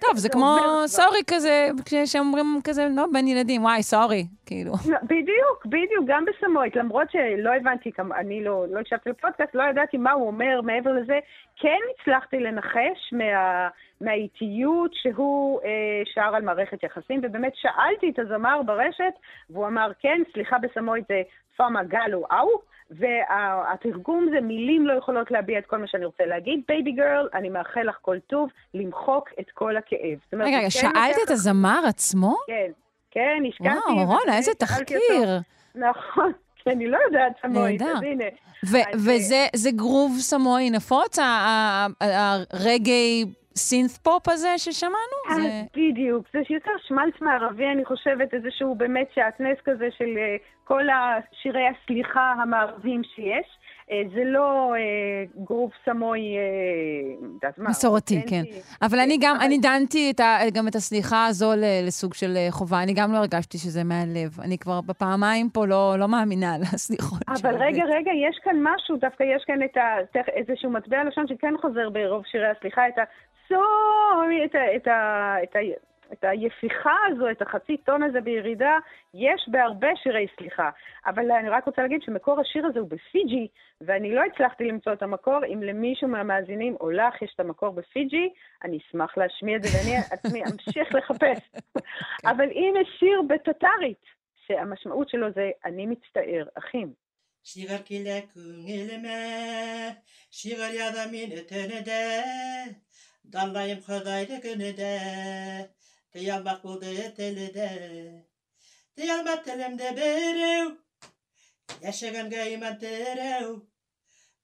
טוב, 0.00 0.16
זה 0.16 0.28
כמו. 0.28 0.56
סורי 0.86 1.20
כזה, 1.26 1.68
כשאומרים 1.84 2.60
כזה, 2.64 2.88
לא, 2.96 3.04
בין 3.12 3.28
ילדים, 3.28 3.62
וואי, 3.62 3.82
סורי, 3.82 4.24
כאילו. 4.46 4.72
לא, 4.88 4.98
בדיוק, 5.02 5.66
בדיוק, 5.66 6.04
גם 6.06 6.24
בסמואית, 6.24 6.76
למרות 6.76 7.10
שלא 7.10 7.50
הבנתי, 7.54 7.90
אני 8.16 8.44
לא, 8.44 8.64
לא 8.70 8.80
הקשבתי 8.80 9.10
לפודקאסט, 9.10 9.54
לא 9.54 9.62
ידעתי 9.62 9.96
מה 9.96 10.12
הוא 10.12 10.26
אומר 10.26 10.60
מעבר 10.62 10.92
לזה, 10.92 11.18
כן 11.56 11.78
הצלחתי 12.00 12.40
לנחש 12.40 13.12
מה, 13.12 13.68
מהאיטיות 14.00 14.90
שהוא 14.94 15.60
אה, 15.64 16.02
שר 16.14 16.34
על 16.34 16.42
מערכת 16.42 16.82
יחסים, 16.82 17.20
ובאמת 17.22 17.52
שאלתי 17.54 18.10
את 18.10 18.18
הזמר 18.18 18.62
ברשת, 18.62 19.14
והוא 19.50 19.66
אמר, 19.66 19.92
כן, 20.00 20.22
סליחה 20.32 20.58
בסמואית 20.58 21.04
זה 21.08 21.22
fa'amagalo 21.56 22.24
a'u, 22.32 22.69
והתרגום 22.90 24.28
זה 24.34 24.40
מילים 24.40 24.86
לא 24.86 24.92
יכולות 24.92 25.30
להביע 25.30 25.58
את 25.58 25.66
כל 25.66 25.78
מה 25.78 25.86
שאני 25.86 26.04
רוצה 26.04 26.26
להגיד. 26.26 26.60
Baby 26.68 26.92
girl, 26.92 27.28
אני 27.34 27.48
מאחל 27.48 27.82
לך 27.82 27.96
כל 28.02 28.18
טוב, 28.26 28.48
למחוק 28.74 29.28
את 29.40 29.50
כל 29.54 29.76
הכאב. 29.76 30.18
אומרת, 30.32 30.48
רגע, 30.48 30.58
רגע, 30.58 30.64
כן 30.64 30.70
שאלת 30.70 31.16
את 31.24 31.30
הזמר 31.30 31.80
עצמו? 31.88 32.36
כן, 32.46 32.70
כן, 33.10 33.42
השקעתי. 33.48 33.92
וואו, 33.92 34.06
רונה, 34.06 34.36
איזה. 34.36 34.54
תחקיר. 34.54 35.40
נכון, 35.74 36.32
אני 36.66 36.86
לא 36.86 36.98
יודעת 37.06 37.32
סמואית, 37.42 37.82
נהדר. 37.82 37.96
אז 37.96 38.02
הנה. 38.02 38.24
וזה 38.94 39.46
זה 39.56 39.70
גרוב 39.70 40.16
סמואי 40.18 40.70
נפוץ, 40.70 41.18
הרגעי 42.00 43.24
סינת' 43.56 43.90
פופ 44.02 44.28
הזה 44.28 44.58
ששמענו? 44.58 44.96
אז 45.30 45.42
זה... 45.42 45.62
בדיוק, 45.76 46.26
זה 46.32 46.38
יותר 46.50 46.70
שמלץ 46.88 47.14
מערבי, 47.20 47.66
אני 47.66 47.84
חושבת, 47.84 48.34
איזשהו 48.34 48.74
באמת 48.74 49.08
שעטנז 49.14 49.56
כזה 49.64 49.88
של 49.98 50.18
אה, 50.18 50.36
כל 50.64 50.82
השירי 50.90 51.62
הסליחה 51.68 52.32
המערביים 52.42 53.02
שיש. 53.14 53.46
אה, 53.90 54.02
זה 54.14 54.24
לא 54.24 54.74
אה, 54.74 55.44
גרוב 55.44 55.70
סמוי, 55.84 56.20
אה, 56.20 57.50
מסורתי, 57.58 58.22
כן. 58.28 58.42
אבל 58.82 58.98
אני 58.98 59.18
גם, 59.20 59.36
אבל- 59.36 59.44
אני 59.44 59.58
דנתי 59.58 60.10
את 60.10 60.20
ה, 60.20 60.38
גם 60.54 60.68
את 60.68 60.74
הסליחה 60.74 61.26
הזו 61.26 61.50
לסוג 61.86 62.14
של 62.14 62.32
אה, 62.36 62.46
חובה. 62.50 62.82
אני 62.82 62.92
גם 62.94 63.12
לא 63.12 63.16
הרגשתי 63.18 63.58
שזה 63.58 63.84
מהלב. 63.84 64.40
אני 64.44 64.58
כבר 64.58 64.80
בפעמיים 64.80 65.50
פה 65.50 65.66
לא, 65.66 65.94
לא 65.98 66.08
מאמינה 66.08 66.58
לסליחות 66.58 67.20
אבל 67.28 67.36
של 67.36 67.46
רגע. 67.48 67.84
רגע, 67.84 68.10
יש 68.28 68.38
כאן 68.44 68.56
משהו, 68.62 68.96
דווקא 68.96 69.22
יש 69.36 69.44
כאן 69.46 69.62
את 69.62 69.76
ה... 69.76 69.82
איזשהו 70.36 70.70
מטבע 70.70 71.04
לשון 71.04 71.26
שכן 71.26 71.54
חוזר 71.60 71.90
ברוב 71.90 72.22
שירי 72.26 72.48
הסליחה, 72.48 72.88
את 72.88 72.94
למצוא 73.50 74.44
את, 74.44 74.54
ה, 74.54 74.76
את, 74.76 74.86
ה, 74.86 75.36
את, 75.42 75.56
ה, 75.56 75.58
את 76.12 76.24
היפיכה 76.24 76.96
הזו, 77.06 77.30
את 77.30 77.42
החצי 77.42 77.76
טון 77.76 78.02
הזה 78.02 78.20
בירידה, 78.20 78.78
יש 79.14 79.48
בהרבה 79.48 79.88
שירי 80.02 80.26
סליחה. 80.36 80.70
אבל 81.06 81.30
אני 81.30 81.48
רק 81.48 81.66
רוצה 81.66 81.82
להגיד 81.82 82.02
שמקור 82.02 82.40
השיר 82.40 82.66
הזה 82.66 82.78
הוא 82.80 82.88
בפיג'י, 82.88 83.48
ואני 83.80 84.14
לא 84.14 84.22
הצלחתי 84.24 84.64
למצוא 84.64 84.92
את 84.92 85.02
המקור. 85.02 85.40
אם 85.54 85.62
למישהו 85.62 86.08
מהמאזינים 86.08 86.76
או 86.80 86.90
לך 86.90 87.22
יש 87.22 87.32
את 87.34 87.40
המקור 87.40 87.70
בפיג'י, 87.70 88.28
אני 88.64 88.78
אשמח 88.78 89.16
להשמיע 89.18 89.56
את 89.56 89.62
זה, 89.62 89.68
ואני 89.78 89.96
עצמי 90.12 90.42
אמשיך 90.44 90.94
לחפש. 90.94 91.50
אבל 92.24 92.50
אם 92.50 92.74
יש 92.80 92.88
שיר 92.98 93.22
בטטרית, 93.28 94.04
שהמשמעות 94.46 95.08
שלו 95.08 95.32
זה 95.32 95.50
"אני 95.64 95.86
מצטער, 95.86 96.44
אחים". 96.58 97.10
Shigar 97.42 97.82
kile 97.88 98.28
kung 98.32 98.68
ilme, 98.68 99.20
shigar 100.30 100.72
yada 100.78 101.04
min 101.12 101.32
etenede, 101.40 102.04
Данлайым 103.24 103.80
Хоҙайҙы 103.86 104.40
көнөдә, 104.44 104.92
Тыялмаҡ 106.12 106.62
булды 106.62 106.92
теледә. 107.16 107.70
Тыялмаҡ 108.96 109.44
телемде 109.44 109.90
береү, 109.98 110.70
Йәшәгәнгә 111.80 112.46
иман 112.54 112.78
терәү, 112.80 113.52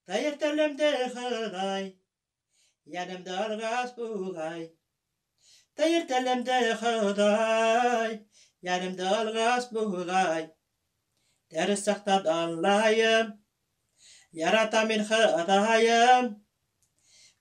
Тайыр 0.07 0.37
телемде 0.39 0.91
Хоҙай, 1.15 1.89
Йәнемде 2.87 3.33
арғас 3.47 3.97
буғай. 3.97 4.63
Тайыр 5.75 6.07
телемде 6.13 6.61
Хоҙай, 6.83 8.21
Йәнемде 8.63 9.11
арғас 9.19 9.67
буғай. 9.75 10.47
Дәрес 11.51 11.85
саҡтан 11.89 12.31
аңлайым, 12.39 13.35
Ярата 14.47 14.85
мин 14.87 15.03
Хоҙайым, 15.11 16.33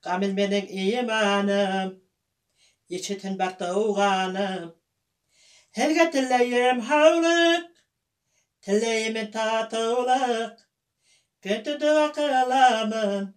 Gamil 0.06 0.34
mening 0.38 0.70
imanim, 0.70 2.00
içitin 2.88 3.38
bir 3.38 3.58
doğanım. 3.60 4.74
Helge 5.70 6.10
tilleyim 6.10 6.80
havlık, 6.80 7.66
tilleyim 8.60 9.30
tatılık. 9.30 10.68
Kötü 11.40 11.80
dua 11.80 12.12
kılamın, 12.12 13.34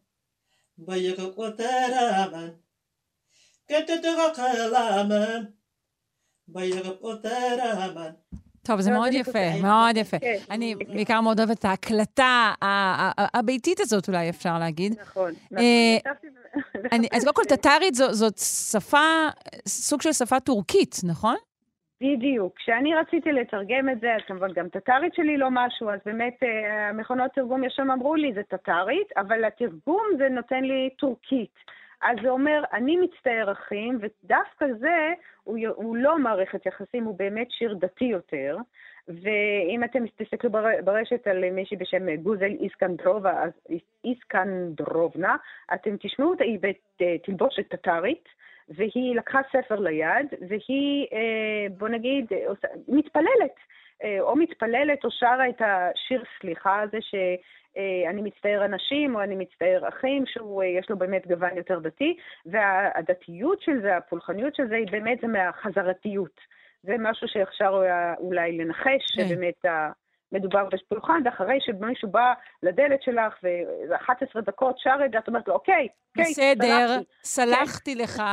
bıyıkık 0.77 1.37
oturamın. 1.37 2.63
Kötü 3.67 4.03
dua 4.03 4.33
kılamın, 4.33 5.55
bıyıkıp. 6.47 6.99
טוב, 8.63 8.81
זה 8.81 8.91
לא, 8.91 8.97
מאוד 8.97 9.13
יפה. 9.13 9.61
מאוד 9.61 9.97
יפה. 9.97 10.19
כן, 10.19 10.37
אני 10.51 10.75
כן. 10.79 10.93
בעיקר 10.93 11.21
מאוד 11.21 11.39
אוהבת 11.39 11.59
את 11.59 11.65
ההקלטה 11.65 12.53
הביתית 13.33 13.79
הזאת, 13.79 14.07
אולי 14.07 14.29
אפשר 14.29 14.59
להגיד. 14.59 14.95
נכון, 15.01 15.31
נכון. 15.51 15.65
אה, 15.65 15.97
אז 17.11 17.23
קודם 17.23 17.35
כל, 17.35 17.43
טטרית 17.55 17.95
זאת 17.95 18.37
שפה, 18.71 19.27
סוג 19.67 20.01
של 20.01 20.11
שפה 20.11 20.39
טורקית, 20.39 20.95
נכון? 21.03 21.35
בדיוק. 22.01 22.53
כשאני 22.57 22.95
רציתי 22.95 23.31
לתרגם 23.31 23.89
את 23.89 23.99
זה, 23.99 24.15
אז 24.15 24.21
כמובן 24.27 24.53
גם 24.53 24.69
טטרית 24.69 25.13
שלי 25.13 25.37
לא 25.37 25.47
משהו, 25.51 25.89
אז 25.89 25.99
באמת 26.05 26.43
אה, 26.43 26.89
המכונות 26.89 27.31
תרגום 27.35 27.63
ישר 27.63 27.83
אמרו 27.83 28.15
לי, 28.15 28.33
זה 28.33 28.41
טטרית, 28.43 29.07
אבל 29.17 29.45
התרגום 29.45 30.03
זה 30.17 30.29
נותן 30.29 30.63
לי 30.63 30.89
טורקית. 30.97 31.55
אז 32.01 32.17
זה 32.23 32.29
אומר, 32.29 32.63
אני 32.73 32.97
מצטער 32.97 33.51
אחים, 33.51 33.99
ודווקא 34.01 34.65
זה, 34.79 35.13
הוא, 35.43 35.57
הוא 35.75 35.97
לא 35.97 36.19
מערכת 36.19 36.65
יחסים, 36.65 37.03
הוא 37.03 37.17
באמת 37.17 37.51
שיר 37.51 37.73
דתי 37.73 38.05
יותר. 38.05 38.57
ואם 39.07 39.83
אתם 39.83 40.03
תסתכלו 40.17 40.51
בר- 40.51 40.81
ברשת 40.83 41.27
על 41.27 41.49
מישהי 41.49 41.77
בשם 41.77 42.15
גוזל 42.15 42.51
איסקנדרובה, 42.59 43.43
איסקנדרובנה, 44.03 45.35
אתם 45.73 45.97
תשמעו 45.99 46.29
אותה, 46.29 46.43
היא 46.43 46.59
בתלבושת 46.99 47.67
טטרית, 47.69 48.23
והיא 48.69 49.15
לקחה 49.15 49.39
ספר 49.51 49.75
ליד, 49.75 50.27
והיא, 50.49 51.07
אה, 51.13 51.67
בוא 51.77 51.89
נגיד, 51.89 52.25
מתפללת. 52.87 53.55
אה, 54.03 54.17
או 54.21 54.35
מתפללת 54.35 55.05
או 55.05 55.11
שרה 55.11 55.49
את 55.49 55.61
השיר 55.61 56.23
סליחה 56.39 56.81
הזה 56.81 56.97
שאני 57.01 58.21
מצטער 58.21 58.65
אנשים 58.65 59.15
או 59.15 59.21
אני 59.23 59.35
מצטער 59.35 59.87
אחים, 59.89 60.25
שיש 60.25 60.89
לו 60.89 60.97
באמת 60.97 61.27
גוון 61.27 61.57
יותר 61.57 61.79
דתי, 61.79 62.17
והדתיות 62.45 63.61
של 63.61 63.81
זה, 63.81 63.97
הפולחניות 63.97 64.55
של 64.55 64.67
זה, 64.67 64.75
היא 64.75 64.87
באמת 64.91 65.17
זה 65.21 65.27
מהחזרתיות. 65.27 66.39
זה 66.83 66.95
משהו 66.99 67.27
שאפשר 67.27 67.81
אולי 68.19 68.57
לנחש, 68.57 69.15
כן. 69.15 69.27
שבאמת 69.27 69.65
ה- 69.65 69.91
מדובר 70.31 70.65
בפולחן, 70.71 71.21
ואחרי 71.25 71.57
שמישהו 71.61 72.09
בא 72.09 72.33
לדלת 72.63 73.01
שלך 73.03 73.33
ו-11 73.43 74.41
דקות 74.41 74.79
שר 74.79 74.97
את 75.05 75.11
זה, 75.11 75.17
את 75.17 75.27
אומרת 75.27 75.47
לו, 75.47 75.53
אוקיי, 75.53 75.87
אוקיי, 76.09 76.31
בסדר, 76.31 76.87
סלחתי." 76.87 77.05
סלחתי 77.23 77.95
לך. 77.95 78.23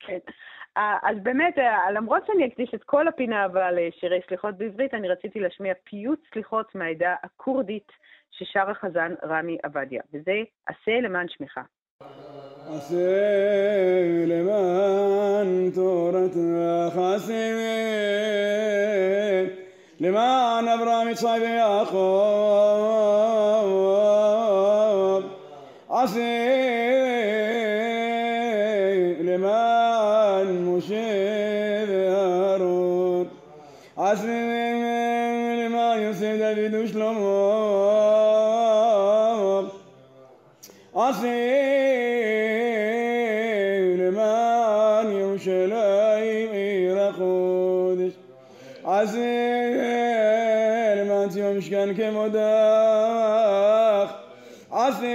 כן. 0.00 0.18
אה, 0.76 0.98
אז 1.02 1.16
באמת, 1.22 1.58
אה, 1.58 1.90
למרות 1.92 2.26
שאני 2.26 2.46
אקדיש 2.46 2.74
את 2.74 2.84
כל 2.84 3.08
הפינה 3.08 3.44
הבאה 3.44 3.72
לשירי 3.72 4.20
סליחות 4.28 4.58
בעברית, 4.58 4.94
אני 4.94 5.08
רציתי 5.08 5.40
להשמיע 5.40 5.74
פיוט 5.84 6.20
סליחות 6.32 6.74
מהעדה 6.74 7.14
הכורדית 7.22 7.92
ששר 8.30 8.70
החזן 8.70 9.14
רמי 9.24 9.58
עבדיה, 9.62 10.02
וזה 10.14 10.42
עשה 10.66 11.00
למען 11.02 11.26
שמך. 11.28 11.60
עשה 12.68 12.96
למען 14.26 15.70
תורת 15.74 16.30
החסד, 16.86 17.32
למען 20.00 20.68
אברהם 20.68 21.08
יצחק 21.08 21.38
ויעקב, 21.40 22.00
עשה 25.88 26.59
ציון 51.94 52.10
משכן 52.10 52.10
כמודך, 52.10 52.40
עשה 54.70 55.06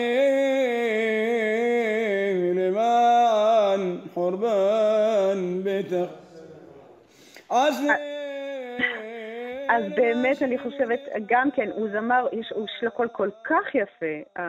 למען 2.56 3.98
חורבן 4.14 5.64
ביתך, 5.64 6.12
עשה 7.50 7.94
אז 9.70 9.84
באמת 9.96 10.42
אני 10.42 10.58
חושבת, 10.60 11.00
גם 11.26 11.52
כן, 11.52 11.70
הוא 11.72 11.88
זמר, 11.92 12.28
יש, 12.32 12.52
יש 12.52 12.84
לו 12.84 12.92
קול 12.92 13.08
כל 13.08 13.30
כך 13.44 13.76
יפה, 13.76 14.42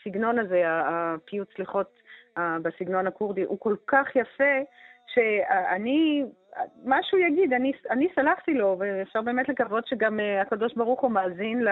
הסגנון 0.00 0.38
הזה, 0.38 0.62
הפיוט 0.66 1.48
סליחות 1.56 2.00
בסגנון 2.36 3.06
הכורדי, 3.06 3.42
הוא 3.42 3.60
כל 3.60 3.76
כך 3.86 4.16
יפה, 4.16 4.54
שאני, 5.14 6.22
מה 6.84 6.96
שהוא 7.02 7.20
יגיד, 7.20 7.52
אני, 7.52 7.72
אני 7.90 8.08
סלחתי 8.14 8.54
לו, 8.54 8.76
ואפשר 8.78 9.22
באמת 9.22 9.48
לקוות 9.48 9.86
שגם 9.86 10.20
אה, 10.20 10.40
הקדוש 10.42 10.74
ברוך 10.74 11.00
הוא 11.00 11.10
מאזין 11.10 11.64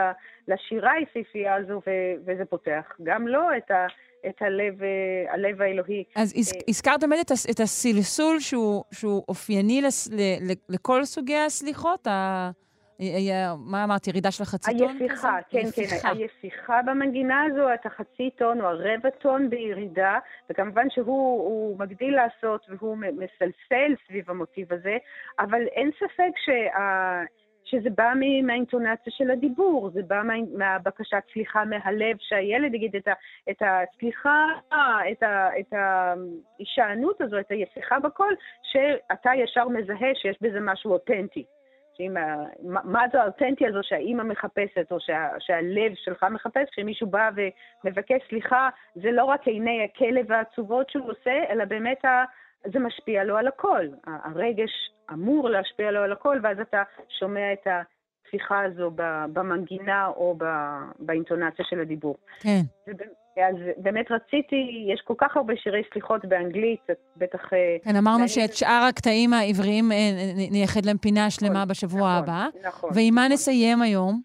לשירה 0.49 0.93
היפהפייה 0.93 1.55
הזו, 1.55 1.81
ו- 1.87 1.91
וזה 2.27 2.45
פותח 2.45 2.97
גם 3.03 3.29
לו 3.29 3.41
את, 3.57 3.71
ה, 3.71 3.87
את 4.29 4.43
הלב, 4.43 4.83
אה, 4.83 5.33
הלב 5.35 5.63
האלוהי. 5.63 6.05
אז 6.17 6.33
הז- 6.37 6.65
הזכרת 6.69 7.01
באמת 7.01 7.21
את 7.27 7.51
את 7.51 7.61
הסלסול 7.61 8.41
שהוא 8.41 8.85
שהוא 8.93 9.23
אופייני 9.29 9.83
לס- 9.83 10.09
ל- 10.13 10.51
ל- 10.51 10.75
לכל 10.75 11.05
סוגי 11.05 11.37
הסליחות? 11.37 12.07
ה- 12.07 12.51
מה 13.59 13.85
אמרת, 13.85 14.07
ירידה 14.07 14.31
של 14.31 14.43
החצי 14.43 14.79
טון? 14.79 14.89
היפיכה? 14.89 15.39
כן, 15.51 15.59
יפיכה. 15.59 15.97
כן, 16.01 16.19
היפיכה 16.19 16.81
במנגינה 16.83 17.43
הזו, 17.43 17.75
את 17.75 17.87
החצי 17.87 18.31
טון 18.31 18.61
או 18.61 18.67
הרבע 18.67 19.11
טון 19.11 19.51
בירידה, 19.51 20.19
וכמובן 20.51 20.91
שהוא 20.91 21.07
הוא 21.43 21.79
מגדיל 21.79 22.15
לעשות 22.17 22.67
והוא 22.69 22.97
מסלסל 22.97 23.95
סביב 24.07 24.31
המוטיב 24.31 24.73
הזה, 24.73 24.97
אבל 25.39 25.63
אין 25.67 25.91
ספק 25.99 26.33
שה... 26.45 26.79
שזה 27.67 27.91
בא 27.91 28.13
מהאינטונציה 28.43 29.13
של 29.13 29.31
הדיבור, 29.31 29.91
זה 29.95 30.03
בא 30.03 30.23
מה, 30.23 30.35
מהבקשת 30.59 31.23
סליחה 31.33 31.65
מהלב, 31.65 32.17
שהילד 32.21 32.75
יגיד 32.75 32.97
את, 32.97 33.09
ה, 33.09 33.13
את 33.51 33.63
הסליחה, 33.63 34.45
את, 35.13 35.23
ה, 35.23 35.49
את 35.61 35.73
ההישענות 35.73 37.21
הזו, 37.21 37.39
את 37.41 37.51
היפיכה 37.51 37.99
בקול, 37.99 38.37
שאתה 38.63 39.31
ישר 39.37 39.69
מזהה 39.69 40.15
שיש 40.15 40.39
בזה 40.41 40.59
משהו 40.61 40.93
אותנטי. 40.93 41.45
שאם, 41.97 42.17
ה- 42.17 42.45
מה 42.63 42.81
מה 42.85 43.05
זה 43.13 43.23
האותנטי 43.23 43.67
הזו 43.67 43.79
שהאימא 43.83 44.23
מחפשת, 44.23 44.87
או 44.93 45.01
שה, 45.01 45.29
שהלב 45.39 45.93
שלך 45.95 46.27
מחפש, 46.31 46.69
כשמישהו 46.73 47.07
בא 47.07 47.31
ומבקש 47.85 48.21
סליחה, 48.29 48.69
זה 48.95 49.11
לא 49.11 49.25
רק 49.25 49.47
עיני 49.47 49.85
הכלב 49.85 50.33
העצובות 50.33 50.91
שהוא 50.91 51.11
עושה, 51.11 51.45
אלא 51.51 51.65
באמת 51.65 52.05
ה, 52.05 52.25
זה 52.73 52.79
משפיע 52.79 53.25
לו 53.25 53.37
על 53.37 53.47
הכל. 53.49 53.87
ה- 54.07 54.29
הרגש 54.31 54.71
אמור 55.13 55.51
להשפיע 55.51 55.91
לו 55.91 56.01
על 56.03 56.13
הכל, 56.13 56.39
ואז 56.43 56.61
אתה 56.61 56.83
שומע 57.09 57.53
את 57.53 57.67
הטפיחה 57.67 58.63
הזו 58.65 58.91
ב- 58.95 59.25
במנגינה 59.33 60.07
או 60.07 60.37
באינטונציה 60.99 61.65
של 61.65 61.81
הדיבור. 61.81 62.17
כן. 62.41 62.61
אז 63.37 63.57
באמת 63.77 64.11
רציתי, 64.11 64.87
יש 64.95 65.01
כל 65.01 65.15
כך 65.19 65.37
הרבה 65.37 65.57
שירי 65.57 65.83
סליחות 65.93 66.25
באנגלית, 66.25 66.81
את 66.91 66.99
בטח... 67.17 67.53
אה, 67.53 67.77
כן, 67.85 67.97
אמרנו 67.97 68.19
מעניין 68.19 68.29
שאת 68.29 68.55
שאר 68.55 68.87
הקטעים 68.89 69.33
העבריים 69.33 69.93
אה, 69.93 69.97
נייחד 70.51 70.87
להם 70.87 70.99
פינה 70.99 71.31
שלמה 71.31 71.67
בשבוע 71.67 72.11
הבא. 72.11 72.47
נכון. 72.63 72.91
ועם 72.95 73.15
מה 73.15 73.29
נסיים 73.29 73.83
היום? 73.83 74.21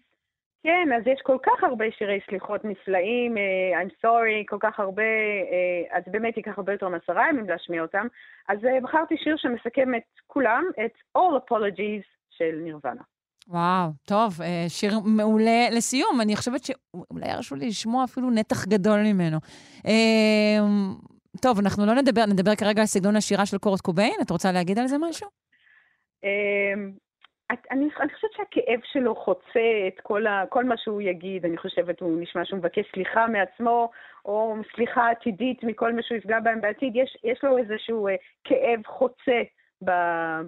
כן, 0.62 0.88
אז 0.96 1.06
יש 1.06 1.20
כל 1.22 1.36
כך 1.42 1.64
הרבה 1.64 1.84
שירי 1.98 2.20
סליחות 2.26 2.64
נפלאים, 2.64 3.38
אה, 3.38 3.82
I'm 3.82 4.06
sorry, 4.06 4.44
כל 4.48 4.56
כך 4.60 4.80
הרבה, 4.80 5.02
אה, 5.02 5.96
אז 5.98 6.02
באמת 6.06 6.36
ייקח 6.36 6.58
הרבה 6.58 6.72
יותר 6.72 6.88
מעשרה 6.88 7.28
ימים 7.28 7.48
להשמיע 7.48 7.82
אותם. 7.82 8.06
אז 8.48 8.64
אה, 8.64 8.80
בחרתי 8.80 9.16
שיר 9.16 9.36
שמסכם 9.36 9.94
את 9.94 10.02
כולם, 10.26 10.64
את 10.84 10.92
All 11.18 11.36
Apologies 11.50 12.06
של 12.30 12.60
נירוונה. 12.64 13.02
וואו, 13.48 13.90
טוב, 14.06 14.42
אה, 14.42 14.64
שיר 14.68 14.92
מעולה 15.04 15.70
לסיום. 15.70 16.20
אני 16.20 16.36
חושבת 16.36 16.64
שאולי 16.64 17.30
ירשו 17.32 17.54
לי 17.54 17.66
לשמוע 17.68 18.04
אפילו 18.04 18.30
נתח 18.30 18.64
גדול 18.66 19.00
ממנו. 19.02 19.38
אה, 19.86 20.58
טוב, 21.42 21.58
אנחנו 21.58 21.86
לא 21.86 21.94
נדבר, 21.94 22.26
נדבר 22.26 22.54
כרגע 22.54 22.80
על 22.80 22.86
סגנון 22.86 23.16
השירה 23.16 23.46
של 23.46 23.58
קורת 23.58 23.80
קוביין. 23.80 24.14
את 24.22 24.30
רוצה 24.30 24.52
להגיד 24.52 24.78
על 24.78 24.86
זה 24.86 24.96
משהו? 24.98 25.28
את- 27.52 27.66
אני, 27.70 27.88
אני 28.00 28.14
חושבת 28.14 28.30
שהכאב 28.36 28.80
שלו 28.92 29.14
חוצה 29.16 29.60
את 29.88 30.00
כל, 30.02 30.26
ה, 30.26 30.44
כל 30.48 30.64
מה 30.64 30.74
שהוא 30.76 31.02
יגיד. 31.02 31.44
אני 31.44 31.56
חושבת, 31.56 32.00
הוא 32.00 32.20
נשמע 32.20 32.44
שהוא 32.44 32.58
מבקש 32.58 32.84
סליחה 32.94 33.26
מעצמו, 33.26 33.90
או 34.24 34.54
סליחה 34.74 35.10
עתידית 35.10 35.62
מכל 35.64 35.92
מה 35.92 36.02
שהוא 36.02 36.18
יפגע 36.18 36.40
בהם 36.40 36.60
בעתיד. 36.60 36.96
יש, 36.96 37.16
יש 37.24 37.38
לו 37.42 37.58
איזשהו 37.58 38.08
אה, 38.08 38.14
כאב 38.44 38.80
חוצה 38.86 39.42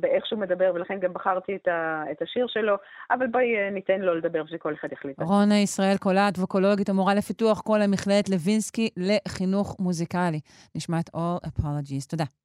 באיך 0.01 0.27
שהוא 0.27 0.41
מדבר, 0.41 0.73
ולכן 0.75 0.99
גם 1.01 1.13
בחרתי 1.13 1.57
את, 1.57 1.69
ה, 1.69 2.03
את 2.11 2.23
השיר 2.23 2.47
שלו. 2.49 2.75
אבל 3.11 3.27
בואי 3.27 3.57
אה, 3.57 3.71
ניתן 3.71 4.01
לו 4.01 4.15
לדבר 4.15 4.43
ושכל 4.45 4.75
אחד 4.75 4.89
יחליט. 4.93 5.21
רונה 5.21 5.59
ישראל 5.59 5.97
קולט, 5.97 6.39
ווקולוגית, 6.39 6.89
המורה 6.89 7.15
לפיתוח 7.15 7.61
קול 7.61 7.83
המכללת 7.83 8.29
לוינסקי 8.29 8.89
לחינוך 8.97 9.77
מוזיקלי. 9.81 10.41
נשמע 10.75 11.01
את 11.01 11.09
All 11.09 11.47
Apologies. 11.47 12.09
תודה. 12.09 12.44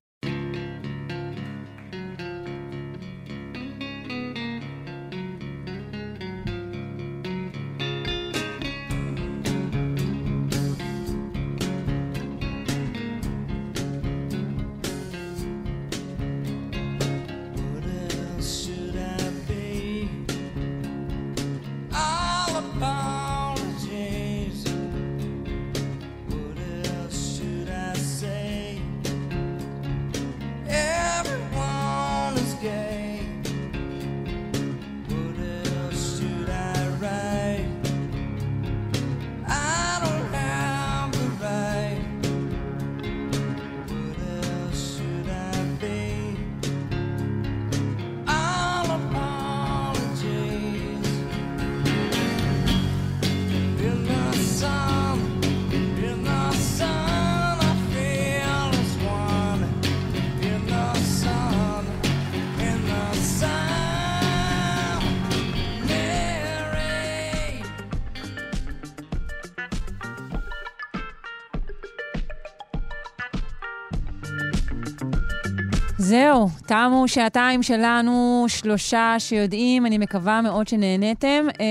זהו, 76.10 76.50
תמו 76.68 77.04
שעתיים 77.08 77.64
שלנו, 77.64 78.46
שלושה 78.48 79.16
שיודעים, 79.20 79.86
אני 79.86 79.98
מקווה 79.98 80.42
מאוד 80.42 80.68
שנהניתם. 80.68 81.48
אה, 81.60 81.66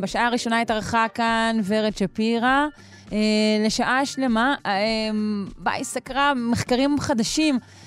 בשעה 0.00 0.26
הראשונה 0.26 0.60
התארחה 0.60 1.06
כאן 1.14 1.56
ורד 1.64 1.96
שפירא. 1.96 2.66
אה, 3.12 3.18
לשעה 3.66 4.06
שלמה, 4.06 4.54
אה, 4.66 4.72
בה 5.58 5.72
היא 5.72 5.84
סקרה 5.84 6.34
מחקרים 6.34 7.00
חדשים 7.00 7.54
אה, 7.54 7.85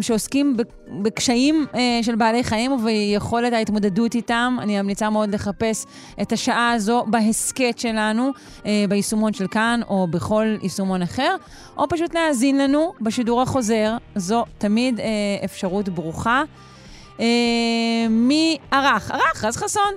שעוסקים 0.00 0.56
ב- 0.56 0.62
בקשיים 1.02 1.66
אה, 1.74 1.98
של 2.02 2.14
בעלי 2.14 2.44
חיים 2.44 2.72
וביכולת 2.72 3.52
ההתמודדות 3.52 4.14
איתם. 4.14 4.56
אני 4.60 4.82
ממליצה 4.82 5.10
מאוד 5.10 5.34
לחפש 5.34 5.86
את 6.22 6.32
השעה 6.32 6.72
הזו 6.72 7.04
בהסכת 7.06 7.78
שלנו, 7.78 8.30
אה, 8.66 8.84
ביישומון 8.88 9.32
של 9.32 9.46
כאן 9.46 9.80
או 9.88 10.06
בכל 10.10 10.56
יישומון 10.62 11.02
אחר, 11.02 11.36
או 11.76 11.88
פשוט 11.88 12.14
להאזין 12.14 12.58
לנו 12.58 12.92
בשידור 13.00 13.42
החוזר. 13.42 13.96
זו 14.16 14.44
תמיד 14.58 15.00
אה, 15.00 15.06
אפשרות 15.44 15.88
ברוכה. 15.88 16.42
מי 18.10 18.58
ערך? 18.70 19.10
ערך, 19.10 19.44
רז 19.44 19.56
חסון. 19.56 19.92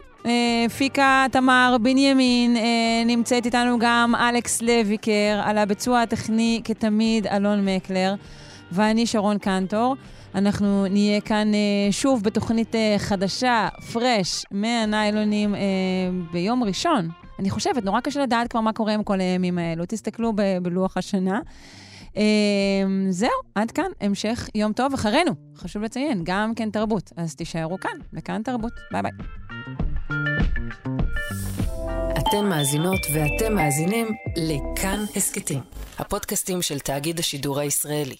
פיקה 0.77 1.25
תמר 1.31 1.77
בנימין, 1.81 2.57
נמצאת 3.05 3.45
איתנו 3.45 3.79
גם 3.79 4.13
אלכס 4.15 4.61
לויקר, 4.61 5.41
על 5.43 5.57
הביצוע 5.57 6.01
הטכני 6.01 6.61
כתמיד 6.63 7.27
אלון 7.27 7.65
מקלר, 7.65 8.15
ואני 8.73 9.07
שרון 9.07 9.37
קנטור. 9.37 9.95
אנחנו 10.35 10.87
נהיה 10.87 11.21
כאן 11.21 11.53
אה, 11.53 11.91
שוב 11.91 12.23
בתוכנית 12.23 12.75
אה, 12.75 12.95
חדשה, 12.97 13.67
פרש, 13.93 14.45
מהניילונים 14.51 15.55
אה, 15.55 15.61
ביום 16.31 16.63
ראשון. 16.63 17.09
אני 17.39 17.49
חושבת, 17.49 17.83
נורא 17.83 17.99
קשה 17.99 18.23
לדעת 18.23 18.47
כבר 18.47 18.61
מה 18.61 18.73
קורה 18.73 18.93
עם 18.93 19.03
כל 19.03 19.19
הימים 19.19 19.57
האלו. 19.57 19.83
תסתכלו 19.87 20.33
ב- 20.35 20.57
בלוח 20.61 20.97
השנה. 20.97 21.39
זהו, 23.09 23.29
עד 23.55 23.71
כאן, 23.71 23.91
המשך 24.01 24.49
יום 24.55 24.73
טוב 24.73 24.93
אחרינו. 24.93 25.31
חשוב 25.55 25.83
לציין, 25.83 26.21
גם 26.23 26.55
כן 26.55 26.69
תרבות. 26.69 27.11
אז 27.17 27.35
תישארו 27.35 27.79
כאן, 27.79 27.97
בכאן 28.13 28.41
תרבות. 28.43 28.71
ביי 28.91 29.01
ביי. 29.01 29.11
אתן 32.17 32.45
מאזינות 32.49 32.99
ואתם 33.13 33.55
מאזינים 33.55 34.07
לכאן 34.37 35.03
הסכתים, 35.15 35.59
הפודקאסטים 35.99 36.61
של 36.61 36.79
תאגיד 36.79 37.19
השידור 37.19 37.59
הישראלי. 37.59 38.15